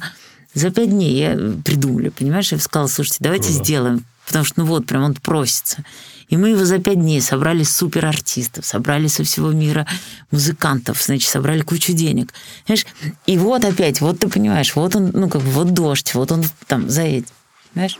за 0.53 0.71
пять 0.71 0.91
дней 0.91 1.13
я 1.13 1.35
придумали, 1.65 2.07
понимаешь? 2.07 2.53
Я 2.53 2.59
сказала, 2.59 2.87
слушайте, 2.87 3.17
давайте 3.19 3.49
Круто. 3.49 3.63
сделаем, 3.65 4.05
потому 4.25 4.45
что, 4.45 4.61
ну 4.61 4.65
вот, 4.65 4.85
прям 4.85 5.03
он 5.03 5.15
просится. 5.15 5.83
И 6.29 6.37
мы 6.37 6.49
его 6.49 6.65
за 6.65 6.79
пять 6.79 6.99
дней 6.99 7.21
собрали 7.21 7.63
супер 7.63 8.05
артистов, 8.05 8.65
собрали 8.65 9.07
со 9.07 9.23
всего 9.23 9.51
мира 9.51 9.85
музыкантов, 10.31 11.01
значит, 11.03 11.29
собрали 11.29 11.61
кучу 11.61 11.93
денег. 11.93 12.33
Знаешь, 12.65 12.85
и 13.25 13.37
вот 13.37 13.65
опять, 13.65 14.01
вот 14.01 14.19
ты 14.19 14.29
понимаешь, 14.29 14.75
вот 14.75 14.95
он, 14.95 15.11
ну, 15.13 15.29
как 15.29 15.41
бы, 15.41 15.49
вот 15.49 15.73
дождь, 15.73 16.13
вот 16.15 16.31
он 16.31 16.43
там 16.67 16.89
за 16.89 17.03
этим, 17.03 17.27
понимаешь? 17.73 17.99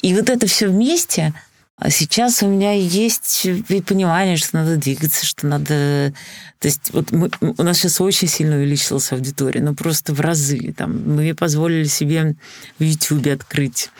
И 0.00 0.14
вот 0.14 0.30
это 0.30 0.46
все 0.46 0.68
вместе, 0.68 1.34
а 1.76 1.90
сейчас 1.90 2.42
у 2.42 2.46
меня 2.46 2.72
есть 2.72 3.46
понимание, 3.86 4.36
что 4.36 4.58
надо 4.58 4.76
двигаться, 4.76 5.26
что 5.26 5.46
надо... 5.46 6.14
То 6.60 6.68
есть 6.68 6.90
вот 6.92 7.10
мы, 7.10 7.30
у 7.40 7.62
нас 7.62 7.78
сейчас 7.78 8.00
очень 8.00 8.28
сильно 8.28 8.56
увеличилась 8.56 9.10
аудитория, 9.12 9.60
ну 9.60 9.74
просто 9.74 10.14
в 10.14 10.20
разы. 10.20 10.72
Там, 10.76 11.16
мы 11.16 11.34
позволили 11.34 11.84
себе 11.84 12.36
в 12.78 12.82
YouTube 12.82 13.26
открыть 13.26 13.90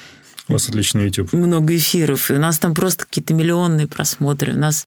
у 0.48 0.52
вас 0.52 0.68
отличный 0.68 1.06
YouTube. 1.06 1.32
Много 1.32 1.76
эфиров. 1.76 2.30
И 2.30 2.34
у 2.34 2.38
нас 2.38 2.58
там 2.58 2.74
просто 2.74 3.06
какие-то 3.06 3.34
миллионные 3.34 3.86
просмотры. 3.86 4.52
У 4.52 4.58
нас 4.58 4.86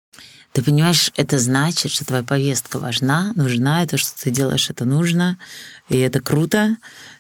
ты 0.54 0.64
понимаешь, 0.64 1.12
это 1.16 1.40
значит, 1.40 1.92
что 1.92 2.06
твоя 2.06 2.24
повестка 2.24 2.80
важна, 2.80 3.32
нужна, 3.36 3.84
и 3.84 3.88
то, 3.88 3.98
что 3.98 4.20
ты 4.20 4.32
делаешь, 4.32 4.70
это 4.70 4.86
нужно, 4.86 5.38
и 5.90 5.98
это 5.98 6.20
круто, 6.20 6.78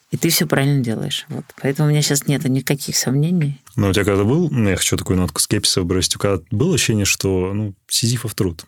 и 0.09 0.17
ты 0.17 0.29
все 0.29 0.47
правильно 0.47 0.83
делаешь. 0.83 1.25
Вот. 1.29 1.45
Поэтому 1.61 1.87
у 1.87 1.91
меня 1.91 2.01
сейчас 2.01 2.27
нет 2.27 2.45
никаких 2.45 2.95
сомнений. 2.95 3.61
Но 3.75 3.89
у 3.89 3.93
тебя 3.93 4.05
когда 4.05 4.23
был, 4.23 4.49
ну, 4.49 4.69
я 4.69 4.75
хочу 4.75 4.97
такую 4.97 5.17
нотку 5.17 5.39
скепсиса 5.39 5.81
выбросить, 5.81 6.15
у 6.15 6.19
тебя 6.19 6.39
было 6.49 6.75
ощущение, 6.75 7.05
что 7.05 7.53
ну, 7.53 7.75
сизифов 7.87 8.33
труд, 8.33 8.65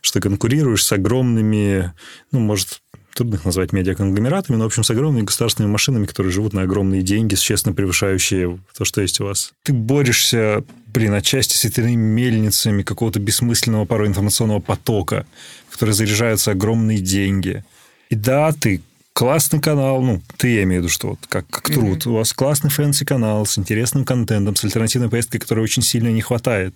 что 0.00 0.20
ты 0.20 0.28
конкурируешь 0.28 0.84
с 0.84 0.92
огромными, 0.92 1.92
ну, 2.30 2.40
может, 2.40 2.82
трудно 3.14 3.36
их 3.36 3.44
назвать 3.44 3.72
медиаконгломератами, 3.72 4.56
но, 4.56 4.64
в 4.64 4.66
общем, 4.66 4.84
с 4.84 4.90
огромными 4.90 5.24
государственными 5.24 5.72
машинами, 5.72 6.06
которые 6.06 6.32
живут 6.32 6.52
на 6.52 6.62
огромные 6.62 7.02
деньги, 7.02 7.34
существенно 7.34 7.74
превышающие 7.74 8.58
то, 8.76 8.84
что 8.84 9.00
есть 9.00 9.20
у 9.20 9.24
вас. 9.24 9.52
Ты 9.62 9.72
борешься, 9.72 10.64
блин, 10.86 11.14
отчасти 11.14 11.56
с 11.56 11.64
этими 11.64 11.94
мельницами 11.94 12.82
какого-то 12.82 13.20
бессмысленного 13.20 13.84
порой 13.84 14.08
информационного 14.08 14.60
потока, 14.60 15.26
в 15.68 15.74
который 15.74 15.94
заряжаются 15.94 16.50
огромные 16.50 16.98
деньги. 16.98 17.64
И 18.10 18.16
да, 18.16 18.52
ты 18.52 18.82
классный 19.14 19.60
канал, 19.60 20.02
ну, 20.02 20.20
ты, 20.36 20.48
я 20.48 20.64
имею 20.64 20.82
в 20.82 20.84
виду, 20.84 20.92
что 20.92 21.10
вот 21.10 21.20
как, 21.28 21.46
как 21.48 21.70
труд. 21.70 22.04
Mm-hmm. 22.04 22.10
У 22.10 22.14
вас 22.14 22.32
классный 22.32 22.70
fancy-канал 22.70 23.46
с 23.46 23.56
интересным 23.56 24.04
контентом, 24.04 24.56
с 24.56 24.64
альтернативной 24.64 25.08
повесткой, 25.08 25.40
которой 25.40 25.60
очень 25.60 25.82
сильно 25.82 26.08
не 26.08 26.20
хватает. 26.20 26.74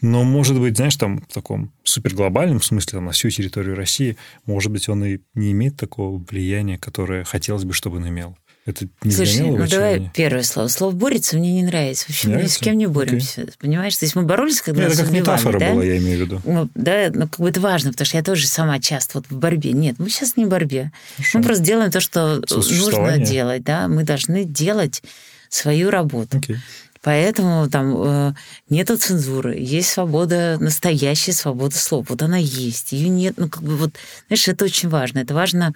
Но, 0.00 0.24
может 0.24 0.58
быть, 0.58 0.76
знаешь, 0.76 0.96
там 0.96 1.22
в 1.28 1.32
таком 1.32 1.72
суперглобальном 1.84 2.62
смысле, 2.62 2.98
там, 2.98 3.06
на 3.06 3.12
всю 3.12 3.30
территорию 3.30 3.76
России, 3.76 4.16
может 4.46 4.72
быть, 4.72 4.88
он 4.88 5.04
и 5.04 5.18
не 5.34 5.52
имеет 5.52 5.76
такого 5.76 6.18
влияния, 6.18 6.78
которое 6.78 7.24
хотелось 7.24 7.64
бы, 7.64 7.72
чтобы 7.72 7.98
он 7.98 8.08
имел. 8.08 8.36
Это 8.66 8.86
не 9.02 9.10
Слушай, 9.10 9.40
ну 9.46 9.66
давай 9.66 10.10
первое 10.14 10.42
слово. 10.42 10.68
Слово 10.68 10.92
«борется» 10.92 11.36
мне 11.36 11.52
не 11.52 11.62
нравится. 11.62 12.04
В 12.06 12.10
общем, 12.10 12.32
мы 12.32 12.42
ни 12.42 12.46
с 12.46 12.58
кем 12.58 12.76
не 12.76 12.86
боремся. 12.86 13.42
Okay. 13.42 13.54
Понимаешь? 13.58 13.96
То 13.96 14.04
есть 14.04 14.14
мы 14.14 14.22
боролись, 14.22 14.60
когда 14.60 14.82
Нет, 14.82 14.90
нас 14.90 14.98
Это 14.98 15.06
как 15.06 15.12
убивали, 15.12 15.36
метафора 15.36 15.58
да? 15.58 15.72
была, 15.72 15.84
я 15.84 15.96
имею 15.96 16.18
в 16.18 16.20
виду. 16.20 16.42
Ну, 16.44 16.68
да, 16.74 17.10
ну, 17.12 17.26
как 17.26 17.40
бы 17.40 17.48
это 17.48 17.60
важно, 17.60 17.90
потому 17.90 18.06
что 18.06 18.18
я 18.18 18.22
тоже 18.22 18.46
сама 18.46 18.78
часто 18.78 19.18
вот 19.18 19.26
в 19.30 19.38
борьбе. 19.38 19.72
Нет, 19.72 19.96
мы 19.98 20.10
сейчас 20.10 20.36
не 20.36 20.44
в 20.44 20.48
борьбе. 20.48 20.92
Хорошо. 21.16 21.38
Мы 21.38 21.44
просто 21.44 21.64
делаем 21.64 21.90
то, 21.90 22.00
что 22.00 22.42
нужно 22.48 23.18
делать. 23.18 23.64
Да? 23.64 23.88
Мы 23.88 24.04
должны 24.04 24.44
делать 24.44 25.02
свою 25.48 25.90
работу. 25.90 26.38
Okay. 26.38 26.56
Поэтому 27.02 27.68
там 27.70 27.94
э, 27.96 28.34
нету 28.68 28.98
цензуры, 28.98 29.56
есть 29.56 29.88
свобода, 29.88 30.58
настоящая 30.60 31.32
свобода 31.32 31.76
слова. 31.78 32.04
Вот 32.08 32.22
она 32.22 32.36
есть. 32.36 32.92
Ее 32.92 33.08
нет, 33.08 33.34
ну, 33.38 33.48
как 33.48 33.62
бы 33.62 33.76
вот, 33.76 33.92
знаешь, 34.26 34.48
это 34.48 34.66
очень 34.66 34.88
важно. 34.88 35.20
Это 35.20 35.34
важно 35.34 35.72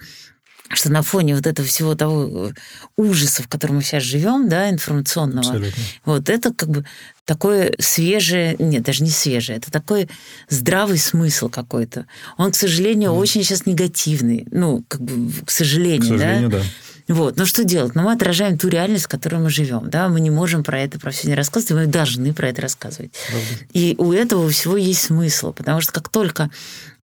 что 0.73 0.91
на 0.91 1.03
фоне 1.03 1.35
вот 1.35 1.45
этого 1.45 1.67
всего 1.67 1.95
того 1.95 2.49
э, 2.49 2.53
ужаса, 2.97 3.43
в 3.43 3.47
котором 3.47 3.75
мы 3.75 3.81
сейчас 3.83 4.03
живем, 4.03 4.49
да, 4.49 4.69
информационного, 4.69 5.47
Абсолютно. 5.47 5.83
вот 6.05 6.29
это 6.29 6.53
как 6.53 6.69
бы 6.69 6.85
такое 7.23 7.73
свежее, 7.79 8.55
нет, 8.57 8.83
даже 8.83 9.03
не 9.03 9.11
свежее, 9.11 9.57
это 9.57 9.71
такой 9.71 10.09
здравый 10.49 10.97
смысл 10.97 11.49
какой-то. 11.49 12.07
Он, 12.37 12.51
к 12.51 12.55
сожалению, 12.55 13.11
mm. 13.11 13.17
очень 13.17 13.43
сейчас 13.43 13.65
негативный, 13.65 14.47
ну, 14.49 14.83
как 14.87 15.01
бы, 15.01 15.31
к 15.45 15.51
сожалению, 15.51 16.01
к 16.01 16.05
сожалению 16.05 16.49
да. 16.49 16.57
да. 16.59 16.65
Вот. 17.07 17.37
Но 17.37 17.45
что 17.45 17.63
делать? 17.63 17.95
Но 17.95 18.01
ну, 18.01 18.07
мы 18.09 18.13
отражаем 18.13 18.57
ту 18.57 18.67
реальность, 18.67 19.05
в 19.05 19.09
которой 19.09 19.39
мы 19.39 19.49
живем. 19.49 19.89
Да? 19.89 20.09
Мы 20.09 20.19
не 20.19 20.31
можем 20.31 20.63
про 20.63 20.79
это 20.79 20.99
про 20.99 21.11
все 21.11 21.27
не 21.27 21.35
рассказывать, 21.35 21.85
мы 21.85 21.91
должны 21.91 22.33
про 22.33 22.49
это 22.49 22.61
рассказывать. 22.61 23.13
Правда. 23.29 23.65
И 23.73 23.95
у 23.97 24.11
этого 24.11 24.49
всего 24.49 24.77
есть 24.77 25.01
смысл, 25.01 25.53
потому 25.53 25.81
что 25.81 25.91
как 25.91 26.09
только 26.09 26.49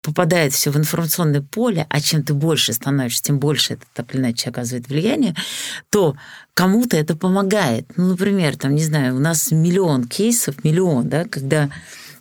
попадает 0.02 0.54
все 0.54 0.72
в 0.72 0.78
информационное 0.78 1.42
поле, 1.42 1.86
а 1.90 2.00
чем 2.00 2.24
ты 2.24 2.34
больше 2.34 2.72
становишься, 2.72 3.24
тем 3.24 3.40
больше 3.40 3.74
это 3.74 3.84
так 3.94 4.14
или 4.14 4.22
иначе 4.22 4.50
оказывает 4.50 4.88
влияние, 4.88 5.36
то 5.90 6.16
кому-то 6.54 6.96
это 6.96 7.18
помогает. 7.18 7.92
Ну, 7.98 8.10
например, 8.10 8.56
там, 8.56 8.76
не 8.76 8.84
знаю, 8.84 9.16
у 9.16 9.20
нас 9.20 9.52
миллион 9.52 10.06
кейсов, 10.06 10.64
миллион, 10.64 11.10
да, 11.10 11.26
когда 11.26 11.70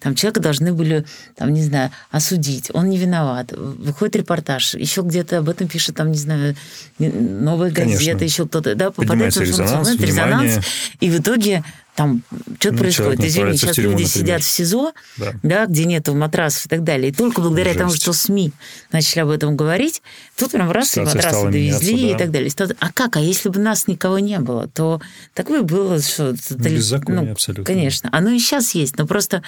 там 0.01 0.14
человека 0.14 0.40
должны 0.40 0.72
были, 0.72 1.05
там, 1.36 1.53
не 1.53 1.62
знаю, 1.62 1.90
осудить, 2.11 2.70
он 2.72 2.88
не 2.88 2.99
виноват, 2.99 3.53
выходит 3.53 4.16
репортаж, 4.16 4.74
еще 4.74 5.03
где-то 5.03 5.38
об 5.38 5.49
этом 5.49 5.68
пишет, 5.68 5.96
там, 5.96 6.11
не 6.11 6.18
знаю, 6.18 6.57
новая 6.99 7.70
газета, 7.70 8.24
еще 8.24 8.46
кто-то, 8.46 8.74
да, 8.74 8.90
попадает 8.90 9.34
в 9.34 9.40
резонанс, 9.40 9.94
резонанс, 9.96 10.64
и 11.01 11.11
в 11.11 11.18
итоге 11.18 11.64
там 11.99 12.22
что-то 12.61 12.74
ну, 12.74 12.78
происходит. 12.78 13.24
Извини, 13.24 13.57
сейчас 13.57 13.74
тюрьму, 13.74 13.90
люди 13.90 14.05
например. 14.05 14.26
сидят 14.26 14.42
в 14.42 14.46
СИЗО, 14.46 14.92
да. 15.16 15.32
Да, 15.42 15.66
где 15.66 15.84
нету 15.84 16.14
матрасов 16.14 16.66
и 16.66 16.68
так 16.68 16.84
далее. 16.84 17.11
И 17.11 17.12
только 17.12 17.40
благодаря 17.40 17.72
Жесть. 17.72 17.78
тому, 17.78 17.90
что 17.92 18.12
СМИ 18.12 18.53
начали 18.92 19.22
об 19.22 19.30
этом 19.30 19.57
говорить, 19.57 20.01
тут 20.36 20.53
прям 20.53 20.70
раз 20.70 20.96
и 20.96 21.01
матрасы 21.01 21.46
довезли 21.46 21.94
меняться, 21.94 22.09
да. 22.09 22.14
и 22.14 22.18
так 22.18 22.30
далее. 22.30 22.76
А 22.78 22.92
как? 22.92 23.16
А 23.16 23.20
если 23.20 23.49
бы 23.49 23.59
нас 23.59 23.88
никого 23.88 24.20
не 24.20 24.38
было, 24.38 24.68
то 24.68 25.01
так 25.34 25.49
бы 25.49 25.62
было, 25.64 26.01
что... 26.01 26.36
Беззаконие 26.51 27.22
ну, 27.22 27.32
абсолютно. 27.32 27.64
Конечно. 27.64 28.09
Оно 28.12 28.30
и 28.30 28.38
сейчас 28.38 28.76
есть, 28.76 28.96
но 28.96 29.05
просто 29.05 29.42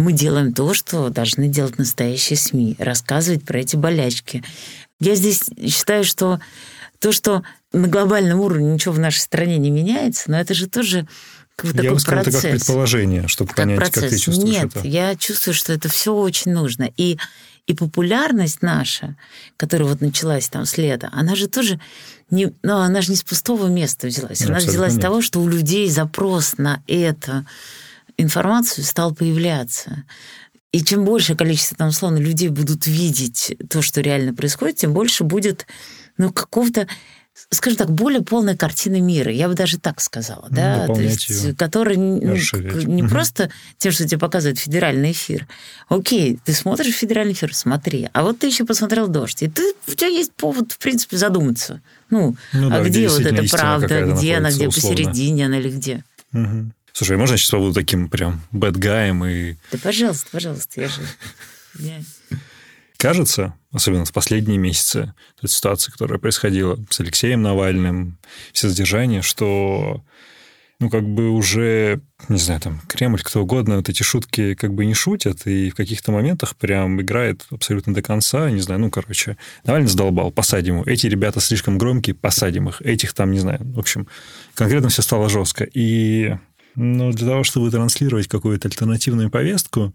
мы 0.00 0.12
делаем 0.12 0.52
то, 0.52 0.72
что 0.72 1.10
должны 1.10 1.48
делать 1.48 1.78
настоящие 1.78 2.36
СМИ, 2.38 2.76
рассказывать 2.78 3.44
про 3.44 3.60
эти 3.60 3.76
болячки. 3.76 4.42
Я 4.98 5.14
здесь 5.14 5.44
считаю, 5.68 6.04
что 6.04 6.40
то, 6.98 7.12
что 7.12 7.42
на 7.72 7.86
глобальном 7.86 8.40
уровне 8.40 8.72
ничего 8.72 8.94
в 8.94 8.98
нашей 8.98 9.18
стране 9.18 9.58
не 9.58 9.70
меняется, 9.70 10.30
но 10.30 10.40
это 10.40 10.54
же 10.54 10.68
тоже 10.68 11.06
как 11.54 11.72
такой 11.72 11.84
я 11.84 11.92
бы 11.92 12.00
сказал, 12.00 12.24
процесс. 12.24 12.44
это 12.44 12.48
как 12.48 12.58
предположение, 12.58 13.28
чтобы 13.28 13.48
как 13.48 13.56
понять, 13.58 13.76
процесс. 13.76 14.02
как 14.02 14.10
ты 14.10 14.18
чувствуешь 14.18 14.50
Нет, 14.50 14.76
это. 14.76 14.88
я 14.88 15.14
чувствую, 15.16 15.54
что 15.54 15.72
это 15.74 15.90
все 15.90 16.14
очень 16.14 16.52
нужно. 16.52 16.90
И, 16.96 17.18
и 17.66 17.74
популярность 17.74 18.62
наша, 18.62 19.16
которая 19.58 19.86
вот 19.86 20.00
началась 20.00 20.48
там 20.48 20.64
с 20.64 20.78
лета, 20.78 21.10
она 21.12 21.36
же 21.36 21.46
тоже 21.46 21.78
не, 22.30 22.54
ну, 22.62 22.78
она 22.78 23.02
же 23.02 23.10
не 23.10 23.16
с 23.16 23.22
пустого 23.22 23.66
места 23.66 24.06
взялась. 24.06 24.40
Она 24.40 24.56
Абсолютно 24.56 24.70
взялась 24.70 24.94
с 24.94 24.98
того, 24.98 25.20
что 25.20 25.40
у 25.40 25.48
людей 25.48 25.90
запрос 25.90 26.56
на 26.56 26.82
эту 26.86 27.44
информацию 28.22 28.84
стал 28.84 29.14
появляться. 29.14 30.04
И 30.72 30.84
чем 30.84 31.04
больше 31.04 31.34
количество, 31.34 31.76
там, 31.76 31.88
условно, 31.88 32.18
людей 32.18 32.48
будут 32.48 32.86
видеть 32.86 33.56
то, 33.68 33.82
что 33.82 34.00
реально 34.00 34.34
происходит, 34.34 34.76
тем 34.76 34.92
больше 34.92 35.24
будет 35.24 35.66
ну, 36.16 36.32
какого-то 36.32 36.86
скажем 37.50 37.78
так, 37.78 37.90
более 37.90 38.22
полная 38.22 38.56
картина 38.56 39.00
мира, 39.00 39.32
я 39.32 39.48
бы 39.48 39.54
даже 39.54 39.78
так 39.78 40.00
сказала, 40.00 40.46
ну, 40.50 40.56
да, 40.56 40.86
то 40.86 41.00
есть, 41.00 41.56
который 41.56 41.96
ну, 41.96 42.34
не 42.86 43.02
просто 43.02 43.50
тем, 43.78 43.92
что 43.92 44.06
тебе 44.06 44.18
показывает 44.18 44.58
федеральный 44.58 45.12
эфир. 45.12 45.46
Окей, 45.88 46.38
ты 46.44 46.52
смотришь 46.52 46.94
федеральный 46.94 47.32
эфир, 47.32 47.54
смотри, 47.54 48.08
а 48.12 48.22
вот 48.22 48.40
ты 48.40 48.48
еще 48.48 48.64
посмотрел 48.64 49.08
дождь, 49.08 49.42
и 49.42 49.48
ты, 49.48 49.74
у 49.86 49.92
тебя 49.92 50.08
есть 50.08 50.32
повод, 50.32 50.72
в 50.72 50.78
принципе, 50.78 51.16
задуматься. 51.16 51.80
Ну, 52.10 52.36
ну 52.52 52.66
а 52.68 52.70
да, 52.70 52.80
где, 52.80 53.06
где 53.06 53.08
вот 53.08 53.20
эта 53.20 53.48
правда, 53.48 54.02
где 54.02 54.36
она, 54.36 54.50
где 54.50 54.68
условно. 54.68 54.96
посередине 54.96 55.46
она 55.46 55.58
или 55.58 55.70
где? 55.70 56.04
Угу. 56.32 56.72
Слушай, 56.92 57.16
можно 57.16 57.34
я 57.34 57.38
сейчас 57.38 57.50
побуду 57.50 57.74
таким 57.74 58.08
прям 58.08 58.42
бэтгаем 58.52 59.24
и... 59.24 59.54
Да, 59.72 59.78
пожалуйста, 59.82 60.28
пожалуйста, 60.30 60.80
я 60.80 60.88
же... 60.88 62.04
Кажется, 62.96 63.54
особенно 63.72 64.04
в 64.04 64.12
последние 64.12 64.58
месяцы, 64.58 65.14
эта 65.38 65.48
ситуация, 65.48 65.90
которая 65.90 66.18
происходила 66.18 66.78
с 66.90 67.00
Алексеем 67.00 67.40
Навальным, 67.40 68.18
все 68.52 68.68
задержания, 68.68 69.22
что 69.22 70.04
ну, 70.80 70.88
как 70.88 71.06
бы 71.06 71.28
уже, 71.28 72.00
не 72.30 72.38
знаю, 72.38 72.58
там, 72.60 72.80
Кремль, 72.88 73.20
кто 73.22 73.42
угодно, 73.42 73.76
вот 73.76 73.90
эти 73.90 74.02
шутки 74.02 74.54
как 74.54 74.72
бы 74.72 74.86
не 74.86 74.94
шутят, 74.94 75.46
и 75.46 75.68
в 75.68 75.74
каких-то 75.74 76.10
моментах 76.10 76.56
прям 76.56 77.00
играет 77.02 77.46
абсолютно 77.50 77.92
до 77.92 78.00
конца, 78.00 78.50
не 78.50 78.60
знаю, 78.60 78.80
ну, 78.80 78.90
короче, 78.90 79.36
Навальный 79.64 79.88
задолбал, 79.88 80.30
посадим 80.30 80.76
его. 80.76 80.84
Эти 80.86 81.06
ребята 81.06 81.40
слишком 81.40 81.76
громкие, 81.76 82.14
посадим 82.14 82.70
их. 82.70 82.80
Этих 82.80 83.12
там, 83.12 83.30
не 83.30 83.40
знаю, 83.40 83.60
в 83.60 83.78
общем, 83.78 84.08
конкретно 84.54 84.88
все 84.88 85.02
стало 85.02 85.28
жестко. 85.28 85.64
И, 85.64 86.34
ну, 86.74 87.12
для 87.12 87.26
того, 87.26 87.44
чтобы 87.44 87.70
транслировать 87.70 88.28
какую-то 88.28 88.68
альтернативную 88.68 89.30
повестку, 89.30 89.94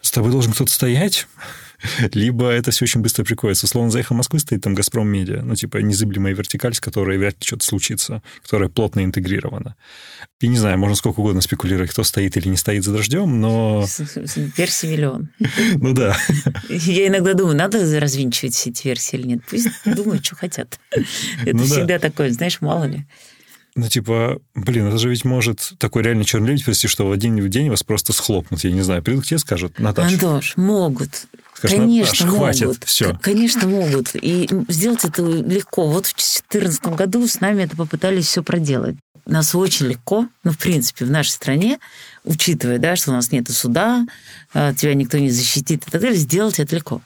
с 0.00 0.10
тобой 0.10 0.32
должен 0.32 0.52
кто-то 0.52 0.70
стоять, 0.70 1.28
либо 2.12 2.48
это 2.50 2.70
все 2.70 2.84
очень 2.84 3.00
быстро 3.00 3.24
приходится. 3.24 3.66
Условно, 3.66 3.90
за 3.90 4.00
эхо 4.00 4.14
Москвы 4.14 4.40
стоит 4.40 4.62
там 4.62 4.74
«Газпром 4.74 5.08
Медиа», 5.08 5.42
ну, 5.42 5.54
типа 5.54 5.78
незыблемая 5.78 6.34
вертикаль, 6.34 6.74
с 6.74 6.80
которой 6.80 7.18
вряд 7.18 7.34
ли 7.34 7.46
что-то 7.46 7.64
случится, 7.64 8.22
которая 8.42 8.68
плотно 8.68 9.04
интегрирована. 9.04 9.76
И 10.40 10.48
не 10.48 10.58
знаю, 10.58 10.78
можно 10.78 10.96
сколько 10.96 11.20
угодно 11.20 11.40
спекулировать, 11.40 11.90
кто 11.90 12.02
стоит 12.02 12.36
или 12.36 12.48
не 12.48 12.56
стоит 12.56 12.84
за 12.84 12.92
дождем, 12.92 13.40
но... 13.40 13.86
Версий 14.56 14.88
миллион. 14.88 15.28
Ну 15.76 15.94
да. 15.94 16.16
Я 16.68 17.08
иногда 17.08 17.34
думаю, 17.34 17.56
надо 17.56 17.78
развинчивать 18.00 18.54
все 18.54 18.70
эти 18.70 18.86
версии 18.86 19.16
или 19.16 19.26
нет. 19.26 19.40
Пусть 19.48 19.68
думают, 19.84 20.24
что 20.24 20.36
хотят. 20.36 20.78
Это 20.90 21.56
Ну 21.56 21.58
да. 21.58 21.64
всегда 21.64 21.98
такое, 21.98 22.30
знаешь, 22.30 22.60
мало 22.60 22.84
ли. 22.84 23.06
Ну, 23.74 23.88
типа, 23.88 24.38
блин, 24.54 24.88
это 24.88 24.98
же 24.98 25.08
ведь 25.08 25.24
может 25.24 25.72
такой 25.78 26.02
реально 26.02 26.24
черный 26.24 26.48
лебедь 26.48 26.64
привести, 26.64 26.88
что 26.88 27.08
в 27.08 27.12
один 27.12 27.48
день 27.48 27.70
вас 27.70 27.82
просто 27.82 28.12
схлопнут. 28.12 28.62
Я 28.64 28.70
не 28.70 28.82
знаю, 28.82 29.02
придут 29.02 29.24
к 29.24 29.26
тебе, 29.28 29.38
скажут, 29.38 29.78
Наташа, 29.78 30.14
Антош, 30.14 30.56
могут. 30.56 31.26
Скажешь, 31.54 31.78
Конечно, 31.78 32.26
«Наташ, 32.26 32.38
хватит, 32.38 32.62
могут. 32.66 32.84
всё». 32.84 33.14
К- 33.14 33.20
Конечно, 33.20 33.68
могут. 33.68 34.10
И 34.14 34.48
сделать 34.68 35.04
это 35.04 35.22
легко. 35.22 35.86
Вот 35.86 36.06
в 36.06 36.14
2014 36.14 36.84
году 36.96 37.26
с 37.26 37.40
нами 37.40 37.62
это 37.62 37.76
попытались 37.76 38.26
все 38.26 38.42
проделать. 38.42 38.96
Нас 39.24 39.54
очень 39.54 39.86
легко, 39.86 40.26
ну, 40.42 40.50
в 40.50 40.58
принципе, 40.58 41.04
в 41.04 41.10
нашей 41.10 41.30
стране, 41.30 41.78
учитывая, 42.24 42.78
да, 42.78 42.96
что 42.96 43.12
у 43.12 43.14
нас 43.14 43.30
нет 43.30 43.48
суда, 43.50 44.04
а, 44.52 44.74
тебя 44.74 44.94
никто 44.94 45.16
не 45.18 45.30
защитит 45.30 45.86
и 45.86 45.90
так 45.90 46.00
далее, 46.00 46.18
сделать 46.18 46.58
это 46.58 46.74
легко. 46.74 47.00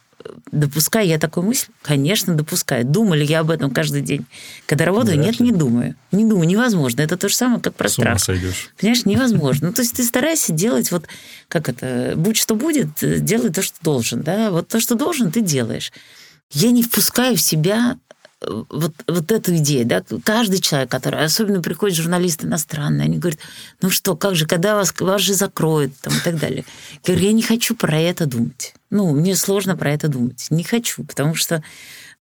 Допускаю 0.52 1.06
я 1.08 1.18
такую 1.18 1.46
мысль? 1.46 1.68
Конечно, 1.82 2.34
допускаю. 2.34 2.84
Думали 2.84 3.24
я 3.24 3.40
об 3.40 3.50
этом 3.50 3.70
каждый 3.70 4.02
день. 4.02 4.26
Когда 4.66 4.84
работаю, 4.84 5.16
Вряд 5.16 5.26
нет, 5.26 5.40
ли. 5.40 5.46
не 5.46 5.52
думаю. 5.52 5.94
Не 6.12 6.24
думаю, 6.24 6.48
невозможно. 6.48 7.02
Это 7.02 7.16
то 7.16 7.28
же 7.28 7.34
самое, 7.34 7.60
как 7.60 7.74
про 7.74 7.88
с 7.88 7.92
страх. 7.92 8.20
сойдешь. 8.20 8.70
Понимаешь, 8.78 9.04
невозможно. 9.04 9.68
Ну, 9.68 9.72
то 9.72 9.82
есть 9.82 9.96
ты 9.96 10.04
старайся 10.04 10.52
делать 10.52 10.90
вот, 10.92 11.06
как 11.48 11.68
это, 11.68 12.14
будь 12.16 12.36
что 12.36 12.54
будет, 12.54 12.88
делай 13.00 13.50
то, 13.50 13.62
что 13.62 13.76
должен, 13.82 14.22
да, 14.22 14.50
вот 14.50 14.68
то, 14.68 14.80
что 14.80 14.94
должен, 14.94 15.30
ты 15.30 15.40
делаешь. 15.40 15.92
Я 16.52 16.70
не 16.70 16.82
впускаю 16.82 17.36
в 17.36 17.40
себя 17.40 17.98
вот, 18.40 18.92
вот 19.06 19.32
эту 19.32 19.56
идею, 19.56 19.86
да, 19.86 20.02
каждый 20.24 20.60
человек, 20.60 20.90
который, 20.90 21.24
особенно 21.24 21.62
приходят 21.62 21.96
журналисты 21.96 22.46
иностранные, 22.46 23.06
они 23.06 23.18
говорят, 23.18 23.40
ну 23.80 23.90
что, 23.90 24.16
как 24.16 24.34
же, 24.34 24.46
когда 24.46 24.74
вас, 24.74 24.94
вас 24.98 25.22
же 25.22 25.34
закроют, 25.34 25.94
там, 26.00 26.14
и 26.14 26.20
так 26.20 26.38
далее. 26.38 26.64
Я 26.92 27.14
говорю, 27.14 27.26
я 27.26 27.32
не 27.32 27.42
хочу 27.42 27.74
про 27.74 27.98
это 27.98 28.26
думать. 28.26 28.74
Ну, 28.90 29.14
мне 29.14 29.34
сложно 29.36 29.76
про 29.76 29.92
это 29.92 30.08
думать. 30.08 30.46
Не 30.50 30.64
хочу, 30.64 31.02
потому 31.04 31.34
что 31.34 31.62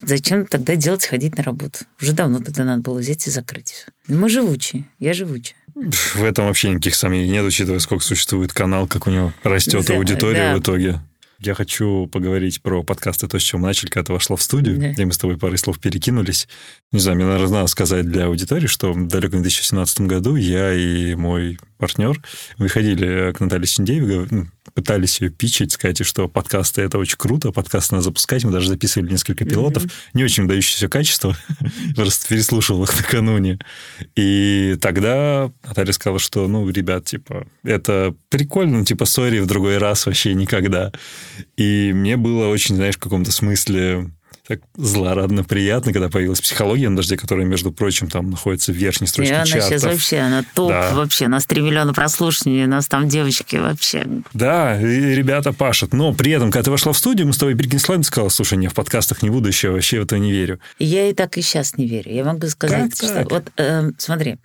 зачем 0.00 0.46
тогда 0.46 0.76
делать, 0.76 1.04
ходить 1.04 1.36
на 1.36 1.42
работу? 1.42 1.80
Уже 2.00 2.12
давно 2.12 2.40
тогда 2.40 2.64
надо 2.64 2.82
было 2.82 2.98
взять 2.98 3.26
и 3.26 3.30
закрыть 3.30 3.72
все. 3.72 3.86
Мы 4.08 4.28
живучие, 4.28 4.86
я 4.98 5.12
живучая. 5.12 5.56
В 5.74 6.24
этом 6.24 6.46
вообще 6.46 6.70
никаких 6.70 6.94
сомнений 6.94 7.30
нет, 7.30 7.44
учитывая, 7.44 7.78
сколько 7.78 8.02
существует 8.02 8.52
канал, 8.52 8.88
как 8.88 9.06
у 9.06 9.10
него 9.10 9.32
растет 9.44 9.86
Да, 9.86 9.94
аудитория 9.94 10.52
да. 10.52 10.56
в 10.56 10.60
итоге. 10.60 11.00
Я 11.40 11.54
хочу 11.54 12.08
поговорить 12.08 12.60
про 12.62 12.82
подкасты, 12.82 13.28
то, 13.28 13.38
с 13.38 13.42
чего 13.42 13.60
мы 13.60 13.68
начали, 13.68 13.88
когда 13.90 14.06
ты 14.06 14.12
вошла 14.12 14.34
в 14.36 14.42
студию, 14.42 14.78
Да. 14.78 14.90
и 14.90 15.04
мы 15.04 15.12
с 15.12 15.18
тобой 15.18 15.38
парой 15.38 15.56
слов 15.58 15.78
перекинулись. 15.78 16.48
Не 16.90 16.98
знаю, 16.98 17.16
мне, 17.16 17.26
наверное, 17.26 17.48
надо 17.58 17.66
сказать 17.68 18.06
для 18.10 18.26
аудитории, 18.26 18.66
что 18.66 18.92
в 18.92 19.06
далеком 19.06 19.42
2017 19.42 20.00
году 20.02 20.34
я 20.34 20.72
и 20.74 21.14
мой 21.14 21.58
партнер 21.78 22.20
выходили 22.58 23.32
к 23.32 23.40
Наталье 23.40 23.66
Синдеевой, 23.66 24.18
гов- 24.20 24.30
ну, 24.30 24.46
пытались 24.74 25.20
ее 25.20 25.30
пичить, 25.30 25.72
сказать, 25.72 26.04
что 26.04 26.28
подкасты— 26.28 26.82
это 26.82 26.98
очень 26.98 27.16
круто, 27.16 27.52
подкасты 27.52 27.94
надо 27.94 28.04
запускать. 28.04 28.44
Мы 28.44 28.52
даже 28.52 28.68
записывали 28.68 29.10
несколько 29.10 29.44
пилотов. 29.44 29.84
Не 30.14 30.24
очень 30.24 30.46
дающиеся 30.46 30.88
качество. 30.88 31.36
Просто 31.96 32.28
переслушал 32.28 32.82
их 32.82 32.96
накануне. 32.96 33.58
И 34.14 34.76
тогда 34.80 35.50
Наталья 35.64 35.92
сказала, 35.92 36.18
что, 36.18 36.46
ну, 36.48 36.68
ребят, 36.68 37.06
типа, 37.06 37.46
это 37.62 38.14
прикольно, 38.28 38.78
ну, 38.78 38.84
типа, 38.84 39.04
сори 39.04 39.38
в 39.40 39.46
другой 39.46 39.78
раз 39.78 40.06
вообще 40.06 40.34
никогда. 40.34 40.92
И 41.56 41.92
мне 41.94 42.16
было 42.16 42.48
очень, 42.48 42.76
знаешь, 42.76 42.96
в 42.96 43.00
каком-то 43.00 43.32
смысле 43.32 44.10
так 44.48 44.60
злорадно 44.76 45.44
приятно, 45.44 45.92
когда 45.92 46.08
появилась 46.08 46.40
психология 46.40 46.88
на 46.88 46.96
дожде, 46.96 47.16
которая, 47.18 47.44
между 47.46 47.70
прочим, 47.70 48.08
там 48.08 48.30
находится 48.30 48.72
в 48.72 48.76
верхней 48.76 49.04
И 49.04 49.08
строчке 49.08 49.34
она 49.34 49.44
сейчас 49.44 49.68
чартов. 49.68 49.92
вообще, 49.92 50.18
она 50.18 50.42
топ 50.54 50.70
Да. 50.70 50.94
вообще, 50.94 51.26
у 51.26 51.28
нас 51.28 51.44
3 51.46 51.60
миллиона 51.60 51.92
прослушиваний, 51.92 52.64
у 52.64 52.68
нас 52.68 52.86
там 52.88 53.08
девочки 53.08 53.56
вообще. 53.56 54.06
Да, 54.32 54.80
и 54.80 55.14
ребята 55.14 55.52
пашут. 55.52 55.92
Но 55.92 56.14
при 56.14 56.32
этом, 56.32 56.50
когда 56.50 56.64
ты 56.64 56.70
вошла 56.70 56.92
в 56.92 56.98
студию, 56.98 57.26
мы 57.26 57.34
с 57.34 57.36
тобой 57.38 57.54
перекинсли, 57.54 57.96
ты 57.96 58.04
сказала, 58.04 58.30
слушай, 58.30 58.56
не, 58.56 58.68
в 58.68 58.74
подкастах 58.74 59.22
не 59.22 59.28
буду 59.30 59.48
еще, 59.48 59.70
вообще 59.70 60.00
в 60.00 60.04
это 60.04 60.18
не 60.18 60.32
верю. 60.32 60.58
И 60.78 60.86
Я 60.86 61.08
и 61.10 61.12
так 61.12 61.36
и 61.36 61.42
сейчас 61.42 61.76
не 61.76 61.86
верю. 61.86 62.10
Я 62.12 62.24
могу 62.24 62.46
сказать, 62.48 62.90
Как 62.90 62.94
что 62.96 63.14
так? 63.14 63.30
вот 63.30 63.52
э, 63.58 63.90
смотри, 63.98 64.36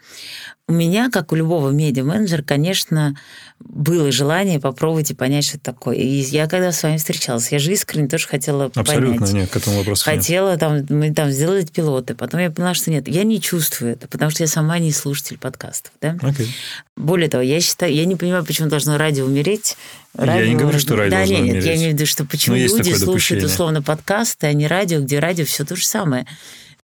у 0.69 0.71
меня, 0.73 1.09
как 1.09 1.33
у 1.33 1.35
любого 1.35 1.71
медиа-менеджера, 1.71 2.41
конечно, 2.41 3.17
было 3.59 4.11
желание 4.13 4.61
попробовать 4.61 5.11
и 5.11 5.13
понять, 5.13 5.45
что 5.45 5.57
это 5.57 5.65
такое. 5.65 5.97
И 5.97 6.05
я 6.05 6.47
когда 6.47 6.71
с 6.71 6.81
вами 6.83 6.95
встречалась, 6.95 7.51
я 7.51 7.59
же 7.59 7.73
искренне 7.73 8.07
тоже 8.07 8.27
хотела 8.27 8.71
Абсолютно 8.73 9.19
понять. 9.19 9.33
нет, 9.33 9.49
к 9.49 9.57
этому 9.57 9.79
вопросу 9.79 10.09
нет. 10.09 10.17
Хотела 10.17 10.55
там, 10.57 10.85
мы 10.87 11.13
там 11.13 11.31
сделать 11.31 11.69
пилоты, 11.71 12.15
потом 12.15 12.39
я 12.39 12.49
поняла, 12.49 12.73
что 12.73 12.91
нет, 12.91 13.09
я 13.09 13.23
не 13.23 13.41
чувствую 13.41 13.91
это, 13.91 14.07
потому 14.07 14.31
что 14.31 14.43
я 14.43 14.47
сама 14.47 14.79
не 14.79 14.93
слушатель 14.93 15.37
подкастов, 15.37 15.91
да. 16.01 16.17
Окей. 16.21 16.47
Более 16.95 17.29
того, 17.29 17.43
я 17.43 17.59
считаю, 17.59 17.93
я 17.93 18.05
не 18.05 18.15
понимаю, 18.15 18.45
почему 18.45 18.69
должно 18.69 18.97
радио 18.97 19.25
умереть. 19.25 19.75
Я 20.17 20.45
не 20.45 20.55
говорю, 20.55 20.79
что 20.79 20.95
радио 20.95 21.11
да, 21.11 21.17
должно 21.17 21.35
нет, 21.39 21.43
нет, 21.45 21.53
я 21.55 21.59
умереть. 21.59 21.77
имею 21.79 21.91
в 21.91 21.93
виду, 21.95 22.05
что 22.05 22.23
почему 22.23 22.55
Но 22.55 22.61
есть 22.61 22.77
люди 22.77 22.89
слушают 22.91 23.05
допущение. 23.05 23.45
условно 23.47 23.81
подкасты, 23.81 24.47
а 24.47 24.53
не 24.53 24.67
радио, 24.67 25.01
где 25.01 25.19
радио 25.19 25.43
все 25.43 25.65
то 25.65 25.75
же 25.75 25.85
самое. 25.85 26.25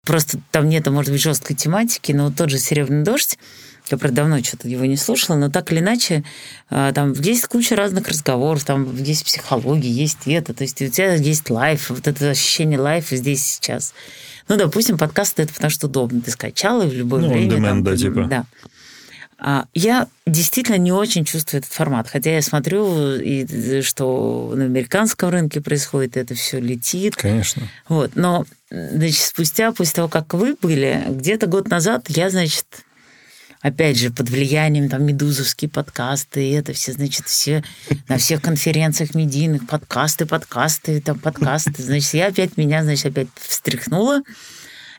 Просто 0.04 0.40
там 0.50 0.68
нет, 0.68 0.86
может 0.88 1.12
быть, 1.12 1.22
жесткой 1.22 1.54
тематики, 1.54 2.10
но 2.12 2.24
вот 2.26 2.36
тот 2.36 2.50
же 2.50 2.58
«Серебряный 2.58 3.04
дождь», 3.04 3.38
я, 3.90 3.98
правда, 3.98 4.22
давно 4.22 4.42
что-то 4.42 4.68
его 4.68 4.84
не 4.84 4.96
слушала, 4.96 5.36
но 5.36 5.50
так 5.50 5.72
или 5.72 5.80
иначе, 5.80 6.24
а, 6.70 6.92
там 6.92 7.12
есть 7.12 7.46
куча 7.46 7.76
разных 7.76 8.08
разговоров, 8.08 8.64
там 8.64 8.96
есть 8.96 9.24
психология, 9.24 9.90
есть 9.90 10.26
это, 10.26 10.54
то 10.54 10.62
есть 10.62 10.80
у 10.82 10.88
тебя 10.88 11.14
есть 11.14 11.50
лайф, 11.50 11.90
вот 11.90 12.06
это 12.06 12.30
ощущение 12.30 12.78
лайфа 12.78 13.16
здесь 13.16 13.44
сейчас. 13.44 13.92
Ну, 14.48 14.56
допустим, 14.56 14.98
подкасты 14.98 15.42
это 15.42 15.54
потому 15.54 15.70
что 15.70 15.86
удобно. 15.86 16.20
Ты 16.20 16.30
скачал 16.32 16.82
и 16.82 16.86
в 16.88 16.92
любое 16.92 17.22
Ну, 17.22 17.28
время. 17.32 17.56
demand, 17.56 17.62
там, 17.64 17.84
да, 17.84 17.96
типа. 17.96 18.24
Да. 18.24 18.44
А, 19.38 19.66
Я 19.74 20.06
действительно 20.26 20.76
не 20.78 20.92
очень 20.92 21.24
чувствую 21.24 21.60
этот 21.60 21.72
формат, 21.72 22.08
хотя 22.08 22.32
я 22.34 22.42
смотрю, 22.42 23.16
и, 23.16 23.82
что 23.82 24.52
на 24.54 24.64
американском 24.64 25.30
рынке 25.30 25.60
происходит, 25.60 26.16
это 26.16 26.34
все 26.34 26.60
летит. 26.60 27.16
Конечно. 27.16 27.68
Вот. 27.88 28.12
Но 28.14 28.46
значит, 28.72 29.20
спустя, 29.20 29.72
после 29.72 29.94
того, 29.94 30.08
как 30.08 30.32
вы 30.34 30.56
были, 30.60 31.04
где-то 31.08 31.46
год 31.46 31.68
назад 31.68 32.06
я, 32.08 32.30
значит, 32.30 32.66
опять 33.60 33.98
же, 33.98 34.10
под 34.10 34.30
влиянием 34.30 34.88
там 34.88 35.04
медузовские 35.04 35.68
подкасты, 35.68 36.48
и 36.48 36.52
это 36.52 36.72
все, 36.72 36.92
значит, 36.92 37.26
все 37.26 37.62
на 38.08 38.16
всех 38.16 38.40
конференциях 38.40 39.14
медийных 39.14 39.66
подкасты, 39.66 40.26
подкасты, 40.26 41.00
там 41.00 41.18
подкасты. 41.18 41.82
Значит, 41.82 42.14
я 42.14 42.26
опять 42.28 42.56
меня, 42.56 42.82
значит, 42.82 43.06
опять 43.06 43.28
встряхнула. 43.36 44.22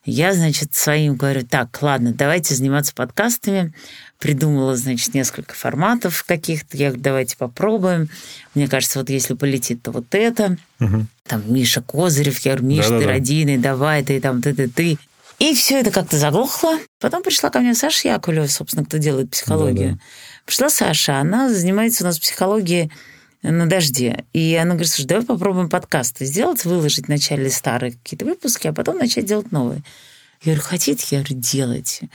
Я, 0.06 0.34
значит, 0.34 0.74
своим 0.74 1.16
говорю, 1.16 1.46
так, 1.46 1.82
ладно, 1.82 2.14
давайте 2.14 2.56
заниматься 2.56 2.94
подкастами. 2.94 3.74
Придумала, 4.20 4.76
значит, 4.76 5.14
несколько 5.14 5.54
форматов 5.54 6.26
каких-то. 6.26 6.76
Я 6.76 6.88
говорю, 6.90 7.04
давайте 7.04 7.38
попробуем. 7.38 8.10
Мне 8.54 8.68
кажется, 8.68 9.00
вот 9.00 9.10
если 9.10 9.34
полетит, 9.34 9.82
то 9.82 9.92
вот 9.92 10.14
это. 10.14 10.58
Мгм. 10.80 11.08
Там 11.26 11.44
Миша 11.54 11.82
Козырев, 11.82 12.40
я 12.40 12.54
говорю, 12.54 12.68
Миш, 12.68 12.86
ты 12.86 12.92
Да-да-да. 12.92 13.12
родийный, 13.12 13.58
давай, 13.58 14.04
ты 14.04 14.20
там, 14.20 14.42
ты, 14.42 14.54
ты, 14.54 14.68
ты. 14.68 14.98
И 15.40 15.54
все 15.56 15.80
это 15.80 15.92
как-то 15.92 16.18
заглохло. 16.18 16.78
Потом 17.00 17.24
пришла 17.24 17.50
ко 17.50 17.60
мне 17.60 17.74
Саша 17.74 18.10
Яковлева, 18.10 18.48
собственно, 18.48 18.86
кто 18.86 18.98
делает 18.98 19.32
психологию. 19.32 19.92
Да-да. 19.94 20.02
Пришла 20.46 20.70
Саша, 20.70 21.20
она 21.20 21.50
занимается 21.50 22.04
у 22.04 22.08
нас 22.08 22.20
психологией 22.20 22.92
на 23.44 23.68
дожде. 23.68 24.26
И 24.34 24.56
она 24.56 24.72
говорит, 24.72 24.92
слушай, 24.92 25.08
давай 25.08 25.26
попробуем 25.26 25.70
подкасты 25.70 26.26
сделать, 26.26 26.66
выложить 26.66 27.08
вначале 27.08 27.50
старые 27.50 27.94
какие-то 27.94 28.26
выпуски, 28.26 28.68
а 28.68 28.74
потом 28.74 28.98
начать 28.98 29.26
делать 29.26 29.52
новые. 29.52 29.82
Я 30.42 30.54
говорю, 30.54 30.62
хотите? 30.62 31.06
Я 31.16 31.20
говорю, 31.20 31.40
делайте. 31.40 32.10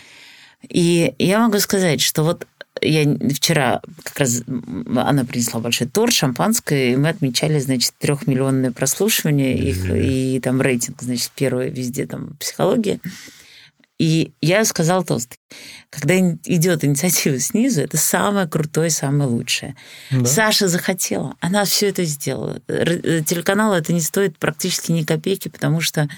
И 0.68 1.14
я 1.18 1.40
могу 1.40 1.58
сказать, 1.60 2.00
что 2.00 2.24
вот 2.24 2.46
я 2.80 3.04
вчера 3.34 3.80
как 4.04 4.18
раз 4.20 4.42
она 4.46 5.24
принесла 5.24 5.60
большой 5.60 5.88
торт, 5.88 6.12
шампанское, 6.12 6.92
и 6.92 6.96
мы 6.96 7.08
отмечали, 7.08 7.58
значит, 7.58 7.92
трехмиллионное 7.98 8.70
прослушивание 8.70 9.58
их, 9.58 9.90
и 9.90 10.40
там 10.40 10.60
рейтинг, 10.60 11.02
значит, 11.02 11.32
первый 11.34 11.70
везде 11.70 12.06
там 12.06 12.36
психология. 12.38 13.00
И 13.98 14.32
я 14.40 14.64
сказала 14.64 15.04
тост. 15.04 15.34
Когда 15.90 16.16
идет 16.18 16.84
инициатива 16.84 17.38
снизу, 17.40 17.80
это 17.80 17.96
самое 17.96 18.46
крутое, 18.46 18.90
самое 18.90 19.28
лучшее. 19.28 19.74
Да. 20.10 20.24
Саша 20.24 20.68
захотела, 20.68 21.34
она 21.40 21.64
все 21.64 21.88
это 21.88 22.04
сделала. 22.04 22.60
Э, 22.68 23.22
Телеканалу 23.22 23.74
это 23.74 23.92
не 23.92 24.00
стоит 24.00 24.38
практически 24.38 24.92
ни 24.92 25.02
копейки, 25.02 25.48
потому 25.48 25.80
что 25.80 26.08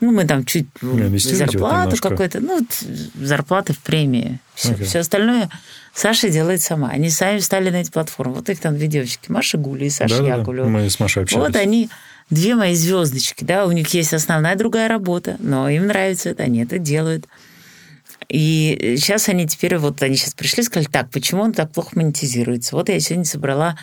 ну, 0.00 0.12
мы 0.12 0.24
там 0.26 0.44
чуть 0.44 0.66
Ну, 0.80 1.18
зарплату 1.18 1.96
какой-то, 2.00 2.40
ну, 2.40 2.66
зарплаты 3.14 3.74
в 3.74 3.78
премии. 3.78 4.40
Все, 4.54 4.72
Окей. 4.72 5.00
остальное 5.00 5.50
Саша 5.94 6.28
делает 6.30 6.62
сама. 6.62 6.88
Они 6.88 7.10
сами 7.10 7.38
встали 7.38 7.70
на 7.70 7.76
эти 7.76 7.90
платформы. 7.90 8.36
Вот 8.36 8.48
их 8.48 8.60
там 8.60 8.76
две 8.76 8.86
девочки, 8.86 9.30
Маша 9.30 9.58
Гули 9.58 9.86
и 9.86 9.90
Саша 9.90 10.18
Да-да-да. 10.18 10.36
Яковлева. 10.40 10.68
Мы 10.68 10.88
с 10.88 11.00
Машей 11.00 11.22
общались. 11.22 11.42
Вот 11.42 11.56
они, 11.56 11.90
две 12.30 12.54
мои 12.54 12.74
звездочки, 12.74 13.44
да, 13.44 13.66
у 13.66 13.72
них 13.72 13.88
есть 13.88 14.14
основная 14.14 14.56
другая 14.56 14.88
работа, 14.88 15.36
но 15.40 15.68
им 15.68 15.86
нравится 15.86 16.30
это, 16.30 16.44
они 16.44 16.62
это 16.62 16.78
делают. 16.78 17.26
И 18.28 18.96
сейчас 18.98 19.28
они 19.28 19.46
теперь, 19.46 19.76
вот 19.76 20.02
они 20.02 20.16
сейчас 20.16 20.34
пришли, 20.34 20.62
сказали, 20.62 20.88
так, 20.88 21.10
почему 21.10 21.42
он 21.42 21.52
так 21.52 21.72
плохо 21.72 21.90
монетизируется? 21.94 22.76
Вот 22.76 22.88
я 22.88 23.00
сегодня 23.00 23.24
собрала 23.24 23.76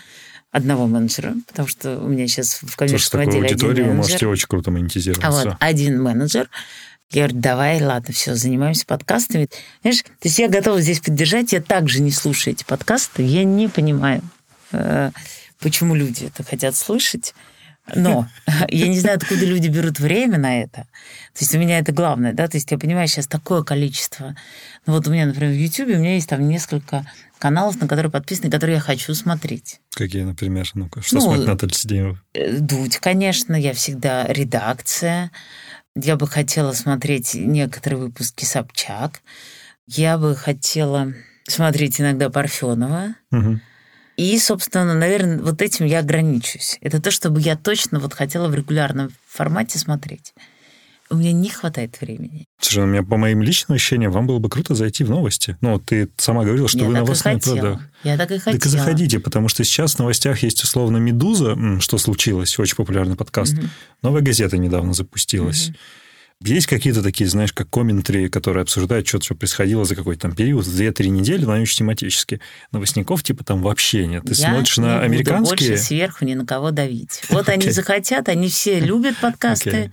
одного 0.51 0.87
менеджера, 0.87 1.35
потому 1.47 1.67
что 1.67 1.99
у 1.99 2.07
меня 2.07 2.27
сейчас 2.27 2.59
в 2.61 2.75
коммерческом 2.77 3.23
Слушай, 3.23 3.39
отделе 3.39 3.47
один 3.47 3.67
вы 3.67 3.73
менеджер. 3.73 3.95
можете 3.95 4.27
очень 4.27 4.47
круто 4.47 4.71
монетизироваться. 4.71 5.27
А 5.27 5.31
вот 5.31 5.57
один 5.59 6.01
менеджер. 6.01 6.49
Я 7.11 7.23
говорю, 7.23 7.39
давай, 7.39 7.81
ладно, 7.81 8.13
все, 8.13 8.35
занимаемся 8.35 8.85
подкастами. 8.85 9.47
Знаешь, 9.81 10.03
то 10.03 10.09
есть 10.23 10.39
я 10.39 10.49
готова 10.49 10.81
здесь 10.81 10.99
поддержать, 10.99 11.53
я 11.53 11.61
также 11.61 12.01
не 12.01 12.11
слушаю 12.11 12.53
эти 12.53 12.65
подкасты, 12.65 13.23
я 13.23 13.45
не 13.45 13.69
понимаю, 13.69 14.21
э, 14.73 15.11
почему 15.59 15.95
люди 15.95 16.25
это 16.25 16.43
хотят 16.43 16.75
слышать. 16.75 17.33
Но 17.95 18.27
я 18.69 18.87
не 18.87 18.99
знаю, 18.99 19.17
откуда 19.17 19.45
люди 19.45 19.67
берут 19.67 19.99
время 19.99 20.37
на 20.37 20.61
это. 20.61 20.87
То 21.33 21.41
есть 21.41 21.53
у 21.55 21.59
меня 21.59 21.79
это 21.79 21.91
главное, 21.91 22.33
да, 22.33 22.47
то 22.47 22.57
есть 22.57 22.71
я 22.71 22.77
понимаю 22.77 23.07
сейчас 23.07 23.27
такое 23.27 23.63
количество. 23.63 24.35
Ну 24.85 24.93
вот 24.93 25.07
у 25.07 25.11
меня, 25.11 25.25
например, 25.25 25.51
в 25.53 25.57
YouTube 25.57 25.89
у 25.89 25.99
меня 25.99 26.15
есть 26.15 26.29
там 26.29 26.47
несколько 26.47 27.05
каналов, 27.39 27.79
на 27.79 27.87
которые 27.87 28.11
подписаны, 28.11 28.49
которые 28.49 28.75
я 28.75 28.81
хочу 28.81 29.13
смотреть. 29.13 29.79
Какие, 29.91 30.23
например? 30.23 30.69
Ну-ка, 30.73 31.01
что 31.01 31.15
Ну, 31.15 31.21
смотрит 31.21 31.47
Наталья 31.47 31.73
Сидеева? 31.73 32.21
Э, 32.33 32.57
Дудь, 32.59 32.97
конечно, 32.97 33.55
я 33.55 33.73
всегда 33.73 34.25
редакция. 34.27 35.31
Я 35.95 36.15
бы 36.15 36.27
хотела 36.27 36.73
смотреть 36.73 37.35
некоторые 37.35 37.99
выпуски 37.99 38.45
Собчак. 38.45 39.21
Я 39.85 40.17
бы 40.17 40.35
хотела 40.35 41.13
смотреть 41.47 42.01
иногда 42.01 42.29
Парфенова. 42.29 43.15
Мгм. 43.31 43.61
И, 44.17 44.37
собственно, 44.39 44.95
наверное, 44.95 45.39
вот 45.39 45.61
этим 45.61 45.85
я 45.85 45.99
ограничусь. 45.99 46.79
Это 46.81 46.99
то, 46.99 47.11
чтобы 47.11 47.39
я 47.39 47.55
точно 47.55 47.99
вот 47.99 48.13
хотела 48.13 48.47
в 48.47 48.55
регулярном 48.55 49.11
формате 49.27 49.77
смотреть. 49.77 50.33
У 51.09 51.15
меня 51.15 51.31
не 51.31 51.49
хватает 51.49 52.01
времени. 52.01 52.45
Слушай, 52.59 52.83
у 52.83 52.87
меня 52.87 53.03
по 53.03 53.15
моим 53.15 53.41
личным 53.41 53.75
ощущениям, 53.75 54.11
вам 54.11 54.27
было 54.27 54.39
бы 54.39 54.49
круто 54.49 54.75
зайти 54.75 55.05
в 55.05 55.09
новости. 55.09 55.55
Ну, 55.61 55.79
ты 55.79 56.09
сама 56.17 56.43
говорила, 56.43 56.67
что 56.67 56.79
я 56.79 57.03
вы 57.03 57.15
хотела. 57.15 57.55
продах. 57.55 57.81
Я 58.03 58.17
так 58.17 58.31
и 58.31 58.37
хотела. 58.39 58.57
Так 58.57 58.65
и 58.65 58.69
заходите, 58.69 59.19
потому 59.19 59.47
что 59.47 59.63
сейчас 59.63 59.95
в 59.95 59.99
новостях 59.99 60.43
есть 60.43 60.63
условно 60.63 60.97
«Медуза», 60.97 61.55
что 61.79 61.97
случилось, 61.97 62.59
очень 62.59 62.75
популярный 62.75 63.15
подкаст. 63.15 63.53
Мгм. 63.53 63.69
Новая 64.01 64.21
газета 64.21 64.57
недавно 64.57 64.93
запустилась. 64.93 65.71
Есть 66.41 66.67
какие-то 66.67 67.01
такие, 67.01 67.27
знаешь, 67.27 67.51
как 67.51 67.69
комментарии, 67.69 68.27
которые 68.27 68.61
обсуждают 68.61 69.07
что-то, 69.07 69.25
что 69.25 69.35
происходило 69.35 69.85
за 69.85 69.95
какой-то 69.95 70.23
там 70.23 70.35
период, 70.35 70.65
2-3 70.65 71.07
недели, 71.07 71.45
но 71.45 71.53
они 71.53 71.63
очень 71.63 71.79
тематические. 71.79 72.41
Новостников 72.71 73.23
типа 73.23 73.43
там 73.43 73.63
вообще 73.63 74.05
нет. 74.05 74.23
Ты 74.23 74.33
я 74.33 74.49
смотришь 74.49 74.77
не 74.77 74.83
на 74.83 75.01
американские... 75.01 75.69
больше 75.69 75.83
сверху 75.83 76.25
ни 76.25 76.35
на 76.35 76.45
кого 76.45 76.69
давить. 76.69 77.23
Вот 77.29 77.49
они 77.49 77.61
Окей. 77.61 77.71
захотят, 77.71 78.29
они 78.29 78.49
все 78.49 78.79
любят 78.79 79.17
подкасты. 79.17 79.69
Окей. 79.69 79.91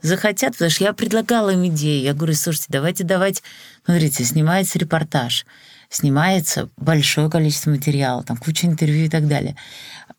Захотят, 0.00 0.52
потому 0.52 0.70
что 0.70 0.84
я 0.84 0.92
предлагала 0.92 1.50
им 1.50 1.66
идеи. 1.68 2.02
Я 2.02 2.12
говорю, 2.14 2.34
слушайте, 2.34 2.66
давайте 2.68 3.04
давать... 3.04 3.42
Смотрите, 3.84 4.22
снимается 4.24 4.78
репортаж, 4.78 5.46
снимается 5.88 6.68
большое 6.76 7.30
количество 7.30 7.70
материала, 7.70 8.22
там 8.22 8.36
куча 8.36 8.66
интервью 8.66 9.06
и 9.06 9.08
так 9.08 9.26
далее. 9.26 9.56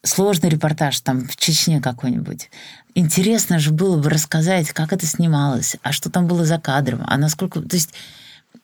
Сложный 0.03 0.49
репортаж 0.49 0.99
там 1.01 1.27
в 1.27 1.37
Чечне 1.37 1.79
какой-нибудь. 1.79 2.49
Интересно 2.95 3.59
же 3.59 3.71
было 3.71 3.97
бы 3.97 4.09
рассказать, 4.09 4.69
как 4.71 4.91
это 4.93 5.05
снималось, 5.05 5.77
а 5.83 5.91
что 5.91 6.09
там 6.09 6.27
было 6.27 6.45
за 6.45 6.57
кадром, 6.59 7.03
а 7.07 7.17
насколько... 7.17 7.61
То 7.61 7.75
есть 7.75 7.93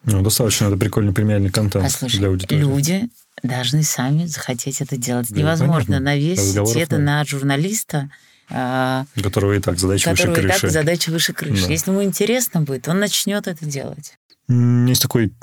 Ну, 0.04 0.22
достаточно, 0.22 0.66
это 0.66 0.78
прикольный 0.78 1.14
премиальный 1.14 1.50
контент 1.52 1.86
Послушай, 1.86 2.18
для 2.18 2.28
аудитории. 2.30 2.60
люди 2.60 3.10
должны 3.44 3.84
сами 3.84 4.26
захотеть 4.26 4.82
это 4.82 4.98
делать. 4.98 5.30
Да, 5.30 5.40
Невозможно 5.40 5.98
понятно. 5.98 6.00
навесить 6.00 6.40
Разговоров 6.40 6.76
это 6.78 6.96
нет. 6.98 7.06
на 7.06 7.26
журналиста, 7.26 8.10
а, 8.50 9.06
которого 9.22 9.54
и 9.54 9.60
так 9.60 9.78
задача 9.80 10.10
выше 10.10 10.24
которого 10.24 10.40
и 10.46 10.48
так 10.48 10.60
крыши. 10.60 10.74
задача 10.74 11.12
выше 11.12 11.34
крыши. 11.34 11.66
Да. 11.66 11.72
Если 11.72 11.92
ему 11.92 12.04
интересно 12.04 12.62
будет, 12.62 12.88
он 12.88 13.00
начнет 13.00 13.48
это 13.48 13.66
делать. 13.66 14.18
Есть 14.48 15.02
такой 15.02 15.34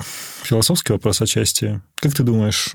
философский 0.43 0.93
вопрос 0.93 1.21
отчасти. 1.21 1.81
Как 1.95 2.13
ты 2.13 2.23
думаешь, 2.23 2.73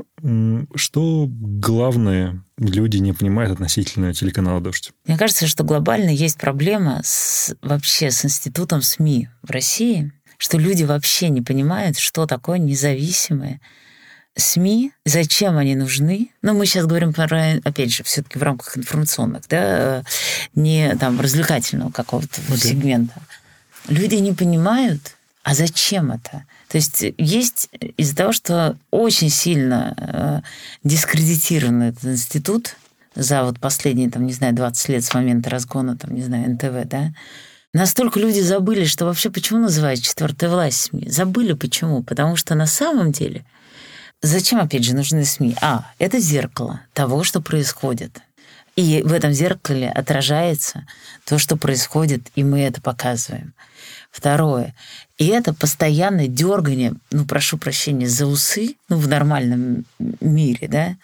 что 0.74 1.26
главное 1.28 2.44
люди 2.58 2.98
не 2.98 3.12
понимают 3.12 3.52
относительно 3.52 4.12
телеканала 4.12 4.60
«Дождь»? 4.60 4.92
Мне 5.06 5.16
кажется, 5.16 5.46
что 5.46 5.64
глобально 5.64 6.10
есть 6.10 6.38
проблема 6.38 7.00
с, 7.02 7.54
вообще 7.62 8.10
с 8.10 8.24
институтом 8.24 8.82
СМИ 8.82 9.28
в 9.42 9.50
России, 9.50 10.12
что 10.36 10.58
люди 10.58 10.84
вообще 10.84 11.30
не 11.30 11.40
понимают, 11.40 11.98
что 11.98 12.26
такое 12.26 12.58
независимые 12.58 13.60
СМИ, 14.36 14.92
зачем 15.04 15.56
они 15.56 15.74
нужны. 15.74 16.30
Ну, 16.42 16.54
мы 16.54 16.66
сейчас 16.66 16.86
говорим 16.86 17.12
про, 17.12 17.54
опять 17.64 17.92
же, 17.92 18.04
все-таки 18.04 18.38
в 18.38 18.42
рамках 18.42 18.76
информационных, 18.76 19.42
да, 19.48 20.04
не 20.54 20.94
там 20.96 21.20
развлекательного 21.20 21.90
какого-то 21.90 22.40
Окей. 22.48 22.58
сегмента. 22.58 23.20
Люди 23.88 24.16
не 24.16 24.32
понимают, 24.32 25.16
а 25.43 25.55
зачем 25.55 26.12
это? 26.12 26.45
То 26.68 26.76
есть 26.76 27.05
есть 27.16 27.70
из-за 27.97 28.16
того, 28.16 28.32
что 28.32 28.76
очень 28.91 29.30
сильно 29.30 29.95
э, 29.97 30.41
дискредитирован 30.84 31.82
этот 31.82 32.05
институт 32.05 32.76
за 33.14 33.45
вот 33.45 33.59
последние, 33.59 34.11
там, 34.11 34.26
не 34.26 34.32
знаю, 34.32 34.55
20 34.55 34.89
лет 34.91 35.05
с 35.05 35.14
момента 35.14 35.51
разгона, 35.51 35.97
там, 35.97 36.14
не 36.14 36.22
знаю, 36.22 36.51
НТВ, 36.51 36.89
да, 36.89 37.12
Настолько 37.74 38.18
люди 38.18 38.41
забыли, 38.41 38.86
что 38.86 39.05
вообще 39.05 39.30
почему 39.30 39.61
называют 39.61 40.01
четвертая 40.01 40.49
власть 40.49 40.80
СМИ? 40.80 41.11
Забыли 41.11 41.53
почему? 41.53 42.03
Потому 42.03 42.34
что 42.34 42.55
на 42.55 42.66
самом 42.66 43.12
деле 43.12 43.45
зачем, 44.22 44.59
опять 44.59 44.84
же, 44.84 44.95
нужны 44.95 45.24
СМИ? 45.24 45.55
А, 45.61 45.84
это 45.99 46.18
зеркало 46.18 46.80
того, 46.95 47.24
что 47.24 47.43
происходит. 47.43 48.20
И 48.74 49.03
в 49.05 49.12
этом 49.12 49.32
зеркале 49.32 49.91
отражается 49.91 50.86
то, 51.26 51.39
что 51.39 51.57
происходит, 51.57 52.28
и 52.36 52.43
мы 52.43 52.61
это 52.61 52.80
показываем. 52.80 53.53
Второе. 54.18 54.74
И 55.16 55.28
это 55.28 55.54
постоянное 55.54 56.26
дергание, 56.26 56.94
ну, 57.12 57.24
прошу 57.24 57.56
прощения, 57.56 58.08
за 58.08 58.26
усы, 58.26 58.74
ну, 58.88 58.96
в 58.96 59.06
нормальном 59.06 59.84
мире, 60.20 60.66
да, 60.66 60.96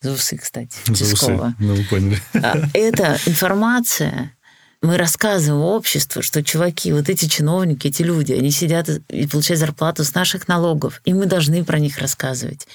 за 0.00 0.12
усы, 0.12 0.38
кстати, 0.38 0.78
За 0.86 0.92
усы. 1.04 1.10
Пескова. 1.10 1.54
Ну, 1.58 1.74
вы 1.74 1.84
поняли. 1.84 2.18
А, 2.32 2.62
Это 2.72 3.18
информация. 3.26 4.32
Мы 4.80 4.96
рассказываем 4.96 5.62
обществу, 5.62 6.22
что, 6.22 6.42
чуваки, 6.42 6.90
вот 6.92 7.10
эти 7.10 7.26
чиновники, 7.26 7.88
эти 7.88 8.00
люди, 8.00 8.32
они 8.32 8.50
сидят 8.50 8.88
и 9.10 9.26
получают 9.26 9.60
зарплату 9.60 10.02
с 10.02 10.14
наших 10.14 10.48
налогов, 10.48 11.02
и 11.04 11.12
мы 11.12 11.26
должны 11.26 11.64
про 11.64 11.78
них 11.78 11.98
рассказывать. 11.98 12.66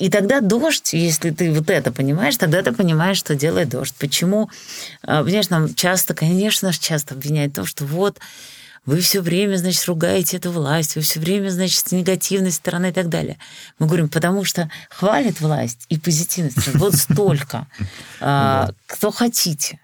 И 0.00 0.10
тогда 0.10 0.40
дождь, 0.40 0.94
если 0.94 1.30
ты 1.30 1.52
вот 1.52 1.70
это 1.70 1.92
понимаешь, 1.92 2.36
тогда 2.36 2.60
ты 2.62 2.72
понимаешь, 2.72 3.18
что 3.18 3.36
делает 3.36 3.68
дождь. 3.68 3.94
Почему, 4.00 4.50
а, 5.02 5.22
понимаешь, 5.22 5.48
нам 5.48 5.72
часто, 5.76 6.12
конечно, 6.14 6.68
нас 6.68 6.78
часто 6.78 7.14
обвиняют 7.14 7.52
в 7.52 7.56
том, 7.56 7.66
что 7.66 7.84
вот 7.84 8.18
вы 8.88 9.00
все 9.02 9.20
время, 9.20 9.58
значит, 9.58 9.84
ругаете 9.84 10.38
эту 10.38 10.50
власть, 10.50 10.96
вы 10.96 11.02
все 11.02 11.20
время, 11.20 11.50
значит, 11.50 11.86
с 11.86 11.92
негативной 11.92 12.50
стороны 12.52 12.88
и 12.88 12.92
так 12.92 13.10
далее. 13.10 13.36
Мы 13.78 13.86
говорим, 13.86 14.08
потому 14.08 14.44
что 14.44 14.70
хвалит 14.88 15.42
власть 15.42 15.84
и 15.90 15.98
позитивной 15.98 16.52
стороны. 16.52 16.78
Вот 16.78 16.94
столько. 16.96 17.66
А, 18.18 18.70
Кто 18.86 19.10
хотите. 19.10 19.78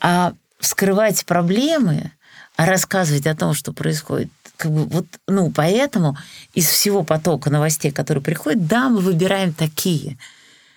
А 0.00 0.34
вскрывать 0.60 1.26
проблемы, 1.26 2.12
а 2.54 2.66
рассказывать 2.66 3.26
о 3.26 3.34
том, 3.34 3.54
что 3.54 3.72
происходит, 3.72 4.30
как 4.56 4.70
бы 4.70 4.84
вот, 4.84 5.06
ну, 5.26 5.50
поэтому 5.50 6.16
из 6.54 6.68
всего 6.68 7.02
потока 7.02 7.50
новостей, 7.50 7.90
которые 7.90 8.22
приходят, 8.22 8.68
да, 8.68 8.88
мы 8.88 9.00
выбираем 9.00 9.52
такие. 9.52 10.16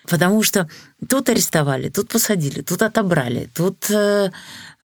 Потому 0.08 0.42
что 0.42 0.68
тут 1.08 1.28
арестовали, 1.28 1.90
тут 1.90 2.08
посадили, 2.08 2.62
тут 2.62 2.82
отобрали, 2.82 3.48
тут 3.54 3.88
э, 3.88 4.32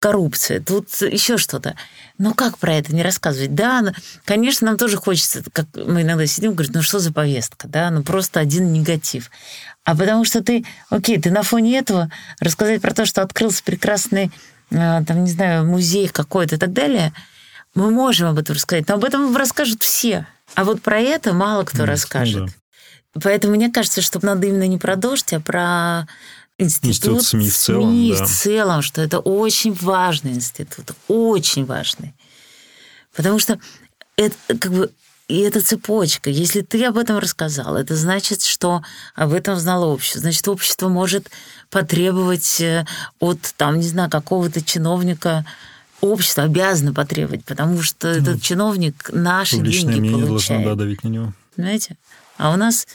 коррупция, 0.06 0.60
тут 0.62 0.88
еще 1.02 1.40
что-то. 1.40 1.76
Но 2.20 2.36
как 2.36 2.60
про 2.60 2.76
это 2.76 2.94
не 2.94 3.02
рассказывать? 3.02 3.56
Да, 3.56 3.82
ну, 3.82 3.92
конечно, 4.24 4.68
нам 4.68 4.78
тоже 4.78 4.98
хочется, 4.98 5.44
как 5.52 5.66
мы 5.74 6.04
иногда 6.04 6.28
сидим, 6.28 6.54
говорим, 6.54 6.74
ну 6.76 6.82
что 6.84 7.00
за 7.00 7.12
повестка, 7.12 7.68
да, 7.68 7.90
ну 7.90 8.04
просто 8.04 8.40
один 8.40 8.72
негатив. 8.72 9.32
А 9.84 9.96
потому 9.96 10.24
что 10.24 10.44
ты, 10.44 10.64
окей, 10.92 11.20
ты 11.20 11.32
на 11.32 11.42
фоне 11.42 11.80
этого 11.80 12.12
рассказать 12.40 12.84
про 12.84 12.94
то, 12.94 13.08
что 13.08 13.24
открылся 13.24 13.64
прекрасный, 13.64 14.30
э, 14.70 15.04
там, 15.08 15.24
не 15.24 15.32
знаю, 15.32 15.66
музей 15.66 16.08
какой-то 16.08 16.54
и 16.56 16.60
так 16.60 16.72
далее, 16.72 17.12
мы 17.74 17.90
можем 17.90 18.28
об 18.30 18.38
этом 18.38 18.56
рассказать, 18.56 18.88
но 18.88 18.96
об 18.96 19.06
этом 19.06 19.36
расскажут 19.36 19.82
все. 19.82 20.28
А 20.54 20.66
вот 20.66 20.84
про 20.84 21.00
это 21.00 21.34
мало 21.34 21.64
кто 21.64 21.80
Ну, 21.80 21.86
расскажет. 21.86 22.42
ну 22.42 22.46
да. 22.46 23.22
Поэтому 23.24 23.56
мне 23.56 23.72
кажется, 23.72 24.02
что 24.04 24.24
надо 24.24 24.46
именно 24.46 24.68
не 24.68 24.78
про 24.78 24.98
дождь, 24.98 25.34
а 25.34 25.40
про 25.40 26.08
институт, 26.58 26.90
Институт 26.90 27.24
СМИ 27.24 27.50
в 27.50 27.58
целом, 27.58 27.90
СМИ 27.90 28.16
да. 28.18 28.26
в 28.26 28.30
целом, 28.30 28.82
что 28.82 29.02
это 29.02 29.20
очень 29.20 29.74
важный 29.74 30.34
институт, 30.34 30.92
очень 31.08 31.66
важный. 31.66 32.14
Потому 33.16 33.40
что 33.40 33.60
это 34.18 34.36
как 34.60 34.72
бы 34.72 34.92
и 35.28 35.40
эта 35.40 35.60
цепочка, 35.60 36.30
если 36.30 36.62
ты 36.62 36.86
об 36.86 36.98
этом 36.98 37.18
рассказал, 37.18 37.76
это 37.76 37.96
значит, 37.96 38.44
что 38.44 38.84
об 39.16 39.34
этом 39.34 39.58
знало 39.58 39.86
общество. 39.86 40.22
Значит, 40.22 40.48
общество 40.48 40.88
может 40.88 41.32
потребовать 41.72 42.62
э, 42.62 42.86
от, 43.20 43.40
там, 43.58 43.80
не 43.80 43.88
знаю, 43.88 44.12
какого-то 44.12 44.62
чиновника, 44.62 45.44
общество 46.00 46.44
обязано 46.44 46.94
потребовать, 46.94 47.44
потому 47.44 47.82
что 47.82 48.08
этот 48.08 48.42
чиновник 48.44 49.10
наши 49.12 49.58
деньги 49.58 50.00
мнение 50.00 50.26
должно 50.26 50.28
получает. 50.28 50.66
да, 50.66 50.76
давить 50.76 51.04
на 51.04 51.08
него. 51.08 51.34
Понимаете? 51.56 51.98
А 52.38 52.54
у 52.54 52.56
нас 52.56 52.86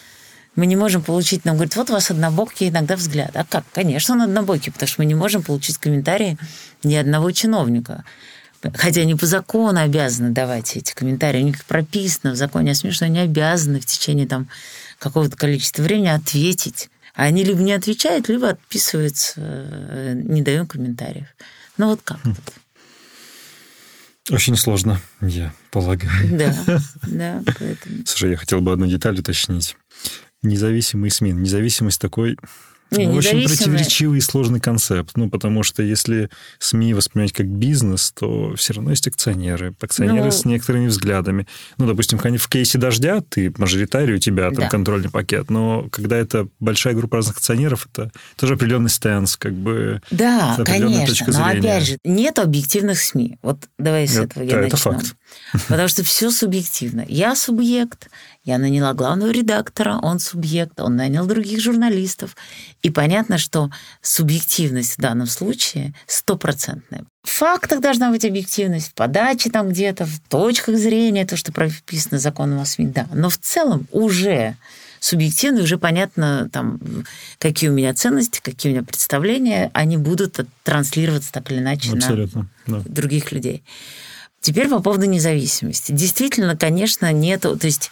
мы 0.61 0.67
не 0.67 0.77
можем 0.77 1.03
получить, 1.03 1.47
нам 1.47 1.57
говорят, 1.57 1.75
вот 1.77 1.89
у 1.89 1.95
вас 1.95 2.11
однобокий 2.11 2.69
иногда 2.69 2.95
взгляд. 2.95 3.31
А 3.35 3.47
как? 3.47 3.65
Конечно, 3.73 4.15
он 4.15 4.21
однобокий, 4.21 4.71
потому 4.71 4.89
что 4.89 5.01
мы 5.01 5.07
не 5.07 5.15
можем 5.15 5.43
получить 5.43 5.79
комментарии 5.79 6.37
ни 6.83 6.95
одного 6.95 7.31
чиновника. 7.31 8.05
Хотя 8.75 9.01
они 9.01 9.15
по 9.15 9.25
закону 9.25 9.81
обязаны 9.81 10.33
давать 10.33 10.77
эти 10.77 10.93
комментарии. 10.93 11.41
У 11.41 11.47
них 11.47 11.65
прописано 11.65 12.33
в 12.33 12.37
законе 12.37 12.73
о 12.73 12.75
СМИ, 12.75 12.91
что 12.91 13.07
они 13.07 13.21
обязаны 13.21 13.81
в 13.81 13.87
течение 13.87 14.27
там, 14.27 14.49
какого-то 14.99 15.35
количества 15.35 15.83
времени 15.83 16.09
ответить 16.09 16.91
А 17.15 17.23
они 17.23 17.43
либо 17.43 17.63
не 17.63 17.73
отвечают, 17.73 18.29
либо 18.29 18.51
отписываются, 18.51 19.33
э, 19.37 20.13
не 20.15 20.43
даем 20.43 20.67
комментариев. 20.67 21.29
Ну 21.79 21.87
вот 21.87 22.03
как 22.05 22.19
хм. 22.23 22.35
тут? 22.35 22.55
Очень 24.31 24.57
сложно, 24.57 25.01
я 25.23 25.55
полагаю. 25.71 26.11
Да, 26.39 26.55
да, 27.07 27.43
поэтому. 27.59 28.05
Слушай, 28.05 28.33
я 28.33 28.37
хотел 28.37 28.61
бы 28.61 28.73
одну 28.73 28.87
деталь 28.87 29.19
уточнить. 29.19 29.75
Независимый 30.43 31.11
СМИ. 31.11 31.32
Независимость 31.32 32.01
такой 32.01 32.36
не, 32.91 33.07
ну, 33.07 33.14
Очень 33.14 33.47
противоречивый 33.47 34.18
и 34.18 34.20
сложный 34.20 34.59
концепт. 34.59 35.12
Ну, 35.14 35.30
потому 35.30 35.62
что 35.62 35.82
если 35.82 36.28
СМИ 36.59 36.95
воспринимать 36.95 37.32
как 37.32 37.47
бизнес, 37.47 38.11
то 38.12 38.55
все 38.57 38.72
равно 38.72 38.91
есть 38.91 39.07
акционеры. 39.07 39.74
Акционеры 39.80 40.24
ну, 40.24 40.30
с 40.32 40.45
некоторыми 40.45 40.88
взглядами. 40.88 41.47
Ну, 41.78 41.86
допустим, 41.86 42.18
в 42.18 42.49
кейсе 42.49 42.78
«Дождя» 42.78 43.20
ты 43.20 43.53
мажоритарий, 43.57 44.14
у 44.14 44.18
тебя 44.18 44.47
там 44.51 44.64
да. 44.64 44.68
контрольный 44.68 45.11
пакет. 45.11 45.51
Но 45.51 45.88
когда 45.91 46.16
это 46.16 46.49
большая 46.59 46.95
группа 46.95 47.18
разных 47.18 47.36
акционеров, 47.36 47.86
это 47.93 48.11
тоже 48.36 48.55
определенный 48.55 48.91
стенс, 48.91 49.36
как 49.36 49.55
бы... 49.55 50.03
Да, 50.11 50.59
конечно. 50.64 51.26
Но, 51.28 51.45
опять 51.47 51.86
же, 51.86 51.99
нет 52.05 52.41
объективных 52.41 52.99
СМИ. 52.99 53.38
Вот 53.43 53.68
давай 53.78 54.09
с 54.09 54.16
этого 54.16 54.45
да, 54.45 54.53
я 54.53 54.66
это 54.66 54.76
начну. 54.76 54.93
факт. 54.93 55.16
Потому 55.68 55.86
что 55.86 56.03
все 56.03 56.30
субъективно. 56.32 57.05
Я 57.09 57.36
субъект, 57.36 58.09
я 58.45 58.57
наняла 58.59 58.95
главного 58.95 59.30
редактора, 59.30 59.99
он 60.03 60.18
субъект, 60.18 60.80
он 60.80 60.97
нанял 60.97 61.26
других 61.26 61.61
журналистов. 61.61 62.36
И 62.82 62.91
понятно, 62.91 63.36
что 63.36 63.70
субъективность 64.01 64.97
в 64.97 65.01
данном 65.01 65.26
случае 65.26 65.93
стопроцентная. 66.07 67.05
В 67.22 67.28
фактах 67.28 67.80
должна 67.80 68.11
быть 68.11 68.24
объективность, 68.24 68.88
в 68.88 68.95
подаче 68.95 69.51
там 69.51 69.68
где-то, 69.68 70.07
в 70.07 70.20
точках 70.28 70.78
зрения, 70.78 71.26
то, 71.26 71.36
что 71.36 71.53
прописано 71.53 72.18
законом 72.18 72.61
о 72.61 72.64
СМИ, 72.64 72.86
да. 72.86 73.07
Но 73.12 73.28
в 73.28 73.36
целом 73.36 73.86
уже 73.91 74.57
субъективно, 75.01 75.62
уже 75.62 75.76
понятно, 75.76 76.49
там, 76.51 76.80
какие 77.38 77.68
у 77.68 77.74
меня 77.74 77.93
ценности, 77.93 78.41
какие 78.43 78.72
у 78.72 78.74
меня 78.74 78.84
представления, 78.84 79.70
они 79.74 79.99
будут 79.99 80.41
транслироваться 80.62 81.30
так 81.30 81.51
или 81.51 81.59
иначе 81.59 81.93
Абсолютно, 81.93 82.49
на 82.66 82.80
да. 82.80 82.84
других 82.86 83.32
людей. 83.32 83.62
Теперь 84.41 84.68
по 84.68 84.80
поводу 84.80 85.05
независимости. 85.05 85.93
Действительно, 85.93 86.57
конечно, 86.57 87.12
нет... 87.12 87.43
То 87.43 87.59
есть 87.62 87.91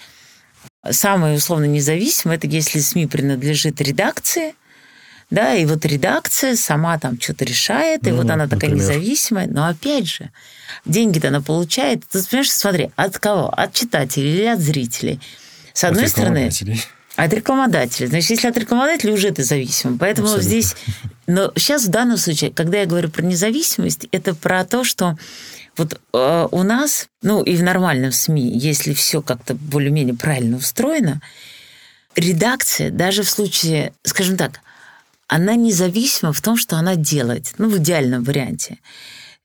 Самое 0.90 1.36
условно 1.36 1.64
независимое, 1.64 2.36
это 2.36 2.46
если 2.46 2.80
СМИ 2.80 3.06
принадлежит 3.06 3.80
редакции, 3.80 4.54
да, 5.30 5.54
и 5.54 5.66
вот 5.66 5.84
редакция 5.84 6.56
сама 6.56 6.98
там 6.98 7.20
что-то 7.20 7.44
решает, 7.44 8.06
и 8.06 8.10
ну, 8.10 8.18
вот 8.18 8.30
она 8.30 8.44
такая 8.48 8.70
например. 8.70 8.76
независимая, 8.76 9.46
но 9.46 9.66
опять 9.66 10.08
же, 10.08 10.30
деньги-то 10.86 11.28
она 11.28 11.42
получает, 11.42 12.04
ты 12.08 12.24
понимаешь, 12.24 12.50
смотри, 12.50 12.90
от 12.96 13.18
кого? 13.18 13.48
От 13.48 13.74
читателей 13.74 14.34
или 14.34 14.44
от 14.44 14.60
зрителей? 14.60 15.20
С 15.74 15.84
одной 15.84 16.04
от 16.04 16.10
стороны... 16.10 16.50
От 17.16 17.32
рекламодателей. 17.32 18.06
Значит, 18.06 18.30
если 18.30 18.46
от 18.46 18.56
рекламодателей, 18.56 19.12
уже 19.12 19.32
ты 19.32 19.42
зависим. 19.42 19.98
Поэтому 19.98 20.28
Абсолютно. 20.28 20.48
здесь... 20.48 20.76
Но 21.26 21.52
сейчас 21.56 21.86
в 21.86 21.88
данном 21.88 22.16
случае, 22.16 22.52
когда 22.52 22.78
я 22.78 22.86
говорю 22.86 23.10
про 23.10 23.22
независимость, 23.22 24.06
это 24.12 24.36
про 24.36 24.64
то, 24.64 24.84
что 24.84 25.18
вот 25.78 26.00
э, 26.12 26.48
у 26.50 26.62
нас, 26.62 27.08
ну 27.22 27.42
и 27.42 27.56
в 27.56 27.62
нормальном 27.62 28.12
СМИ, 28.12 28.58
если 28.58 28.92
все 28.92 29.22
как-то 29.22 29.54
более-менее 29.54 30.14
правильно 30.14 30.56
устроено, 30.56 31.20
редакция, 32.16 32.90
даже 32.90 33.22
в 33.22 33.30
случае, 33.30 33.92
скажем 34.02 34.36
так, 34.36 34.60
она 35.28 35.54
независима 35.54 36.32
в 36.32 36.40
том, 36.40 36.56
что 36.56 36.76
она 36.76 36.96
делает, 36.96 37.54
ну, 37.58 37.68
в 37.68 37.78
идеальном 37.78 38.24
варианте. 38.24 38.78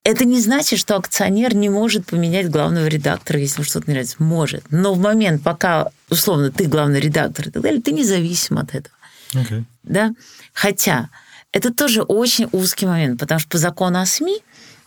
Это 0.05 0.25
не 0.25 0.41
значит, 0.41 0.79
что 0.79 0.97
акционер 0.97 1.55
не 1.55 1.69
может 1.69 2.07
поменять 2.07 2.49
главного 2.49 2.87
редактора, 2.87 3.39
если 3.39 3.57
ему 3.57 3.65
что-то 3.65 3.87
не 3.87 3.93
нравится. 3.93 4.17
Может. 4.19 4.65
Но 4.69 4.93
в 4.93 4.99
момент, 4.99 5.43
пока, 5.43 5.89
условно, 6.09 6.51
ты 6.51 6.65
главный 6.65 6.99
редактор 6.99 7.47
и 7.47 7.51
так 7.51 7.63
далее, 7.63 7.81
ты 7.81 7.93
независим 7.93 8.57
от 8.57 8.75
этого. 8.75 8.95
Okay. 9.33 9.63
Да? 9.83 10.11
Хотя 10.53 11.09
это 11.53 11.73
тоже 11.73 12.01
очень 12.01 12.49
узкий 12.51 12.85
момент, 12.85 13.19
потому 13.19 13.39
что 13.39 13.49
по 13.49 13.57
закону 13.57 14.01
о 14.01 14.05
СМИ 14.05 14.41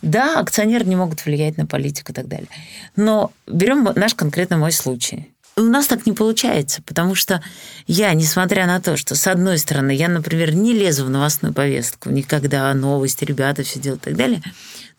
да, 0.06 0.38
акционеры 0.38 0.84
не 0.84 0.96
могут 0.96 1.24
влиять 1.24 1.58
на 1.58 1.66
политику 1.66 2.12
и 2.12 2.14
так 2.14 2.28
далее. 2.28 2.48
Но 2.94 3.32
берем 3.46 3.88
наш 3.96 4.14
конкретно 4.14 4.56
мой 4.56 4.72
случай. 4.72 5.32
У 5.58 5.62
нас 5.62 5.86
так 5.86 6.04
не 6.04 6.12
получается, 6.12 6.82
потому 6.82 7.14
что 7.14 7.42
я, 7.86 8.12
несмотря 8.12 8.66
на 8.66 8.78
то, 8.78 8.98
что, 8.98 9.14
с 9.14 9.26
одной 9.26 9.56
стороны, 9.58 9.90
я, 9.90 10.08
например, 10.08 10.54
не 10.54 10.74
лезу 10.74 11.06
в 11.06 11.10
новостную 11.10 11.54
повестку, 11.54 12.10
никогда 12.10 12.72
новости, 12.74 13.24
ребята 13.24 13.62
все 13.62 13.80
делают 13.80 14.02
и 14.02 14.10
так 14.10 14.16
далее, 14.16 14.42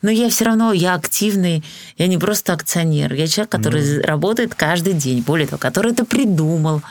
но 0.02 0.10
я 0.10 0.28
все 0.28 0.46
равно, 0.46 0.72
я 0.72 0.94
активный, 0.94 1.62
я 1.96 2.08
не 2.08 2.18
просто 2.18 2.52
акционер, 2.52 3.14
я 3.14 3.28
человек, 3.28 3.52
который 3.52 3.82
mm. 3.82 4.04
работает 4.04 4.56
каждый 4.56 4.94
день, 4.94 5.22
более 5.22 5.46
того, 5.46 5.58
который 5.58 5.92
это 5.92 6.04
придумал, 6.04 6.82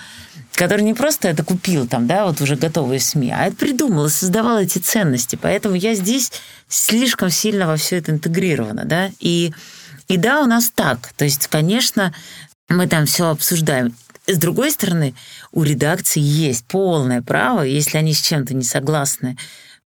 который 0.57 0.81
не 0.81 0.95
просто 0.95 1.27
это 1.27 1.43
купил 1.43 1.87
там, 1.87 2.07
да, 2.07 2.25
вот 2.25 2.41
уже 2.41 2.55
готовые 2.55 2.99
СМИ, 2.99 3.31
а 3.31 3.45
это 3.45 3.55
придумал 3.55 4.09
создавал 4.09 4.59
эти 4.59 4.79
ценности. 4.79 5.37
Поэтому 5.39 5.75
я 5.75 5.93
здесь 5.93 6.31
слишком 6.67 7.29
сильно 7.29 7.67
во 7.67 7.77
все 7.77 7.97
это 7.97 8.11
интегрирована, 8.11 8.83
да, 8.83 9.11
и 9.19 9.53
и 10.07 10.17
да, 10.17 10.41
у 10.41 10.45
нас 10.45 10.71
так. 10.73 11.13
То 11.17 11.25
есть, 11.25 11.47
конечно, 11.47 12.13
мы 12.69 12.87
там 12.87 13.05
все 13.05 13.29
обсуждаем. 13.29 13.93
С 14.25 14.37
другой 14.37 14.71
стороны, 14.71 15.13
у 15.51 15.63
редакции 15.63 16.21
есть 16.21 16.65
полное 16.65 17.21
право, 17.21 17.61
если 17.61 17.97
они 17.97 18.13
с 18.13 18.21
чем-то 18.21 18.53
не 18.53 18.63
согласны, 18.63 19.37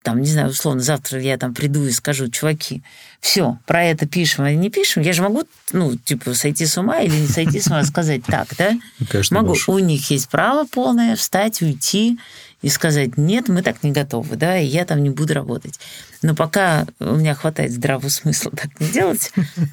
там, 0.04 0.22
не 0.22 0.30
знаю, 0.30 0.50
условно, 0.50 0.82
завтра 0.82 1.20
я 1.20 1.38
там 1.38 1.54
приду 1.54 1.86
и 1.86 1.92
скажу, 1.92 2.30
чуваки, 2.30 2.82
все, 3.20 3.60
про 3.66 3.84
это 3.84 4.06
пишем, 4.06 4.46
а 4.46 4.54
не 4.54 4.70
пишем, 4.70 5.04
я 5.04 5.12
же 5.12 5.22
могу, 5.22 5.44
ну, 5.74 5.98
типа, 5.98 6.34
сойти 6.34 6.66
с 6.66 6.78
ума 6.78 7.00
или 7.02 7.16
не 7.16 7.28
сойти 7.28 7.60
с 7.60 7.68
ума, 7.68 7.84
сказать 7.84 8.24
так, 8.26 8.48
да? 8.58 8.78
Конечно, 9.10 9.36
могу. 9.36 9.50
Можешь. 9.50 9.68
У 9.68 9.80
них 9.80 10.10
есть 10.10 10.30
право 10.30 10.66
полное 10.66 11.16
встать, 11.18 11.62
уйти 11.62 12.18
и 12.62 12.70
сказать, 12.70 13.18
нет, 13.18 13.50
мы 13.50 13.62
так 13.62 13.84
не 13.84 13.92
готовы, 13.92 14.36
да, 14.36 14.58
и 14.58 14.66
я 14.66 14.86
там 14.86 15.04
не 15.04 15.10
буду 15.10 15.34
работать. 15.34 15.80
Но 16.22 16.36
пока 16.36 16.88
у 17.00 17.16
меня 17.16 17.36
хватает 17.36 17.72
здравого 17.72 18.10
смысла 18.10 18.52
так 18.52 18.80
не 18.80 18.88
делать, 18.88 19.32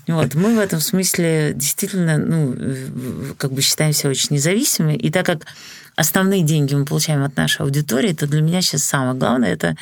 вот, 0.09 0.35
мы 0.35 0.57
в 0.57 0.59
этом 0.59 0.81
смысле 0.81 1.53
действительно, 1.55 2.18
ну, 2.18 3.35
как 3.39 3.53
бы 3.53 3.62
считаемся 3.62 4.09
очень 4.09 4.29
независимыми, 4.31 4.95
и 4.97 5.11
так 5.11 5.27
как 5.27 5.47
основные 5.97 6.43
деньги 6.43 6.75
мы 6.75 6.85
получаем 6.85 7.22
от 7.22 7.37
нашей 7.37 7.62
аудитории, 7.62 8.12
то 8.12 8.27
для 8.27 8.43
меня 8.43 8.61
сейчас 8.62 8.83
самое 8.83 9.14
главное– 9.14 9.53
это 9.55 9.77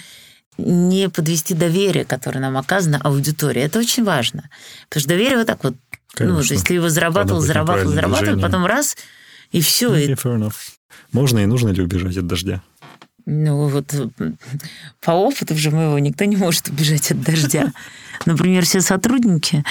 не 0.59 1.09
подвести 1.09 1.55
доверие, 1.55 2.05
которое 2.05 2.40
нам 2.40 2.57
оказано 2.57 3.00
аудитории. 3.03 3.62
Это 3.62 3.78
очень 3.78 4.05
важно. 4.05 4.50
Потому 4.88 5.00
что 5.00 5.09
доверие 5.09 5.38
вот 5.38 5.46
так 5.46 5.64
вот, 5.64 5.74
Конечно. 6.12 6.40
ну, 6.40 6.46
то 6.46 6.55
есть 6.55 6.66
ты 6.66 6.74
его 6.74 6.88
зарабатывал, 6.88 7.40
зарабатывал, 7.40 7.92
зарабатывал, 7.92 8.40
потом 8.40 8.66
раз, 8.66 8.96
и 9.50 9.61
все. 9.61 9.94
Okay, 9.94 10.48
и... 10.48 10.50
Можно 11.12 11.40
и 11.40 11.46
нужно 11.46 11.70
ли 11.70 11.82
убежать 11.82 12.16
от 12.16 12.26
дождя? 12.26 12.62
Ну, 13.24 13.68
вот 13.68 13.94
по 15.00 15.12
опыту 15.12 15.57
же 15.57 15.70
моего 15.70 15.98
никто 15.98 16.24
не 16.24 16.36
может 16.36 16.68
убежать 16.68 17.11
от 17.11 17.20
дождя. 17.22 17.72
Например, 18.26 18.64
все 18.64 18.80
сотрудники, 18.80 19.64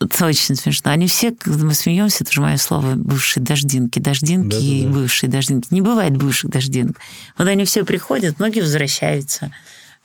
это 0.00 0.26
очень 0.26 0.56
смешно. 0.56 0.90
Они 0.90 1.06
все, 1.06 1.32
когда 1.32 1.64
мы 1.64 1.74
смеемся, 1.74 2.24
это 2.24 2.32
же 2.32 2.40
мое 2.40 2.56
слово, 2.56 2.94
бывшие 2.94 3.44
дождинки, 3.44 3.98
дождинки 3.98 4.56
да, 4.56 4.58
и 4.58 4.82
да, 4.82 4.88
да. 4.88 4.94
бывшие 4.94 5.30
дождинки. 5.30 5.68
Не 5.70 5.82
бывает 5.82 6.16
бывших 6.16 6.50
дождинок. 6.50 6.96
Вот 7.36 7.46
они 7.46 7.64
все 7.64 7.84
приходят, 7.84 8.38
многие 8.38 8.60
возвращаются. 8.60 9.52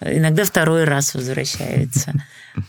Иногда 0.02 0.44
второй 0.44 0.84
раз 0.84 1.14
возвращаются. 1.14 2.14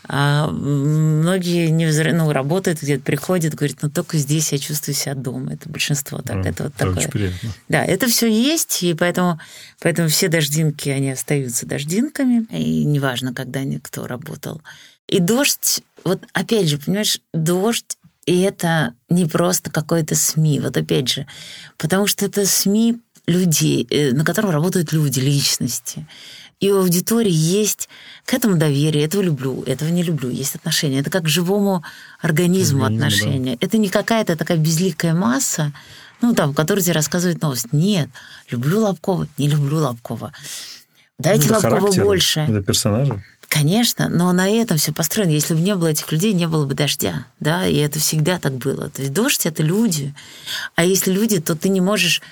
А 0.08 0.48
многие 0.48 1.68
не 1.68 1.86
возра... 1.86 2.12
ну, 2.12 2.32
работают 2.32 2.82
где-то, 2.82 3.04
приходят, 3.04 3.54
говорят, 3.54 3.78
ну 3.82 3.88
только 3.88 4.18
здесь 4.18 4.50
я 4.50 4.58
чувствую 4.58 4.96
себя 4.96 5.14
дома. 5.14 5.54
Это 5.54 5.68
большинство 5.68 6.18
так. 6.22 6.44
А, 6.44 6.48
это 6.48 6.64
вот 6.64 6.74
такое. 6.74 6.96
Очень 6.96 7.10
приятно. 7.10 7.50
Да, 7.68 7.84
это 7.84 8.08
все 8.08 8.26
есть, 8.26 8.82
и 8.82 8.94
поэтому, 8.94 9.38
поэтому 9.80 10.08
все 10.08 10.26
дождинки, 10.26 10.88
они 10.88 11.12
остаются 11.12 11.66
дождинками, 11.66 12.46
и 12.50 12.84
неважно, 12.84 13.32
когда 13.32 13.60
кто 13.80 14.08
работал. 14.08 14.60
И 15.06 15.20
дождь, 15.20 15.84
вот 16.02 16.20
опять 16.32 16.68
же, 16.68 16.78
понимаешь, 16.78 17.20
дождь 17.32 17.96
и 18.26 18.40
это 18.40 18.94
не 19.08 19.26
просто 19.26 19.70
какой-то 19.70 20.16
СМИ, 20.16 20.58
вот 20.58 20.76
опять 20.76 21.08
же, 21.08 21.28
потому 21.78 22.08
что 22.08 22.26
это 22.26 22.44
СМИ 22.44 22.98
людей, 23.28 23.86
э, 23.90 24.12
на 24.12 24.24
котором 24.24 24.50
работают 24.50 24.92
люди, 24.92 25.20
личности 25.20 26.06
и 26.61 26.70
у 26.70 26.80
аудитории 26.80 27.32
есть 27.32 27.88
к 28.24 28.32
этому 28.32 28.57
доверие, 28.57 29.04
этого 29.04 29.22
люблю, 29.22 29.62
этого 29.64 29.88
не 29.90 30.02
люблю, 30.02 30.30
есть 30.30 30.54
отношения. 30.54 31.00
Это 31.00 31.11
как 31.11 31.24
к 31.24 31.28
живому 31.28 31.84
организму 32.20 32.84
Организм, 32.84 33.04
отношения. 33.04 33.52
Да. 33.52 33.66
Это 33.66 33.78
не 33.78 33.88
какая-то 33.88 34.36
такая 34.36 34.57
безликая 34.57 35.14
масса, 35.14 35.72
ну, 36.22 36.34
там, 36.34 36.54
которая 36.54 36.82
тебе 36.82 36.94
рассказывает 36.94 37.42
новость. 37.42 37.72
Нет, 37.72 38.09
люблю 38.50 38.80
Лобкова, 38.80 39.28
не 39.36 39.48
люблю 39.48 39.78
Лобкова. 39.78 40.32
Дайте 41.18 41.48
ну, 41.48 41.54
Лобкова 41.54 41.92
больше. 42.02 42.40
Это 42.40 42.62
персонажи. 42.62 43.22
Конечно, 43.48 44.09
но 44.09 44.32
на 44.32 44.48
этом 44.48 44.76
все 44.76 44.92
построено. 44.92 45.30
Если 45.30 45.54
бы 45.54 45.61
не 45.61 45.74
было 45.74 45.88
этих 45.88 46.11
людей, 46.11 46.32
не 46.32 46.48
было 46.48 46.66
бы 46.66 46.74
дождя, 46.74 47.26
да, 47.38 47.66
и 47.66 47.76
это 47.76 48.00
всегда 48.00 48.38
так 48.38 48.54
было. 48.54 48.90
То 48.90 49.02
есть 49.02 49.12
дождь 49.12 49.46
это 49.46 49.62
люди, 49.62 50.14
а 50.74 50.84
если 50.84 51.12
люди, 51.12 51.40
то 51.40 51.54
ты 51.54 51.68
не 51.68 51.80
можешь, 51.80 52.22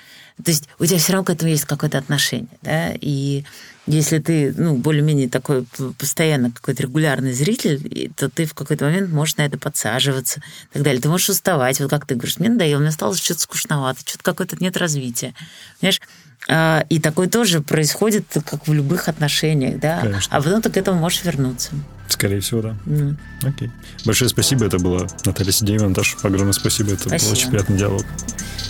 то 0.43 0.51
есть 0.51 0.67
у 0.77 0.85
тебя 0.85 0.97
все 0.97 1.13
равно 1.13 1.25
к 1.25 1.29
этому 1.29 1.51
есть 1.51 1.65
какое-то 1.65 1.97
отношение, 1.97 2.49
да, 2.61 2.91
и 2.99 3.45
если 3.87 4.19
ты, 4.19 4.53
ну, 4.57 4.77
более-менее 4.77 5.29
такой 5.29 5.65
постоянно 5.99 6.51
какой-то 6.51 6.83
регулярный 6.83 7.33
зритель, 7.33 8.11
то 8.15 8.29
ты 8.29 8.45
в 8.45 8.53
какой-то 8.53 8.85
момент 8.85 9.11
можешь 9.11 9.37
на 9.37 9.45
это 9.45 9.57
подсаживаться 9.59 10.39
и 10.71 10.73
так 10.73 10.83
далее. 10.83 11.01
Ты 11.01 11.09
можешь 11.09 11.29
уставать. 11.29 11.79
Вот 11.79 11.89
как 11.89 12.05
ты 12.05 12.15
говоришь, 12.15 12.39
мне 12.39 12.49
надоело, 12.49 12.79
мне 12.81 12.91
стало 12.91 13.15
что-то 13.15 13.41
скучновато, 13.41 14.01
что-то 14.01 14.23
какое-то 14.23 14.57
нет 14.59 14.75
развития. 14.77 15.33
Понимаешь? 15.79 16.01
А, 16.47 16.85
и 16.89 16.99
такое 16.99 17.27
тоже 17.27 17.61
происходит, 17.61 18.25
как 18.45 18.67
в 18.67 18.73
любых 18.73 19.07
отношениях, 19.07 19.79
да. 19.79 19.99
Конечно. 20.01 20.35
А 20.35 20.41
потом 20.41 20.61
ты 20.61 20.69
к 20.69 20.77
этому 20.77 20.99
можешь 20.99 21.23
вернуться. 21.23 21.71
Скорее 22.07 22.39
всего, 22.39 22.61
да. 22.61 22.75
Ну, 22.85 23.15
Окей. 23.43 23.71
Большое 24.05 24.29
спасибо. 24.29 24.65
Это 24.65 24.77
была 24.77 25.07
Наталья 25.25 25.51
Сидеева. 25.51 25.87
Наташа, 25.87 26.17
огромное 26.21 26.53
спасибо. 26.53 26.91
Это 26.93 27.03
был 27.03 27.09
Спасибо. 27.09 27.31
очень 27.31 27.49
приятный 27.49 27.77
диалог. 27.77 28.05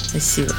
спасибо. 0.10 0.56